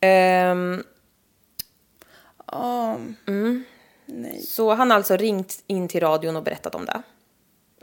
Ehm, 0.00 0.84
Ja. 2.52 2.98
Nej. 4.06 4.40
Så 4.40 4.74
han 4.74 4.90
har 4.90 4.96
alltså 4.96 5.16
ringt 5.16 5.62
in 5.66 5.88
till 5.88 6.00
radion 6.00 6.36
och 6.36 6.42
berättat 6.42 6.74
om 6.74 6.84
det. 6.84 7.02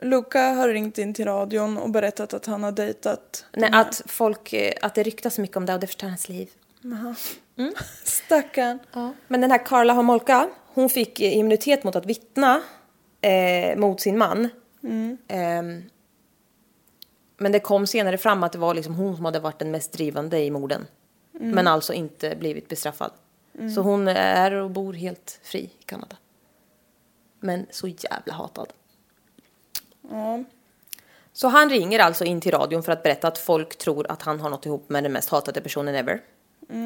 Luca 0.01 0.39
har 0.41 0.69
ringt 0.69 0.97
in 0.97 1.13
till 1.13 1.25
radion 1.25 1.77
och 1.77 1.89
berättat 1.89 2.33
att 2.33 2.45
han 2.45 2.63
har 2.63 2.71
dejtat 2.71 3.45
Nej, 3.53 3.69
här- 3.71 3.81
att 3.81 4.01
folk, 4.05 4.53
eh, 4.53 4.73
att 4.81 4.95
det 4.95 5.03
ryktas 5.03 5.37
mycket 5.37 5.57
om 5.57 5.65
det 5.65 5.73
och 5.73 5.79
det 5.79 5.87
förstör 5.87 6.07
hans 6.07 6.29
liv. 6.29 6.49
Stackarn. 8.03 8.79
Men 9.27 9.41
den 9.41 9.51
här 9.51 9.65
Carla 9.65 9.93
Homolka, 9.93 10.49
hon 10.73 10.89
fick 10.89 11.19
eh, 11.19 11.37
immunitet 11.37 11.83
mot 11.83 11.95
att 11.95 12.05
vittna 12.05 12.61
eh, 13.21 13.77
mot 13.77 14.01
sin 14.01 14.17
man. 14.17 14.49
Ehm, 15.27 15.83
men 17.37 17.51
det 17.51 17.59
kom 17.59 17.87
senare 17.87 18.17
fram 18.17 18.43
att 18.43 18.51
det 18.51 18.57
var 18.57 18.73
liksom 18.73 18.95
hon 18.95 19.15
som 19.15 19.25
hade 19.25 19.39
varit 19.39 19.59
den 19.59 19.71
mest 19.71 19.93
drivande 19.93 20.39
i 20.39 20.51
morden. 20.51 20.87
Men 21.31 21.67
alltså 21.67 21.93
inte 21.93 22.35
blivit 22.35 22.69
bestraffad. 22.69 23.11
Så 23.75 23.81
hon 23.81 24.07
är 24.07 24.51
och 24.51 24.71
bor 24.71 24.93
helt 24.93 25.39
fri 25.43 25.59
i 25.59 25.83
Kanada. 25.85 26.15
Men 27.39 27.65
så 27.69 27.87
jävla 27.87 28.33
hatad. 28.33 28.73
Ja. 30.09 30.43
Så 31.33 31.47
han 31.47 31.69
ringer 31.69 31.99
alltså 31.99 32.25
in 32.25 32.41
till 32.41 32.51
radion 32.51 32.83
för 32.83 32.91
att 32.91 33.03
berätta 33.03 33.27
att 33.27 33.37
folk 33.37 33.77
tror 33.77 34.11
att 34.11 34.21
han 34.21 34.39
har 34.39 34.49
något 34.49 34.65
ihop 34.65 34.89
med 34.89 35.03
den 35.03 35.11
mest 35.11 35.29
hatade 35.29 35.61
personen 35.61 35.95
ever. 35.95 36.21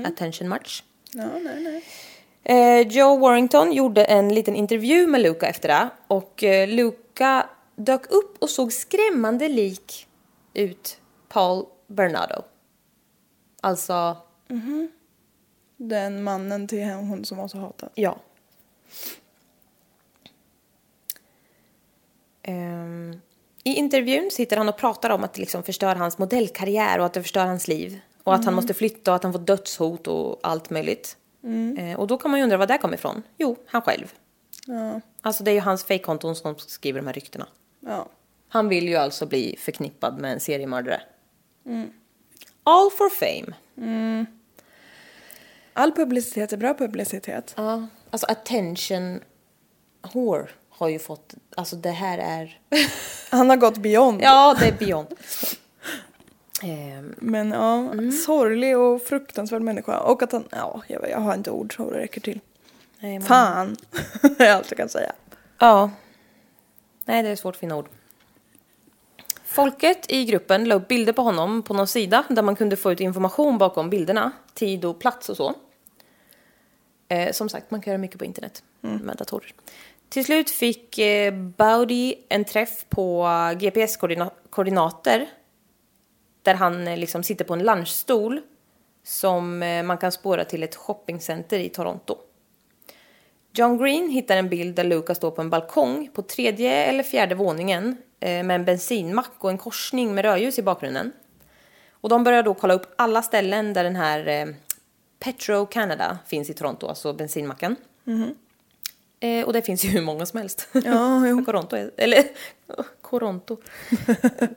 Attention 0.05 0.49
much. 0.49 0.83
ja, 1.11 1.27
nej, 1.41 1.63
nej. 1.63 1.83
Eh, 2.43 2.87
Joe 2.87 3.17
Warrington 3.19 3.73
gjorde 3.73 4.05
en 4.05 4.33
liten 4.33 4.55
intervju 4.55 5.07
med 5.07 5.21
Luca 5.21 5.47
efter 5.47 5.67
det 5.67 5.89
och 6.07 6.43
eh, 6.43 6.67
Luca 6.67 7.49
dök 7.77 8.11
upp 8.11 8.37
och 8.43 8.49
såg 8.49 8.73
skrämmande 8.73 9.47
lik 9.47 10.07
ut 10.53 11.01
Paul 11.27 11.65
Bernardo. 11.87 12.41
Alltså, 13.61 14.17
Den 15.77 16.23
mannen 16.23 16.67
till 16.67 16.83
hon 16.83 17.25
som 17.25 17.37
var 17.37 17.47
så 17.47 17.57
hatad. 17.57 17.89
ja. 17.95 18.17
Ehm, 22.43 23.21
I 23.63 23.73
intervjun 23.75 24.31
sitter 24.31 24.57
han 24.57 24.69
och 24.69 24.77
pratar 24.77 25.09
om 25.09 25.23
att 25.23 25.33
det 25.33 25.39
liksom 25.41 25.63
förstör 25.63 25.95
hans 25.95 26.17
modellkarriär 26.17 26.99
och 26.99 27.05
att 27.05 27.13
det 27.13 27.21
förstör 27.21 27.45
hans 27.45 27.67
liv. 27.67 27.99
Och 28.23 28.35
att 28.35 28.45
han 28.45 28.53
måste 28.53 28.73
flytta 28.73 29.11
och 29.11 29.15
att 29.15 29.23
han 29.23 29.31
får 29.33 29.39
dödshot 29.39 30.07
och 30.07 30.39
allt 30.43 30.69
möjligt. 30.69 31.17
Eh, 31.77 31.99
och 31.99 32.07
då 32.07 32.17
kan 32.17 32.31
man 32.31 32.39
ju 32.39 32.43
undra 32.43 32.57
var 32.57 32.67
det 32.67 32.77
kommer 32.77 32.93
ifrån. 32.95 33.23
Jo, 33.37 33.55
han 33.67 33.81
själv. 33.81 34.13
Ja. 34.65 35.01
Alltså 35.21 35.43
det 35.43 35.51
är 35.51 35.55
ju 35.55 35.59
hans 35.61 35.83
fejkkonton 35.83 36.35
som 36.35 36.55
skriver 36.57 36.99
de 36.99 37.05
här 37.07 37.13
ryktena. 37.13 37.47
Ja. 37.87 38.07
Han 38.49 38.69
vill 38.69 38.87
ju 38.87 38.95
alltså 38.95 39.25
bli 39.25 39.55
förknippad 39.59 40.19
med 40.19 40.33
en 40.33 40.39
seriemördare. 40.39 41.01
All 42.63 42.91
for 42.91 43.09
fame. 43.09 43.55
All 45.73 45.91
publicitet 45.91 46.53
är 46.53 46.57
bra 46.57 46.73
publicitet. 46.73 47.53
Ja. 47.57 47.87
Alltså 48.11 48.27
attention 48.27 49.19
whore 50.13 50.47
har 50.69 50.87
ju 50.89 50.99
fått, 50.99 51.33
alltså 51.55 51.75
det 51.75 51.89
här 51.91 52.17
är, 52.17 52.59
Han 53.31 53.49
har 53.49 53.57
gått 53.57 53.77
beyond. 53.77 54.21
ja 54.21 54.55
det 54.59 54.67
är 54.67 54.71
beyond. 54.77 55.07
Ehm, 56.63 57.15
Men 57.17 57.51
ja, 57.51 57.77
Mm. 57.77 58.11
sorglig 58.11 58.77
och 58.77 59.01
fruktansvärd 59.01 59.61
människa. 59.61 59.99
Och 59.99 60.23
att 60.23 60.31
han, 60.31 60.43
ja, 60.51 60.81
jag, 60.87 61.09
jag 61.09 61.19
har 61.19 61.33
inte 61.33 61.51
ord 61.51 61.75
så 61.75 61.89
det 61.91 61.97
räcker 61.99 62.21
till. 62.21 62.39
nej, 62.99 63.19
men- 63.19 63.27
Fan, 63.27 63.75
är 64.39 64.51
allt 64.51 64.71
jag 64.71 64.77
kan 64.77 64.89
säga. 64.89 65.11
Ja. 65.59 65.91
Nej, 67.07 67.23
det 67.23 67.29
är 67.29 67.35
svårt 67.35 67.55
att 67.55 67.59
finna 67.59 67.75
ord. 67.75 67.89
Folket 69.43 70.11
i 70.11 70.25
gruppen 70.25 70.65
la 70.65 70.75
upp 70.75 70.87
bilder 70.87 71.13
på 71.13 71.21
honom 71.21 71.63
på 71.63 71.73
någon 71.73 71.87
sida 71.87 72.23
där 72.29 72.43
man 72.43 72.55
kunde 72.55 72.75
få 72.75 72.91
ut 72.91 72.99
information 72.99 73.57
bakom 73.57 73.89
bilderna, 73.89 74.31
tid 74.53 74.85
och 74.85 74.99
plats 74.99 75.29
och 75.29 75.37
så. 75.37 75.53
Eh, 77.07 77.31
som 77.31 77.49
sagt, 77.49 77.71
man 77.71 77.81
kan 77.81 77.91
göra 77.91 78.01
mycket 78.01 78.19
på 78.19 78.25
internet 78.25 78.63
med 78.81 79.17
datorer. 79.17 79.53
Till 80.09 80.25
slut 80.25 80.49
fick 80.49 80.99
eh, 80.99 81.33
Baudi 81.33 82.15
en 82.29 82.45
träff 82.45 82.85
på 82.89 83.27
GPS-koordinater 83.59 85.29
där 86.41 86.53
han 86.53 86.87
eh, 86.87 86.97
liksom 86.97 87.23
sitter 87.23 87.45
på 87.45 87.53
en 87.53 87.63
lunchstol 87.63 88.41
som 89.03 89.63
eh, 89.63 89.83
man 89.83 89.97
kan 89.97 90.11
spåra 90.11 90.45
till 90.45 90.63
ett 90.63 90.75
shoppingcenter 90.75 91.59
i 91.59 91.69
Toronto. 91.69 92.17
John 93.57 93.77
Green 93.77 94.09
hittar 94.09 94.37
en 94.37 94.49
bild 94.49 94.75
där 94.75 94.83
Lucas 94.83 95.17
står 95.17 95.31
på 95.31 95.41
en 95.41 95.49
balkong 95.49 96.09
på 96.13 96.21
tredje 96.21 96.71
eller 96.85 97.03
fjärde 97.03 97.35
våningen 97.35 97.97
eh, 98.19 98.43
med 98.43 98.51
en 98.55 98.65
bensinmack 98.65 99.31
och 99.37 99.49
en 99.49 99.57
korsning 99.57 100.15
med 100.15 100.25
rödljus 100.25 100.59
i 100.59 100.63
bakgrunden. 100.63 101.11
Och 101.91 102.09
de 102.09 102.23
börjar 102.23 102.43
då 102.43 102.53
kolla 102.53 102.73
upp 102.73 102.93
alla 102.97 103.21
ställen 103.21 103.73
där 103.73 103.83
den 103.83 103.95
här 103.95 104.27
eh, 104.27 104.45
Petro 105.19 105.65
Canada 105.65 106.19
finns 106.27 106.49
i 106.49 106.53
Toronto, 106.53 106.87
alltså 106.87 107.13
bensinmacken. 107.13 107.75
Eh, 109.19 109.45
och 109.45 109.53
det 109.53 109.61
finns 109.61 109.85
ju 109.85 109.89
hur 109.89 110.01
många 110.01 110.25
som 110.25 110.39
helst. 110.39 110.67
Ja, 110.73 111.27
jo. 111.27 111.41
Toronto 111.45 111.75
är, 111.75 111.91
eller 111.97 112.23
Toronto. 113.09 113.57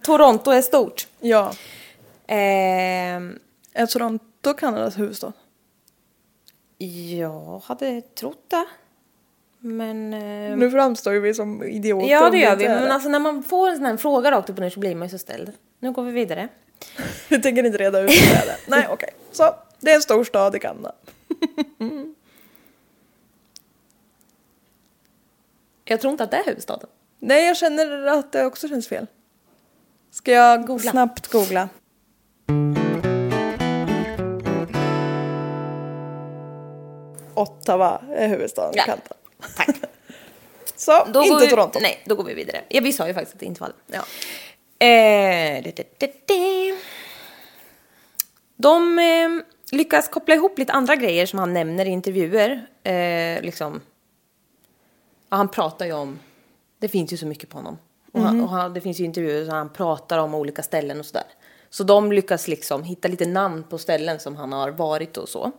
Toronto 0.02 0.50
är 0.50 0.62
stort. 0.62 1.08
Ja, 1.20 1.52
Ehm, 2.32 3.38
är 3.72 3.86
Toronto 3.86 4.54
Kanadas 4.54 4.98
huvudstad? 4.98 5.32
jag 7.18 7.62
hade 7.64 8.00
trott 8.00 8.44
det. 8.48 8.66
Men... 9.60 10.14
eh, 10.14 10.56
Nu 10.56 10.70
framstår 10.70 11.12
ju 11.12 11.20
vi 11.20 11.34
som 11.34 11.62
idioter. 11.62 12.08
Ja, 12.08 12.30
det 12.30 12.38
gör 12.38 12.56
vi. 12.56 12.68
Men 12.68 12.90
alltså 12.90 13.08
när 13.08 13.18
man 13.18 13.42
får 13.42 13.68
en 13.70 13.76
sån 13.76 13.86
här 13.86 13.96
fråga 13.96 14.30
rakt 14.30 14.50
upp 14.50 14.56
och 14.56 14.62
ner 14.62 14.70
så 14.70 14.80
blir 14.80 14.94
man 14.94 15.08
ju 15.08 15.10
så 15.12 15.18
ställd. 15.18 15.52
Nu 15.78 15.92
går 15.92 16.02
vi 16.02 16.12
vidare. 16.12 16.48
Vi 17.28 17.42
tänker 17.42 17.64
inte 17.64 17.78
reda 17.78 18.00
ut 18.00 18.08
det 18.08 18.14
är. 18.36 18.46
det. 18.46 18.56
Nej, 18.66 18.86
okej. 18.90 19.08
Så, 19.32 19.54
det 19.80 19.90
är 19.90 19.94
en 19.94 20.02
stor 20.02 20.24
stad 20.24 20.56
i 20.56 20.58
Kanada. 20.58 20.92
Jag 25.84 26.00
tror 26.00 26.10
inte 26.10 26.24
att 26.24 26.30
det 26.30 26.36
är 26.36 26.44
huvudstaden. 26.44 26.88
Nej, 27.18 27.46
jag 27.46 27.56
känner 27.56 28.06
att 28.06 28.32
det 28.32 28.46
också 28.46 28.68
känns 28.68 28.88
fel. 28.88 29.06
Ska 30.10 30.32
jag 30.32 30.66
Googla. 30.66 30.90
snabbt 30.90 31.28
googla? 31.28 31.68
Ottawa 37.34 38.00
är 38.14 38.28
huvudstaden 38.28 38.74
i 38.74 38.78
Ja. 38.78 38.84
Kanada. 38.84 39.14
Tack. 39.56 39.76
Så, 40.76 41.04
Då 41.12 41.22
inte 41.22 41.44
vi, 41.44 41.50
Toronto. 41.50 41.78
Nej, 41.82 42.02
då 42.06 42.14
går 42.14 42.24
vi 42.24 42.34
vidare. 42.34 42.64
Ja, 42.68 42.80
vi 42.80 42.92
sa 42.92 43.08
ju 43.08 43.14
faktiskt 43.14 43.34
att 43.34 43.40
det 43.40 43.46
inte 43.46 43.60
var 43.60 43.72
det. 43.86 43.96
Ja. 43.96 44.02
Eh, 44.86 45.62
det, 45.62 45.72
det, 45.98 46.26
det. 46.26 46.74
De 48.56 48.98
eh, 48.98 49.28
lyckas 49.76 50.08
koppla 50.08 50.34
ihop 50.34 50.58
lite 50.58 50.72
andra 50.72 50.96
grejer 50.96 51.26
som 51.26 51.38
han 51.38 51.52
nämner 51.52 51.86
i 51.86 51.88
intervjuer. 51.88 52.66
Eh, 52.82 53.42
liksom. 53.42 53.80
ja, 55.28 55.36
han 55.36 55.48
pratar 55.48 55.86
ju 55.86 55.92
om, 55.92 56.18
det 56.78 56.88
finns 56.88 57.12
ju 57.12 57.16
så 57.16 57.26
mycket 57.26 57.48
på 57.48 57.58
honom. 57.58 57.78
Och 58.12 58.20
han, 58.20 58.40
och 58.40 58.48
han, 58.48 58.74
det 58.74 58.80
finns 58.80 59.00
ju 59.00 59.04
intervjuer 59.04 59.44
där 59.44 59.52
han 59.52 59.68
pratar 59.68 60.18
om 60.18 60.34
olika 60.34 60.62
ställen 60.62 61.00
och 61.00 61.06
sådär. 61.06 61.26
Så 61.70 61.84
de 61.84 62.12
lyckas 62.12 62.48
liksom 62.48 62.82
hitta 62.82 63.08
lite 63.08 63.26
namn 63.26 63.62
på 63.62 63.78
ställen 63.78 64.20
som 64.20 64.36
han 64.36 64.52
har 64.52 64.70
varit 64.70 65.16
och 65.16 65.28
så. 65.28 65.52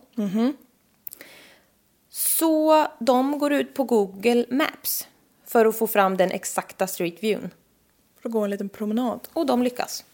Så 2.14 2.86
de 2.98 3.38
går 3.38 3.52
ut 3.52 3.74
på 3.74 3.84
Google 3.84 4.46
Maps 4.50 5.08
för 5.44 5.66
att 5.66 5.78
få 5.78 5.86
fram 5.86 6.16
den 6.16 6.30
exakta 6.30 6.86
street 6.86 7.22
viewn. 7.22 7.50
För 8.20 8.28
att 8.28 8.32
gå 8.32 8.40
en 8.40 8.50
liten 8.50 8.68
promenad. 8.68 9.28
Och 9.32 9.46
de 9.46 9.62
lyckas. 9.62 10.04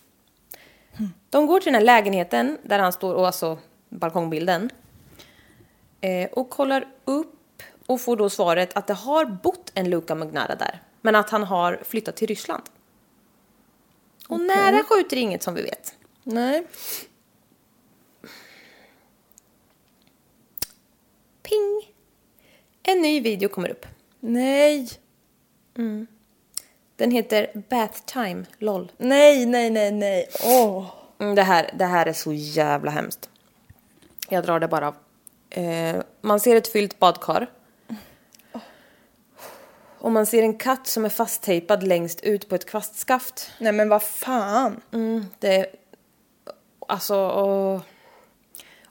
De 1.31 1.47
går 1.47 1.61
till 1.61 1.73
den 1.73 1.75
här 1.75 1.87
lägenheten 1.87 2.59
där 2.63 2.79
han 2.79 2.93
står, 2.93 3.15
och 3.15 3.27
alltså 3.27 3.59
balkongbilden. 3.89 4.71
Eh, 6.01 6.31
och 6.33 6.51
kollar 6.51 6.89
upp 7.05 7.63
och 7.87 8.01
får 8.01 8.17
då 8.17 8.31
svaret 8.31 8.77
att 8.77 8.87
det 8.87 8.95
har 8.95 9.25
bott 9.25 9.73
en 9.75 9.91
Luca 9.91 10.15
Magnara 10.15 10.55
där. 10.55 10.83
Men 11.01 11.15
att 11.15 11.31
han 11.31 11.45
har 11.45 11.81
flyttat 11.85 12.17
till 12.17 12.29
Ryssland. 12.29 12.63
Och 14.29 14.41
nära 14.41 14.83
skjuter 14.83 15.17
inget 15.17 15.43
som 15.43 15.55
vi 15.55 15.63
vet. 15.63 15.95
Nej. 16.23 16.67
Ping! 21.49 21.95
En 22.83 23.03
ny 23.03 23.21
video 23.21 23.49
kommer 23.49 23.69
upp. 23.71 23.87
Nej. 24.21 24.89
Den 26.97 27.11
heter 27.11 27.63
Bath 27.69 28.01
Time, 28.05 28.45
LOL. 28.59 28.93
Nej, 28.99 29.47
nej, 29.47 29.71
nej, 29.71 29.93
nej. 29.93 30.29
Åh. 30.45 30.87
Mm, 31.19 31.35
det, 31.35 31.43
här, 31.43 31.71
det 31.75 31.85
här 31.85 32.07
är 32.07 32.13
så 32.13 32.33
jävla 32.33 32.91
hemskt. 32.91 33.31
Jag 34.29 34.45
drar 34.45 34.61
det 34.61 34.69
bara. 34.69 34.95
Eh, 35.51 35.97
man 36.21 36.41
ser 36.41 36.57
ett 36.57 36.69
fyllt 36.69 36.99
badkar. 36.99 37.51
Och 39.99 40.13
man 40.13 40.27
ser 40.27 40.43
en 40.43 40.59
katt 40.59 40.87
som 40.87 41.05
är 41.05 41.09
fasttejpad 41.09 41.83
längst 41.83 42.21
ut 42.21 42.49
på 42.49 42.55
ett 42.55 42.67
kvastskaft. 42.67 43.51
Nej 43.59 43.73
men 43.73 43.89
vad 43.89 44.03
fan. 44.03 44.81
Mm, 44.93 45.27
det... 45.39 45.67
Alltså... 46.89 47.17
Och, 47.17 47.83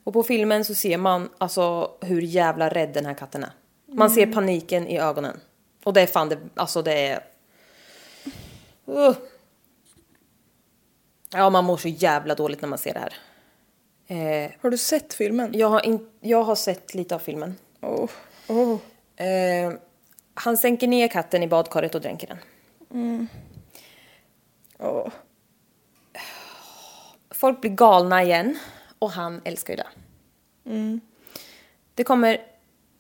och 0.08 0.14
på 0.14 0.24
filmen 0.24 0.66
så 0.66 0.76
ser 0.76 0.98
man 0.98 1.30
alltså 1.38 1.92
hur 2.02 2.22
jävla 2.22 2.70
rädd 2.70 2.94
den 2.94 3.06
här 3.06 3.14
katten 3.14 3.44
är. 3.44 3.52
Man 3.86 4.10
ser 4.10 4.34
paniken 4.34 4.88
i 4.88 5.00
ögonen. 5.00 5.40
Och 5.84 5.94
det 5.94 6.02
är 6.02 6.08
fan 6.08 6.30
det... 6.30 6.38
Alltså 6.56 6.82
det 6.82 7.08
är... 7.08 7.24
Uh. 8.90 9.16
Ja, 11.32 11.50
man 11.50 11.66
mår 11.66 11.78
så 11.78 11.88
jävla 11.88 12.36
dåligt 12.36 12.62
när 12.62 12.70
man 12.70 12.78
ser 12.78 12.94
det 12.94 13.00
här. 13.00 13.14
Eh, 14.08 14.52
Har 14.62 14.70
du 14.70 14.78
sett 14.78 15.14
filmen? 15.14 15.52
jag, 15.54 15.70
har 15.70 15.86
in, 15.86 16.10
jag 16.20 16.44
har 16.44 16.56
sett 16.56 16.96
lite 16.96 17.16
av 17.16 17.20
filmen. 17.20 17.56
Oh. 17.82 18.10
Oh. 18.48 18.80
Eh, 19.16 19.74
Han 20.34 20.58
sänker 20.58 20.88
ner 20.88 21.08
katten 21.08 21.44
i 21.44 21.48
badkaret 21.48 21.96
och 21.96 22.02
dränker 22.02 22.28
den. 22.90 23.28
Åh. 24.80 25.08
Folk 27.32 27.62
blir 27.62 27.72
galna 27.72 28.24
igen 28.24 28.58
och 29.00 29.12
han 29.12 29.42
älskar 29.46 29.74
ju 29.74 29.78
det. 29.78 29.88
Det 31.94 32.04
kommer 32.04 32.42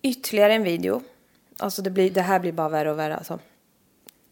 ytterligare 0.01 0.53
en 0.53 0.63
video. 0.63 1.01
Alltså 1.57 1.81
det, 1.81 1.89
blir, 1.89 2.11
det 2.11 2.21
här 2.21 2.39
blir 2.39 2.51
bara 2.51 2.69
värre 2.69 2.91
och 2.91 2.99
värre 2.99 3.15
alltså. 3.15 3.39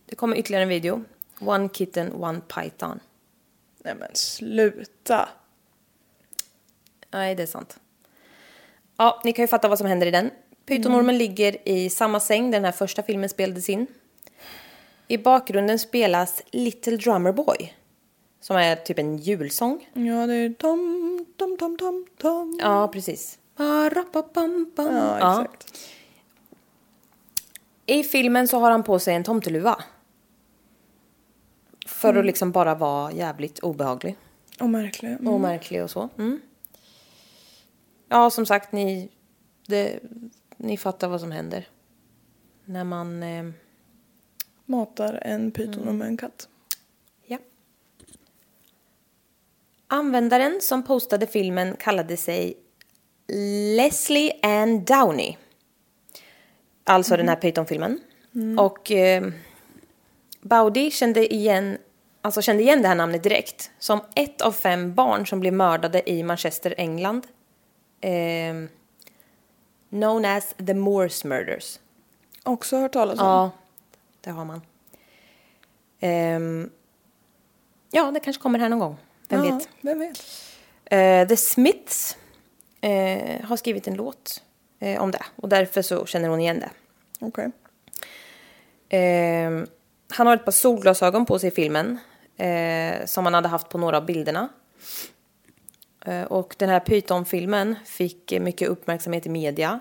Det 0.06 0.16
kommer 0.16 0.38
ytterligare 0.38 0.64
en 0.64 0.70
video. 0.70 1.04
One 1.40 1.70
kitten, 1.70 2.14
one 2.24 2.42
python. 2.42 3.00
Nej 3.78 3.96
men 3.96 4.10
sluta. 4.14 5.30
Nej, 7.12 7.36
det 7.36 7.44
är 7.44 7.48
sant. 7.48 7.80
Ja, 8.98 9.22
ni 9.24 9.34
kan 9.34 9.44
ju 9.44 9.48
fatta 9.48 9.68
vad 9.68 9.78
som 9.78 9.88
händer 9.88 10.08
i 10.08 10.12
den. 10.12 10.32
Pytonormen 10.66 11.18
ligger 11.18 11.68
i 11.70 11.90
samma 11.90 12.20
säng 12.20 12.52
där 12.52 12.58
den 12.58 12.66
här 12.66 12.72
första 12.72 13.04
filmen 13.04 13.30
spelades 13.30 13.70
in. 13.70 13.88
I 15.08 15.18
bakgrunden 15.18 15.80
spelas 15.80 16.42
Little 16.52 16.98
Drummer 16.98 17.32
Boy. 17.32 17.74
Som 18.46 18.56
är 18.56 18.76
typ 18.76 19.00
en 19.00 19.18
julsång. 19.18 19.90
Ja, 19.94 20.28
det 20.28 20.34
är 20.34 20.54
tom, 20.54 21.26
tom, 21.38 21.58
tom, 21.58 21.78
tom, 21.78 22.06
tom. 22.18 22.60
Ja, 22.62 22.88
precis. 22.88 23.40
Ja, 23.58 25.18
exakt. 25.18 25.78
I 27.86 28.04
filmen 28.04 28.48
så 28.48 28.60
har 28.60 28.72
han 28.72 28.84
på 28.84 29.00
sig 29.00 29.16
en 29.16 29.24
tomteluva. 29.24 29.84
För 31.86 32.16
att 32.16 32.26
liksom 32.26 32.52
bara 32.52 32.76
vara 32.76 33.12
jävligt 33.12 33.60
obehaglig. 33.60 34.18
Och 34.60 34.70
märklig. 34.70 35.12
Mm. 35.12 35.28
Och 35.28 35.42
märklig 35.42 35.84
och 35.84 35.90
så. 35.90 36.10
Mm. 36.18 36.42
Ja, 38.08 38.30
som 38.30 38.46
sagt, 38.46 38.72
ni, 38.72 39.10
det, 39.68 40.00
ni 40.58 40.78
fattar 40.78 41.08
vad 41.08 41.20
som 41.22 41.32
händer. 41.32 41.68
När 42.66 42.84
man... 42.84 43.24
Eh, 43.24 43.46
Matar 44.66 45.20
en 45.22 45.52
pyton 45.52 45.98
med 45.98 46.08
en 46.08 46.18
katt. 46.18 46.50
ja. 47.26 47.38
Användaren 49.88 50.62
som 50.62 50.84
postade 50.84 51.28
filmen 51.28 51.76
kallade 51.80 52.18
sig 52.18 52.58
Leslie 53.76 54.32
Ann 54.44 54.86
Downey. 54.86 55.36
Alltså 56.84 57.18
den 57.18 57.30
här 57.30 57.36
Python-filmen. 57.36 58.00
Och 58.60 58.92
eh, 58.92 59.24
Baudi 60.42 60.92
kände 60.92 61.34
igen, 61.34 61.78
alltså 62.22 62.42
kände 62.42 62.64
igen 62.64 62.82
det 62.82 62.88
här 62.88 62.96
namnet 62.96 63.24
direkt 63.24 63.72
som 63.80 64.00
ett 64.16 64.42
av 64.42 64.52
fem 64.52 64.94
barn 64.94 65.28
som 65.28 65.40
blev 65.40 65.54
mördade 65.54 66.10
i 66.10 66.24
Manchester, 66.24 66.74
England. 66.78 67.28
Eh, 68.02 68.70
known 69.90 70.26
as 70.26 70.56
the 70.68 70.74
Moors 70.74 71.24
Murders. 71.24 71.80
Också 72.44 72.78
hört 72.78 72.94
talas 72.94 73.20
om. 73.20 73.26
Ja, 73.26 73.52
det 74.22 74.30
har 74.30 74.46
man. 74.46 74.62
Ehm, 76.00 76.70
ja, 77.92 78.12
det 78.12 78.20
kanske 78.20 78.42
kommer 78.42 78.60
här 78.60 78.70
någon 78.70 78.80
gång. 78.80 78.98
Vem 79.30 79.44
Ja, 79.44 79.56
vet? 79.56 79.70
Vem 79.82 80.00
vet. 80.00 80.24
Eh, 80.86 81.28
The 81.28 81.38
Smiths 81.38 82.18
eh, 82.82 83.46
har 83.46 83.58
skrivit 83.58 83.88
en 83.88 83.96
låt 83.96 84.44
eh, 84.80 85.02
om 85.02 85.12
det 85.12 85.24
och 85.36 85.50
därför 85.50 85.82
så 85.82 86.06
känner 86.06 86.30
hon 86.30 86.40
igen 86.40 86.60
det. 86.60 86.70
Okej. 87.20 87.52
Eh, 88.90 89.52
han 90.10 90.28
har 90.28 90.36
ett 90.36 90.46
par 90.46 90.52
solglasögon 90.52 91.26
på 91.26 91.40
sig 91.40 91.48
i 91.48 91.52
filmen 91.52 92.00
som 93.06 93.26
han 93.26 93.34
hade 93.34 93.48
haft 93.48 93.70
på 93.70 93.78
några 93.78 93.98
av 93.98 94.06
bilderna. 94.06 94.50
Och 96.28 96.56
den 96.58 96.70
här 96.70 96.80
Python-filmen 96.80 97.76
fick 97.86 98.34
mycket 98.40 98.70
uppmärksamhet 98.70 99.26
i 99.26 99.30
media. 99.30 99.80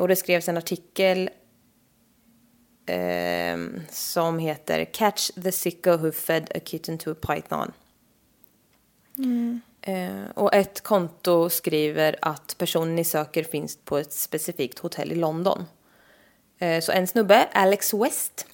Och 0.00 0.08
det 0.08 0.16
skrevs 0.16 0.48
en 0.48 0.56
artikel 0.56 1.30
eh, 2.86 3.58
som 3.90 4.38
heter 4.38 4.84
Catch 4.84 5.30
the 5.42 5.52
sicko 5.52 5.96
who 5.96 6.12
fed 6.12 6.50
a 6.54 6.60
kitten 6.64 6.98
to 6.98 7.10
a 7.10 7.14
python. 7.14 7.72
Eh, 9.82 10.30
och 10.34 10.54
ett 10.54 10.80
konto 10.80 11.50
skriver 11.50 12.16
att 12.22 12.54
personen 12.58 12.96
ni 12.96 13.04
söker 13.04 13.44
finns 13.44 13.76
på 13.84 13.98
ett 13.98 14.12
specifikt 14.12 14.78
hotell 14.78 15.12
i 15.12 15.14
London. 15.14 15.64
Eh, 16.58 16.80
Så 16.80 16.92
en 16.92 17.06
snubbe, 17.06 17.48
Alex 17.52 17.94
West, 17.94 18.46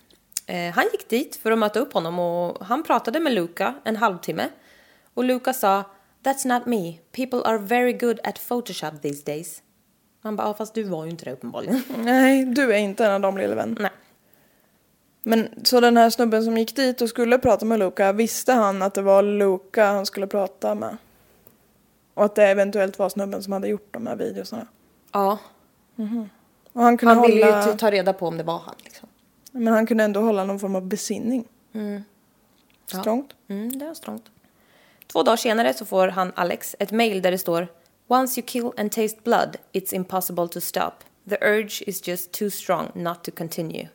eh, 0.47 0.73
han 0.75 0.85
gick 0.93 1.09
dit 1.09 1.37
för 1.37 1.51
att 1.51 1.59
möta 1.59 1.81
upp 1.81 1.93
honom 1.93 2.19
och 2.19 2.67
han 2.67 2.83
pratade 2.83 3.21
med 3.21 3.33
Luca 3.33 3.75
en 3.85 3.97
halvtimme. 3.97 4.49
Och 5.15 5.25
Luca 5.25 5.53
sa 5.53 5.85
That's 6.25 6.47
not 6.49 6.67
me. 6.67 6.99
People 7.13 7.43
are 7.45 7.59
very 7.59 7.93
good 7.93 8.21
at 8.25 8.39
Photoshop 8.49 9.03
these 9.03 9.23
days. 9.25 9.63
Han 10.23 10.37
bara, 10.37 10.55
fast 10.55 10.75
du 10.75 10.83
var 10.83 11.05
ju 11.05 11.11
inte 11.11 11.25
det 11.25 11.33
uppenbarligen. 11.33 11.83
Nej, 11.99 12.45
du 12.45 12.73
är 12.73 12.79
inte 12.79 13.05
en 13.07 13.13
av 13.13 13.21
dem 13.21 13.39
lille 13.39 13.55
vän. 13.55 13.77
Nej. 13.81 13.91
Men 15.23 15.49
så 15.65 15.81
den 15.81 15.97
här 15.97 16.11
snubben 16.11 16.45
som 16.45 16.59
gick 16.59 16.77
dit 16.77 17.01
och 17.01 17.09
skulle 17.09 17.39
prata 17.39 17.65
med 17.65 17.79
Luca, 17.79 18.13
visste 18.13 18.53
han 18.53 18.83
att 18.83 18.95
det 18.95 19.03
var 19.03 19.23
Luca 19.23 19.85
han 19.85 20.07
skulle 20.07 20.27
prata 20.27 20.75
med? 20.75 20.97
Och 22.15 22.25
att 22.25 22.35
det 22.35 22.47
eventuellt 22.47 22.99
var 22.99 23.09
snubben 23.09 23.43
som 23.43 23.53
hade 23.53 23.69
gjort 23.69 23.89
de 23.91 24.07
här 24.07 24.17
videosarna. 24.17 24.67
Ja, 25.13 25.39
Och 26.73 26.83
han 26.83 26.97
kunde 26.97 27.15
han 27.15 27.27
ville 27.27 27.47
hålla... 27.47 27.71
ju 27.71 27.77
ta 27.77 27.91
reda 27.91 28.13
på 28.13 28.27
om 28.27 28.37
det 28.37 28.45
var 28.45 28.59
han 28.59 28.75
liksom. 28.85 29.09
Men 29.53 29.73
han 29.73 29.87
kunde 29.87 30.05
ändå 30.05 30.21
hålla 30.21 30.45
någon 30.45 30.59
form 30.59 30.77
av 30.77 30.87
besinning. 30.87 31.45
Strångt. 32.87 33.35
Mm, 33.49 33.79
det 33.79 33.85
är 33.85 33.95
strångt. 33.95 34.25
Två 35.07 35.23
dagar 35.23 35.37
senare 35.37 35.75
så 35.75 35.85
får 35.85 36.09
han, 36.09 36.33
Alex, 36.35 36.77
ett 36.79 36.91
mail 36.91 37.23
där 37.23 37.31
det 37.31 37.39
står 37.39 37.69
Once 38.09 38.41
you 38.41 38.47
kill 38.47 38.71
and 38.77 38.93
taste 38.93 39.19
blood, 39.25 39.57
it's 39.73 39.95
impossible 39.95 40.49
to 40.49 40.61
stop. 40.61 40.93
The 41.29 41.37
urge 41.41 41.83
is 41.87 42.09
just 42.09 42.33
too 42.33 42.51
strong 42.51 42.91
not 42.95 43.25
to 43.25 43.31
continue. 43.31 43.89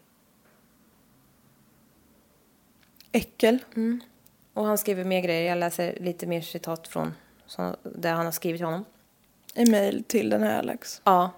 Äckel. 3.17 3.57
Och 4.53 4.65
han 4.65 4.77
skriver 4.77 5.03
mer 5.03 5.21
grejer. 5.21 5.49
Jag 5.49 5.57
läser 5.57 5.97
lite 5.99 6.27
mer 6.27 6.41
citat 6.41 6.87
från 6.87 7.13
så, 7.47 7.75
där 7.83 8.13
han 8.13 8.25
har 8.25 8.31
skrivit 8.31 8.59
till 8.59 8.65
honom. 8.65 8.85
E-mail 9.55 10.03
till 10.07 10.29
den 10.29 10.43
här 10.43 10.59
Alex. 10.59 11.01
Ja. 11.03 11.31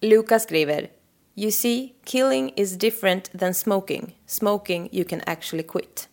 Luca 0.00 0.38
skriver 0.38 0.90
You 1.34 1.50
see, 1.50 1.92
killing 2.04 2.52
is 2.56 2.72
different 2.78 3.38
than 3.38 3.54
smoking. 3.54 4.18
Smoking 4.26 4.88
you 4.92 5.04
can 5.04 5.20
actually 5.26 5.62
quit. 5.62 6.08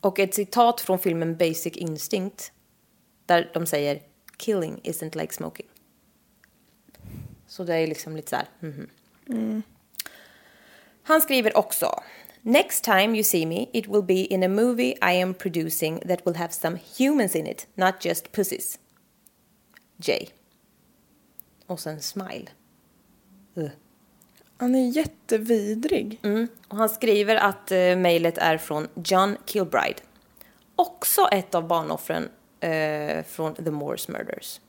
Och 0.00 0.18
ett 0.18 0.34
citat 0.34 0.80
från 0.80 0.98
filmen 0.98 1.36
Basic 1.36 1.76
Instinct 1.76 2.52
där 3.26 3.50
de 3.54 3.66
säger 3.66 4.02
Killing 4.36 4.80
isn't 4.84 5.16
like 5.20 5.34
smoking. 5.34 5.66
Så 7.46 7.64
det 7.64 7.74
är 7.74 7.86
liksom 7.86 8.16
lite 8.16 8.30
så 8.30 8.36
här. 8.36 8.46
mhm. 9.26 9.62
Han 11.02 11.20
skriver 11.20 11.56
också 11.56 12.02
Next 12.42 12.84
time 12.84 13.14
you 13.14 13.22
see 13.22 13.46
me 13.46 13.66
it 13.72 13.86
will 13.86 14.02
be 14.02 14.14
in 14.24 14.42
a 14.42 14.48
movie 14.48 14.90
I 15.02 15.22
am 15.22 15.34
producing 15.34 16.00
that 16.00 16.26
will 16.26 16.34
have 16.36 16.52
some 16.52 16.78
humans 16.98 17.34
in 17.36 17.46
it, 17.46 17.66
not 17.74 17.94
just 18.04 18.32
pussies. 18.32 18.78
Jay. 19.96 20.28
Och 21.66 21.80
sen 21.80 22.00
smile. 22.02 22.46
Ugh. 23.54 23.70
Han 24.56 24.74
är 24.74 24.88
jättevidrig. 24.96 26.20
Mm. 26.22 26.48
Och 26.68 26.76
han 26.76 26.88
skriver 26.88 27.36
att 27.36 27.72
eh, 27.72 27.96
mejlet 27.96 28.38
är 28.38 28.58
från 28.58 28.88
John 29.04 29.36
Kilbride. 29.46 30.00
Också 30.76 31.28
ett 31.32 31.54
av 31.54 31.66
barnoffren 31.66 32.28
eh, 32.60 33.24
från 33.24 33.54
The 33.54 33.70
Moors 33.70 34.08
Murders. 34.08 34.60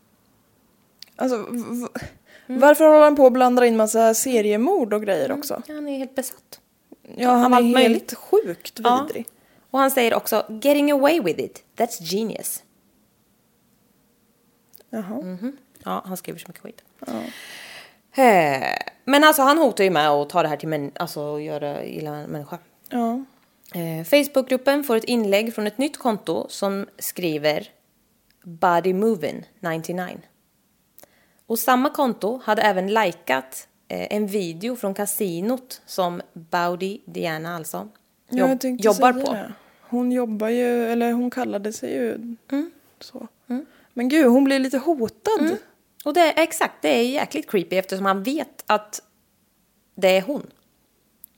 Alltså, 1.15 1.37
v- 1.51 1.87
varför 2.47 2.87
håller 2.87 3.01
han 3.03 3.15
på 3.15 3.25
att 3.25 3.33
blanda 3.33 3.65
in 3.65 3.77
massa 3.77 4.13
seriemord 4.13 4.93
och 4.93 5.01
grejer 5.03 5.31
också? 5.31 5.61
Han 5.67 5.87
är 5.87 5.97
helt 5.97 6.15
besatt. 6.15 6.59
Ja, 7.17 7.29
han 7.31 7.53
allt 7.53 7.61
är 7.61 7.65
helt 7.65 7.73
möjligt. 7.73 8.13
sjukt 8.13 8.79
Ja. 8.83 9.01
vidrig. 9.07 9.27
Och 9.71 9.79
han 9.79 9.91
säger 9.91 10.13
också 10.13 10.45
“Getting 10.61 10.91
away 10.91 11.21
with 11.21 11.39
it, 11.39 11.63
that's 11.75 12.01
genius”. 12.01 12.63
Jaha. 14.89 15.37
Ja, 15.83 16.01
han 16.05 16.17
skriver 16.17 16.39
så 16.39 16.47
mycket 16.47 16.63
skit. 16.63 16.83
Eh, 18.15 18.77
Men 19.05 19.23
alltså 19.23 19.41
han 19.41 19.57
hotar 19.57 19.83
ju 19.83 19.89
med 19.89 20.09
att 20.09 20.29
ta 20.29 20.41
det 20.43 20.47
här 20.49 20.57
till 20.57 20.69
män, 20.69 20.91
alltså 20.95 21.39
göra 21.39 21.83
illa 21.85 22.27
människa. 22.27 22.57
Ja. 22.89 23.23
Eh, 23.73 24.03
Facebookgruppen 24.05 24.83
får 24.83 24.95
ett 24.95 25.03
inlägg 25.03 25.55
från 25.55 25.67
ett 25.67 25.77
nytt 25.77 25.97
konto 25.97 26.45
som 26.49 26.87
skriver 26.99 27.67
Body 28.43 28.93
Movin 28.93 29.45
99. 29.59 30.17
Och 31.45 31.59
samma 31.59 31.89
konto 31.89 32.41
hade 32.43 32.61
även 32.61 32.87
likat 32.93 33.67
en 33.89 34.27
video 34.27 34.75
från 34.75 34.93
kasinot 34.93 35.81
som 35.85 36.21
Baudi 36.33 37.01
Diana 37.05 37.55
alltså 37.55 37.87
Ja, 38.29 38.49
jobb, 38.49 38.59
tänkte 38.59 38.85
jobbar 38.87 39.13
på. 39.13 39.33
Det. 39.33 39.53
Hon 39.81 40.11
jobbar 40.11 40.49
ju, 40.49 40.91
eller 40.91 41.11
hon 41.13 41.29
kallade 41.31 41.73
sig 41.73 41.93
ju 41.93 42.13
Mm. 42.51 42.71
så. 42.99 43.27
Men 43.93 44.09
gud, 44.09 44.25
hon 44.25 44.43
blir 44.43 44.59
lite 44.59 44.77
hotad. 44.77 45.57
Och 46.05 46.13
det 46.13 46.31
exakt, 46.31 46.73
det 46.81 46.89
är 46.89 47.03
jäkligt 47.03 47.51
creepy 47.51 47.75
eftersom 47.75 48.05
han 48.05 48.23
vet 48.23 48.63
att 48.65 49.01
det 49.95 50.17
är 50.17 50.21
hon 50.21 50.47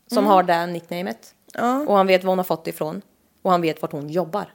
som 0.07 0.25
har 0.25 0.43
det 0.43 0.65
nicknamet. 0.65 1.35
Ja. 1.53 1.79
Och 1.79 1.95
han 1.97 2.07
vet 2.07 2.23
var 2.23 2.31
hon 2.31 2.39
har 2.39 2.43
fått 2.43 2.63
det 2.65 2.69
ifrån. 2.69 3.01
Och 3.41 3.51
han 3.51 3.61
vet 3.61 3.81
vart 3.81 3.91
hon 3.91 4.09
jobbar. 4.09 4.53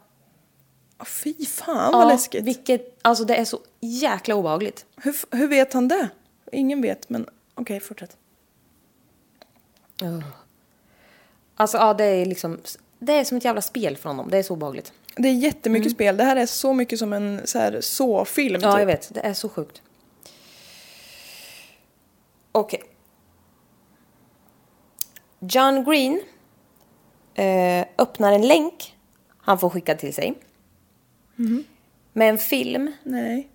Åh, 1.00 1.06
Fy 1.06 1.46
fan 1.46 1.92
vad 1.92 2.08
läskigt. 2.08 2.44
Vilket, 2.44 2.98
alltså 3.02 3.24
det 3.24 3.36
är 3.36 3.44
så 3.44 3.58
jäkla 3.80 4.34
obehagligt. 4.34 4.86
Hur, 4.96 5.16
hur 5.30 5.48
vet 5.48 5.72
han 5.72 5.88
det? 5.88 6.08
Ingen 6.52 6.82
vet, 6.82 7.08
men 7.08 7.26
okej, 7.56 7.80
fortsätt. 7.80 8.16
Alltså 11.54 11.76
ja, 11.76 11.94
det 11.94 12.04
är 12.04 12.26
liksom... 12.26 12.60
Det 12.98 13.12
är 13.12 13.24
som 13.24 13.36
ett 13.36 13.44
jävla 13.44 13.62
spel 13.62 13.96
för 13.96 14.08
honom. 14.08 14.30
Det 14.30 14.38
är 14.38 14.42
så 14.42 14.52
obehagligt. 14.54 14.92
Det 15.16 15.28
är 15.28 15.32
jättemycket 15.32 15.92
spel. 15.92 16.16
Det 16.16 16.24
här 16.24 16.36
är 16.36 16.46
så 16.46 16.74
mycket 16.74 16.98
som 16.98 17.12
en 17.12 17.40
så 17.44 17.58
här 17.58 17.80
så-film. 17.80 18.60
Ja, 18.62 18.72
typ. 18.72 18.78
jag 18.78 18.86
vet. 18.86 19.14
Det 19.14 19.20
är 19.20 19.34
så 19.34 19.48
sjukt. 19.48 19.82
Okej. 22.52 22.82
John 25.38 25.84
Green 25.84 26.22
eh, 27.34 27.86
öppnar 27.98 28.32
en 28.32 28.48
länk 28.48 28.96
han 29.46 29.58
får 29.58 29.70
skickad 29.70 29.98
till 29.98 30.14
sig. 30.14 30.34
Med 32.12 32.28
en 32.28 32.38
film. 32.38 32.92
Nej. 33.02 33.48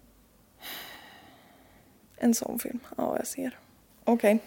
En 2.18 2.34
sån 2.34 2.60
film. 2.60 2.80
Ja, 2.98 3.18
jag 3.18 3.28
ser. 3.28 3.60
Okej. 4.04 4.40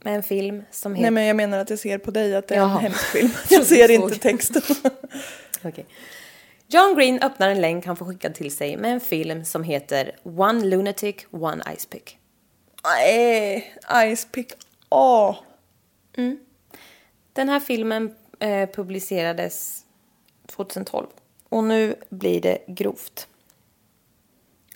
Med 0.00 0.14
en 0.14 0.22
film 0.22 0.62
som 0.70 0.94
heter... 0.94 1.02
Nej, 1.02 1.10
men 1.10 1.24
jag 1.24 1.36
menar 1.36 1.58
att 1.58 1.70
jag 1.70 1.78
ser 1.78 1.98
på 1.98 2.10
dig 2.10 2.36
att 2.36 2.48
det 2.48 2.54
är 2.54 2.58
Jaha. 2.58 2.76
en 2.76 2.82
hemsk 2.82 3.04
film. 3.04 3.30
Jag 3.50 3.66
ser 3.66 3.90
inte 3.90 4.14
texten. 4.14 4.62
Okej. 5.64 5.86
John 6.68 6.94
Green 6.96 7.22
öppnar 7.22 7.48
en 7.48 7.60
länk 7.60 7.86
han 7.86 7.96
får 7.96 8.06
skickad 8.06 8.34
till 8.34 8.56
sig 8.56 8.76
med 8.76 8.92
en 8.92 9.00
film 9.00 9.44
som 9.44 9.62
heter 9.62 10.16
One 10.22 10.64
Lunatic, 10.64 11.16
One 11.30 11.64
Ice 11.76 11.86
Pick. 11.86 12.18
Nej, 12.84 13.74
Ice 14.16 14.24
Pick. 14.32 14.52
Åh. 14.88 15.36
Den 17.32 17.48
här 17.48 17.60
filmen 17.60 18.14
eh, 18.38 18.68
publicerades 18.70 19.84
2012 20.46 21.06
och 21.48 21.64
nu 21.64 21.94
blir 22.08 22.40
det 22.40 22.58
grovt. 22.66 23.28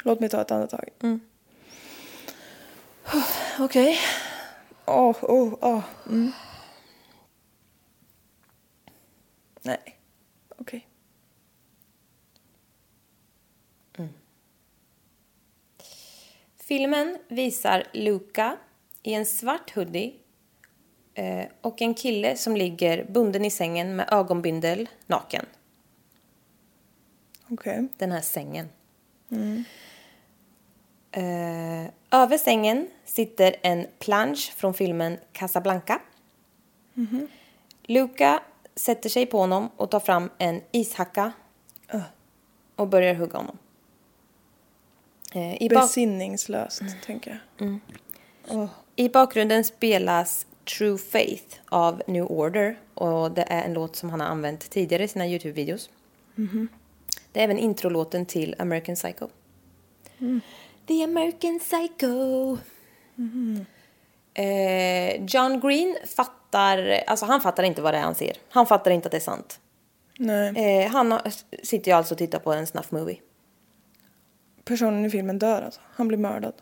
Låt 0.05 0.21
mig 0.21 0.29
ta 0.29 0.41
ett 0.41 0.51
andetag. 0.51 0.89
Okej. 3.59 3.99
Åh, 4.87 5.17
åh, 5.23 5.55
åh. 5.61 5.83
Mm. 6.07 6.33
Nej. 9.63 9.99
Okej. 10.59 10.87
Filmen 16.57 17.19
visar 17.29 17.85
Luca 17.93 18.57
i 19.03 19.15
en 19.15 19.27
svart 19.27 19.71
hoodie 19.75 20.15
eh, 21.15 21.47
och 21.61 21.83
en 21.83 21.95
kille 21.95 22.37
som 22.37 22.57
ligger 22.57 23.05
bunden 23.05 23.45
i 23.45 23.51
sängen 23.51 23.97
med 23.97 24.09
ögonbindel 24.13 24.89
naken. 25.07 25.47
Okej. 27.49 27.89
Den 27.99 28.13
här 28.13 28.21
sängen. 28.21 28.69
Eh, 31.13 31.91
över 32.11 32.39
sängen 32.39 32.89
sitter 33.05 33.57
en 33.63 33.87
plansch 33.99 34.53
från 34.57 34.75
filmen 34.75 35.19
Casablanca. 35.33 36.01
Luca 37.83 38.43
sätter 38.77 39.09
sig 39.09 39.27
på 39.27 39.39
honom 39.39 39.71
och 39.77 39.91
tar 39.91 40.01
fram 40.01 40.31
en 40.39 40.61
ishacka 40.73 41.33
och 42.77 42.89
börjar 42.89 43.15
hugga 43.15 43.39
honom. 43.39 43.59
Eh, 45.33 45.63
i, 45.63 45.69
Besinningslöst, 45.69 46.83
tänker 47.07 47.43
jag. 47.57 47.79
I 48.97 49.09
bakgrunden 49.09 49.65
spelas 49.65 50.47
True 50.79 50.99
Faith 50.99 51.57
av 51.65 52.03
New 52.07 52.25
Order 52.25 52.79
och 52.95 53.31
det 53.31 53.43
är 53.43 53.63
en 53.63 53.73
låt 53.73 53.97
som 53.97 54.11
han 54.11 54.21
har 54.21 54.27
använt 54.27 54.71
tidigare 54.71 55.05
i 55.05 55.09
sina 55.09 55.27
Youtube-videos. 55.27 55.91
Det 57.33 57.41
är 57.41 57.45
även 57.45 57.59
introlåten 57.59 58.27
till 58.27 58.55
American 58.59 58.95
Psycho. 58.95 59.29
The 60.91 61.05
American 61.05 61.59
Psycho. 61.59 62.59
Eh, 64.35 65.25
John 65.25 65.61
Green 65.61 65.97
fattar, 66.17 67.03
alltså 67.07 67.27
han 67.27 67.41
fattar 67.41 67.63
inte 67.63 67.83
vad 67.83 67.95
det 67.95 67.99
är 67.99 68.03
han 68.03 68.15
ser. 68.15 68.37
Han 68.49 68.67
fattar 68.67 68.91
inte 68.91 69.07
att 69.09 69.13
det 69.13 69.19
är 69.19 69.21
sant. 69.21 69.61
Nej. 70.19 70.83
Eh, 70.85 70.91
han 70.91 71.19
sitter 71.63 71.91
ju 71.91 71.97
alltså 71.97 72.15
och 72.15 72.19
tittar 72.19 72.39
på 72.39 72.53
en 72.53 72.67
snuff 72.67 72.91
movie. 72.91 73.21
Personen 74.65 75.05
i 75.05 75.11
filmen 75.11 75.39
dör 75.39 75.63
alltså. 75.63 75.81
Han 75.95 76.09
blir 76.09 76.19
mördad. 76.19 76.55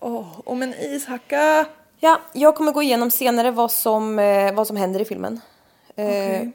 Åh, 0.00 0.40
om 0.44 0.62
en 0.62 0.74
ishacka. 0.74 1.66
Ja, 2.00 2.20
jag 2.32 2.56
kommer 2.56 2.72
gå 2.72 2.82
igenom 2.82 3.10
senare 3.10 3.50
vad 3.50 3.72
som, 3.72 4.18
eh, 4.18 4.54
vad 4.54 4.66
som 4.66 4.76
händer 4.76 5.00
i 5.00 5.04
filmen. 5.04 5.40
Okej. 5.90 6.52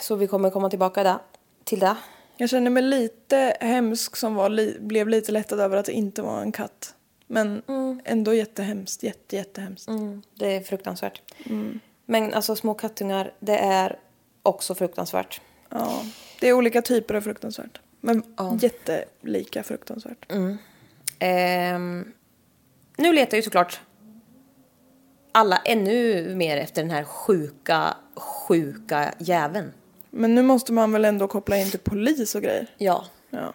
Så 0.00 0.14
vi 0.14 0.26
kommer 0.26 0.50
komma 0.50 0.70
tillbaka 0.70 1.02
där, 1.02 1.18
till 1.64 1.78
det. 1.78 1.96
Jag 2.36 2.50
känner 2.50 2.70
mig 2.70 2.82
lite 2.82 3.56
hemsk 3.60 4.16
som 4.16 4.34
var 4.34 4.48
li- 4.48 4.76
blev 4.80 5.08
lite 5.08 5.32
lättad 5.32 5.60
över 5.60 5.76
att 5.76 5.86
det 5.86 5.92
inte 5.92 6.22
var 6.22 6.40
en 6.40 6.52
katt. 6.52 6.94
Men 7.26 7.62
ändå 8.04 8.34
jättehemskt. 8.34 9.02
Jätte, 9.02 9.36
jättehemskt. 9.36 9.88
Det 10.34 10.56
är 10.56 10.60
fruktansvärt. 10.60 11.22
Men 12.06 12.34
alltså 12.34 12.56
små 12.56 12.74
kattungar, 12.74 13.32
det 13.40 13.58
är 13.58 13.98
också 14.42 14.74
fruktansvärt. 14.74 15.40
Ja. 15.70 16.02
Det 16.40 16.48
är 16.48 16.52
olika 16.52 16.82
typer 16.82 17.14
av 17.14 17.20
fruktansvärt. 17.20 17.80
Men 18.00 18.22
jättelika 18.60 19.62
fruktansvärt. 19.62 20.26
Ehm, 21.18 22.12
nu 22.96 23.12
letar 23.12 23.36
ju 23.36 23.42
såklart 23.42 23.80
alla 25.32 25.56
ännu 25.64 26.34
mer 26.34 26.56
efter 26.56 26.82
den 26.82 26.90
här 26.90 27.04
sjuka, 27.04 27.96
sjuka 28.16 29.14
jäveln. 29.18 29.72
Men 30.16 30.34
nu 30.34 30.42
måste 30.42 30.72
man 30.72 30.92
väl 30.92 31.04
ändå 31.04 31.28
koppla 31.28 31.58
in 31.58 31.70
till 31.70 31.80
polis 31.80 32.34
och 32.34 32.42
grejer. 32.42 32.74
Ja. 32.78 33.04
Ja. 33.30 33.54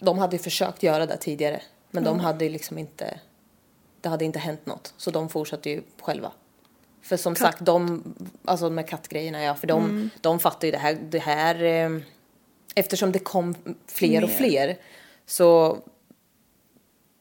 De 0.00 0.18
hade 0.18 0.36
ju 0.36 0.42
försökt 0.42 0.82
göra 0.82 1.06
det 1.06 1.16
tidigare. 1.16 1.62
Men 1.90 2.04
de 2.04 2.20
hade 2.20 2.48
liksom 2.48 2.78
inte... 2.78 3.20
Det 4.00 4.08
hade 4.08 4.24
inte 4.24 4.38
hänt 4.38 4.66
något. 4.66 4.94
Så 4.96 5.10
de 5.10 5.28
fortsatte 5.28 5.70
ju 5.70 5.82
själva. 6.00 6.32
För 7.02 7.16
som 7.16 7.36
sagt, 7.36 7.58
de... 7.60 8.04
Alltså 8.44 8.70
med 8.70 8.88
kattgrejerna, 8.88 9.42
ja. 9.42 9.54
För 9.54 9.66
de, 9.66 10.10
de 10.20 10.38
fattar 10.38 10.68
ju 10.68 10.72
det 10.72 10.78
här... 10.78 10.94
Det 10.94 11.18
här 11.18 11.62
eh, 11.62 12.00
eftersom 12.74 13.12
det 13.12 13.18
kom 13.18 13.54
fler 13.86 14.22
och 14.24 14.28
Mer. 14.28 14.36
fler. 14.36 14.78
Så... 15.26 15.78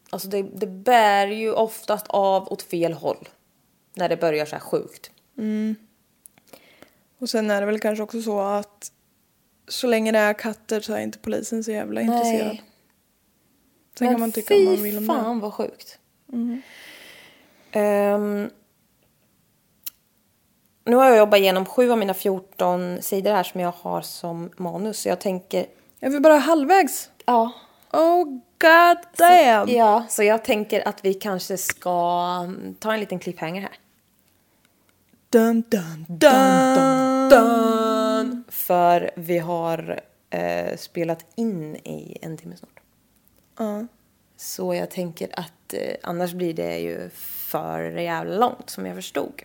Alltså 0.10 0.28
det, 0.28 0.42
det 0.42 0.68
bär 0.68 1.28
ju 1.28 1.54
oftast 1.54 2.08
av 2.08 2.52
åt 2.52 2.62
fel 2.62 2.94
håll. 2.94 3.28
När 3.98 4.10
det 4.10 4.18
börjar 4.18 4.46
så 4.46 4.56
här 4.56 4.60
sjukt. 4.60 5.12
Och 7.20 7.30
sen 7.30 7.52
är 7.52 7.62
det 7.62 7.66
väl 7.66 7.80
kanske 7.80 8.04
också 8.04 8.22
så 8.22 8.40
att 8.40 8.92
så 9.68 9.88
länge 9.88 10.12
det 10.12 10.20
är 10.20 10.34
katter 10.34 10.82
så 10.82 10.94
är 10.94 11.00
inte 11.00 11.20
polisen 11.20 11.64
så 11.64 11.72
jävla 11.72 12.02
intresserad. 12.02 12.58
Sen 13.98 14.08
kan 14.08 14.20
man 14.20 14.32
tycka 14.32 14.56
om 14.56 14.66
man 14.66 14.84
vill 14.84 14.98
om 14.98 15.08
det. 15.08 15.14
fan 15.14 15.40
vad 15.40 15.54
sjukt. 15.54 16.00
Ehm, 17.72 18.50
nu 20.86 20.96
har 20.96 21.06
jag 21.06 21.18
jobbat 21.18 21.40
igenom 21.40 21.66
sju 21.66 21.92
av 21.92 21.98
mina 21.98 22.14
14 22.14 23.02
sidor 23.02 23.32
här 23.32 23.44
som 23.44 23.62
jag 23.62 23.74
har 23.82 24.02
som 24.02 24.50
manus. 24.58 25.00
Så 25.00 25.10
jag 25.10 25.20
tänker... 25.20 25.66
Är 26.00 26.10
vi 26.10 26.20
bara 26.20 26.38
halvvägs? 26.38 27.10
Ja. 27.26 27.52
Oh 27.92 28.24
god 28.60 28.98
damn! 29.18 29.70
Ja, 29.70 30.06
så 30.10 30.24
jag 30.24 30.44
tänker 30.44 30.88
att 30.88 31.06
vi 31.06 31.14
kanske 31.14 31.58
ska 31.58 32.26
mm, 32.44 32.76
ta 32.80 32.94
en 32.94 33.00
liten 33.00 33.20
cliffhanger 33.20 33.62
här. 33.62 33.78
Dun, 35.38 35.64
dun, 35.70 36.06
dun, 36.08 37.30
dun. 37.30 38.44
För 38.48 39.12
vi 39.16 39.38
har 39.38 40.00
eh, 40.30 40.78
spelat 40.78 41.26
in 41.36 41.76
i 41.76 42.18
en 42.22 42.38
timme 42.38 42.56
snart. 42.58 42.80
Ja. 43.58 43.86
Så 44.38 44.74
jag 44.74 44.90
tänker 44.92 45.30
att 45.40 45.74
eh, 45.74 45.96
annars 46.04 46.34
blir 46.34 46.54
det 46.54 46.80
ju 46.80 47.10
för 47.50 47.84
jävla 47.84 48.36
långt 48.38 48.70
som 48.70 48.86
jag 48.86 48.96
förstod. 48.96 49.42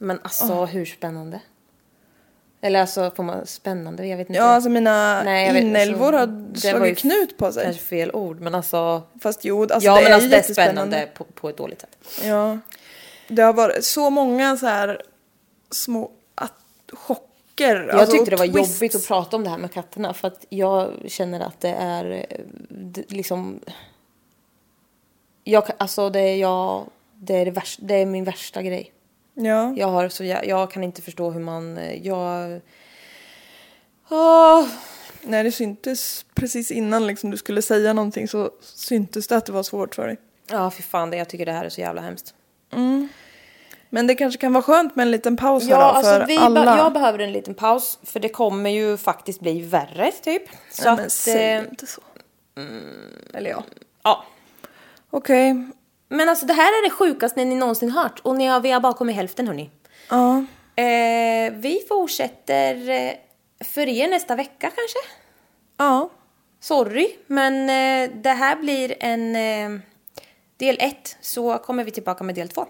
Men 0.00 0.18
alltså 0.22 0.64
hur 0.64 0.84
spännande? 0.84 1.40
Eller 2.60 2.80
alltså 2.80 3.10
får 3.16 3.22
man 3.22 3.46
spännande? 3.46 4.06
Jag 4.06 4.16
vet 4.16 4.28
inte. 4.28 4.38
Ja, 4.38 4.44
alltså 4.44 4.70
mina 4.70 5.22
Nej, 5.22 5.52
vet- 5.52 5.62
inälvor 5.62 6.14
alltså, 6.14 6.18
har 6.18 6.72
det 6.72 6.72
var 6.72 6.78
slagit 6.78 6.98
knut 6.98 7.38
på 7.38 7.52
sig. 7.52 7.64
Kanske 7.64 7.82
fel 7.82 8.10
ord 8.10 8.40
men 8.40 8.54
alltså. 8.54 9.02
Fast 9.20 9.44
jo, 9.44 9.62
alltså 9.62 9.80
ja 9.80 9.96
det 9.96 10.02
men 10.02 10.10
är 10.10 10.14
alltså 10.14 10.30
det 10.30 10.36
är 10.36 10.52
spännande 10.52 11.08
på, 11.14 11.24
på 11.24 11.48
ett 11.48 11.56
dåligt 11.56 11.80
sätt. 11.80 11.96
Ja. 12.24 12.58
Det 13.28 13.42
har 13.42 13.52
varit 13.52 13.84
så 13.84 14.10
många 14.10 14.56
så 14.56 14.66
här 14.66 15.02
små 15.70 16.10
att, 16.34 16.52
chocker. 16.92 17.76
Jag 17.76 17.90
alltså, 17.90 18.16
tyckte 18.16 18.30
det 18.30 18.36
var 18.36 18.46
twists. 18.46 18.74
jobbigt 18.82 18.94
att 18.94 19.06
prata 19.06 19.36
om 19.36 19.44
det 19.44 19.50
här 19.50 19.58
med 19.58 19.72
katterna 19.72 20.14
för 20.14 20.28
att 20.28 20.46
jag 20.48 20.92
känner 21.06 21.40
att 21.40 21.60
det 21.60 21.68
är 21.68 22.10
eh, 22.30 22.40
liksom... 23.08 23.60
Jag, 25.44 25.64
alltså 25.78 26.10
det 26.10 26.20
är 26.20 26.36
jag... 26.36 26.86
Det 27.14 27.34
är, 27.36 27.44
det, 27.44 27.50
värsta, 27.50 27.82
det 27.84 27.94
är 27.94 28.06
min 28.06 28.24
värsta 28.24 28.62
grej. 28.62 28.92
Ja. 29.34 29.74
Jag, 29.76 29.86
har 29.88 30.08
så, 30.08 30.24
jag, 30.24 30.46
jag 30.46 30.70
kan 30.70 30.84
inte 30.84 31.02
förstå 31.02 31.30
hur 31.30 31.40
man... 31.40 31.78
eh, 31.78 32.06
Jag... 32.06 32.60
Åh, 34.10 34.66
När 35.22 35.44
det 35.44 35.52
syntes 35.52 36.26
precis 36.34 36.70
innan 36.70 37.06
liksom, 37.06 37.30
du 37.30 37.36
skulle 37.36 37.62
säga 37.62 37.92
någonting 37.92 38.28
så 38.28 38.50
syntes 38.60 39.28
det 39.28 39.36
att 39.36 39.46
det 39.46 39.52
var 39.52 39.62
svårt 39.62 39.94
för 39.94 40.06
dig. 40.06 40.16
ja, 40.50 40.70
fy 40.70 40.82
fan. 40.82 41.10
Det, 41.10 41.16
jag 41.16 41.28
tycker 41.28 41.46
det 41.46 41.52
här 41.52 41.64
är 41.64 41.68
så 41.68 41.80
jävla 41.80 42.00
hemskt. 42.00 42.34
Men 43.90 44.06
det 44.06 44.14
kanske 44.14 44.40
kan 44.40 44.52
vara 44.52 44.62
skönt 44.62 44.96
med 44.96 45.02
en 45.02 45.10
liten 45.10 45.36
paus 45.36 45.64
Ja, 45.64 45.76
här 45.76 45.82
då, 45.82 45.88
alltså 45.90 46.10
för 46.12 46.26
vi 46.26 46.36
alla. 46.36 46.64
be- 46.64 46.78
jag 46.78 46.92
behöver 46.92 47.18
en 47.18 47.32
liten 47.32 47.54
paus 47.54 47.98
för 48.02 48.20
det 48.20 48.28
kommer 48.28 48.70
ju 48.70 48.96
faktiskt 48.96 49.40
bli 49.40 49.60
värre 49.62 50.12
typ. 50.12 50.42
Så 50.70 50.84
Nej, 50.84 50.96
men 50.96 51.06
att, 51.06 51.12
säg 51.12 51.52
eh, 51.54 51.60
inte 51.64 51.86
så. 51.86 52.00
Eller 53.34 53.50
ja. 53.50 53.62
ja. 54.02 54.24
Okej. 55.10 55.66
Men 56.08 56.28
alltså 56.28 56.46
det 56.46 56.52
här 56.52 56.66
är 56.66 56.84
det 56.84 56.90
sjukaste 56.90 57.44
ni 57.44 57.54
någonsin 57.54 57.90
hört 57.90 58.20
och 58.22 58.36
ni 58.36 58.46
har, 58.46 58.60
vi 58.60 58.70
har 58.70 58.80
bara 58.80 58.92
kommit 58.92 59.16
hälften 59.16 59.46
hörni. 59.46 59.70
Ja. 60.10 60.44
Eh, 60.82 61.52
vi 61.52 61.80
fortsätter 61.88 62.90
eh, 62.90 63.12
för 63.64 63.88
er 63.88 64.08
nästa 64.08 64.36
vecka 64.36 64.70
kanske. 64.70 64.98
Ja. 65.76 66.10
Sorry, 66.60 67.08
men 67.26 67.54
eh, 67.70 68.16
det 68.16 68.30
här 68.30 68.56
blir 68.56 68.94
en 69.00 69.36
eh, 69.36 69.80
del 70.56 70.76
ett 70.80 71.16
så 71.20 71.58
kommer 71.58 71.84
vi 71.84 71.90
tillbaka 71.90 72.24
med 72.24 72.34
del 72.34 72.48
två. 72.48 72.66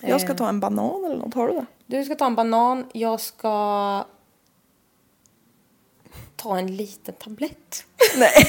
Jag 0.00 0.20
ska 0.20 0.34
ta 0.34 0.48
en 0.48 0.60
banan 0.60 1.04
eller 1.04 1.16
något. 1.16 1.34
Har 1.34 1.48
du 1.48 1.54
det? 1.54 1.66
Du 1.86 2.04
ska 2.04 2.14
ta 2.14 2.26
en 2.26 2.34
banan, 2.34 2.86
jag 2.92 3.20
ska 3.20 4.04
ta 6.36 6.58
en 6.58 6.76
liten 6.76 7.14
tablett. 7.14 7.84
Nej. 8.16 8.32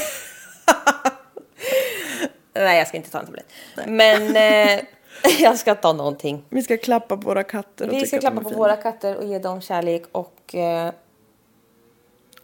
Nej, 2.54 2.78
jag 2.78 2.88
ska 2.88 2.98
inte 2.98 3.12
ta 3.12 3.20
en 3.20 3.26
tablett. 3.26 3.48
Men 3.88 4.36
eh, 4.36 4.80
jag 5.40 5.60
ska 5.60 5.76
ta 5.76 5.94
någonting. 5.94 6.46
Vi 6.50 6.62
ska 6.62 6.78
klappa 6.78 7.18
på 7.18 7.28
våra 7.28 7.44
katter 7.44 7.88
och 7.88 7.94
Vi 7.94 8.08
ska 8.08 8.20
klappa 8.20 8.42
på 8.42 8.50
fina. 8.50 8.58
våra 8.58 8.76
katter 8.76 9.16
och 9.16 9.26
ge 9.26 9.40
dem 9.40 9.62
kärlek 9.62 10.04
och... 10.12 10.56
Eh, 10.56 10.94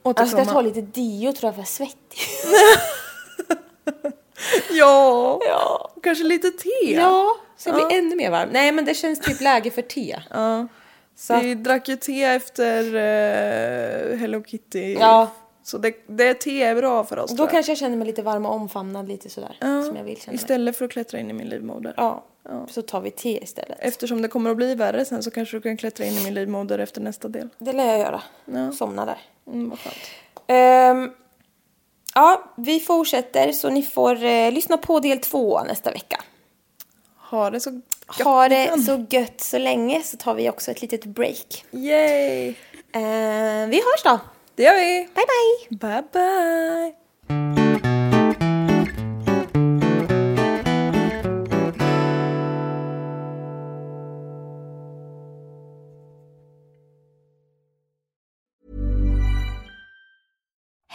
jag 0.04 0.30
ska 0.30 0.46
ta 0.46 0.62
lite 0.62 0.82
dio 0.82 1.32
tror 1.34 1.48
jag 1.48 1.56
för 1.56 1.62
jag 1.62 1.68
är 1.68 1.72
svettig. 1.72 2.20
Ja. 4.72 5.40
Ja. 5.48 5.92
Kanske 6.04 6.24
lite 6.24 6.52
te. 6.52 6.94
Ja, 6.94 7.36
så 7.58 7.70
jag 7.70 7.76
blir 7.76 7.86
Ja. 7.90 7.98
ännu 7.98 8.16
mer 8.16 8.32
varm. 8.32 8.50
Nej, 8.52 8.72
men 8.72 8.86
det 8.86 8.94
känns 8.94 9.20
typ 9.20 9.42
läge 9.42 9.72
för 9.72 9.82
te. 9.82 10.20
Ja. 10.30 10.68
Så 11.18 11.40
Vi 11.40 11.56
drack 11.56 11.88
ju 11.90 11.96
te 11.96 12.24
efter 12.24 12.84
uh, 12.84 14.18
Hello 14.18 14.44
Kitty. 14.44 14.94
Ja. 14.94 15.32
Så 15.64 15.78
det, 15.78 15.94
det 16.08 16.34
te 16.34 16.64
är 16.64 16.76
bra 16.76 17.04
för 17.04 17.20
oss 17.20 17.32
då 17.32 17.36
tror 17.38 17.48
jag. 17.48 17.52
kanske 17.52 17.72
jag 17.72 17.78
känner 17.80 17.98
mig 17.98 18.08
lite 18.08 18.22
varm 18.22 18.46
och 18.46 18.54
omfamnad 18.54 19.08
lite 19.08 19.30
sådär. 19.30 19.58
Ja. 19.62 19.84
Som 19.84 19.96
jag 19.96 20.04
vill 20.04 20.18
känna 20.18 20.32
mig. 20.32 20.36
Istället 20.36 20.78
för 20.78 20.86
att 20.86 20.92
klättra 20.92 21.20
in 21.20 21.30
i 21.30 21.34
min 21.34 21.48
livmoder. 21.50 21.94
Ja, 21.98 22.24
så 22.70 22.82
tar 22.82 23.02
vi 23.02 23.12
te 23.12 23.44
istället. 23.44 23.78
Eftersom 23.82 24.22
det 24.22 24.28
kommer 24.28 24.50
att 24.50 24.58
bli 24.58 24.76
värre 24.76 25.06
sen 25.06 25.24
så 25.24 25.32
kanske 25.32 25.58
du 25.58 25.62
kan 25.62 25.78
klättra 25.78 26.06
in 26.06 26.14
i 26.14 26.24
min 26.24 26.34
livmoder 26.34 26.80
efter 26.80 27.02
nästa 27.02 27.28
del. 27.28 27.50
Det 27.58 27.74
lär 27.74 27.86
jag 27.86 28.00
göra. 28.00 28.22
Ja. 28.46 28.72
Somna 28.72 29.06
där. 29.06 29.18
Mm, 29.48 29.70
vad 29.70 29.80
skönt. 29.80 29.96
Ehm, 30.48 31.12
ja, 32.16 32.54
vi 32.56 32.80
fortsätter 32.80 33.52
så 33.52 33.70
ni 33.70 33.84
får 33.84 34.24
eh, 34.24 34.52
lyssna 34.52 34.78
på 34.78 35.00
del 35.00 35.20
två 35.20 35.64
nästa 35.64 35.92
vecka. 35.92 36.22
Ha 37.18 37.50
det 37.50 37.60
så 37.60 37.72
gött 38.18 38.28
Ha 38.28 38.50
det 38.50 38.82
så 38.86 39.06
gött 39.10 39.42
så 39.42 39.58
länge 39.58 40.04
så 40.04 40.18
tar 40.18 40.34
vi 40.34 40.50
också 40.50 40.72
ett 40.72 40.82
litet 40.82 41.06
break. 41.06 41.66
Yay! 41.72 42.54
Ehm, 42.92 43.70
vi 43.70 43.76
hörs 43.78 44.04
då. 44.04 44.20
Det 44.56 44.64
gör 44.64 44.76
vi! 44.76 45.08
Bye 45.16 45.26
bye! 45.26 45.78
Bye 45.78 46.04
bye! 46.12 47.65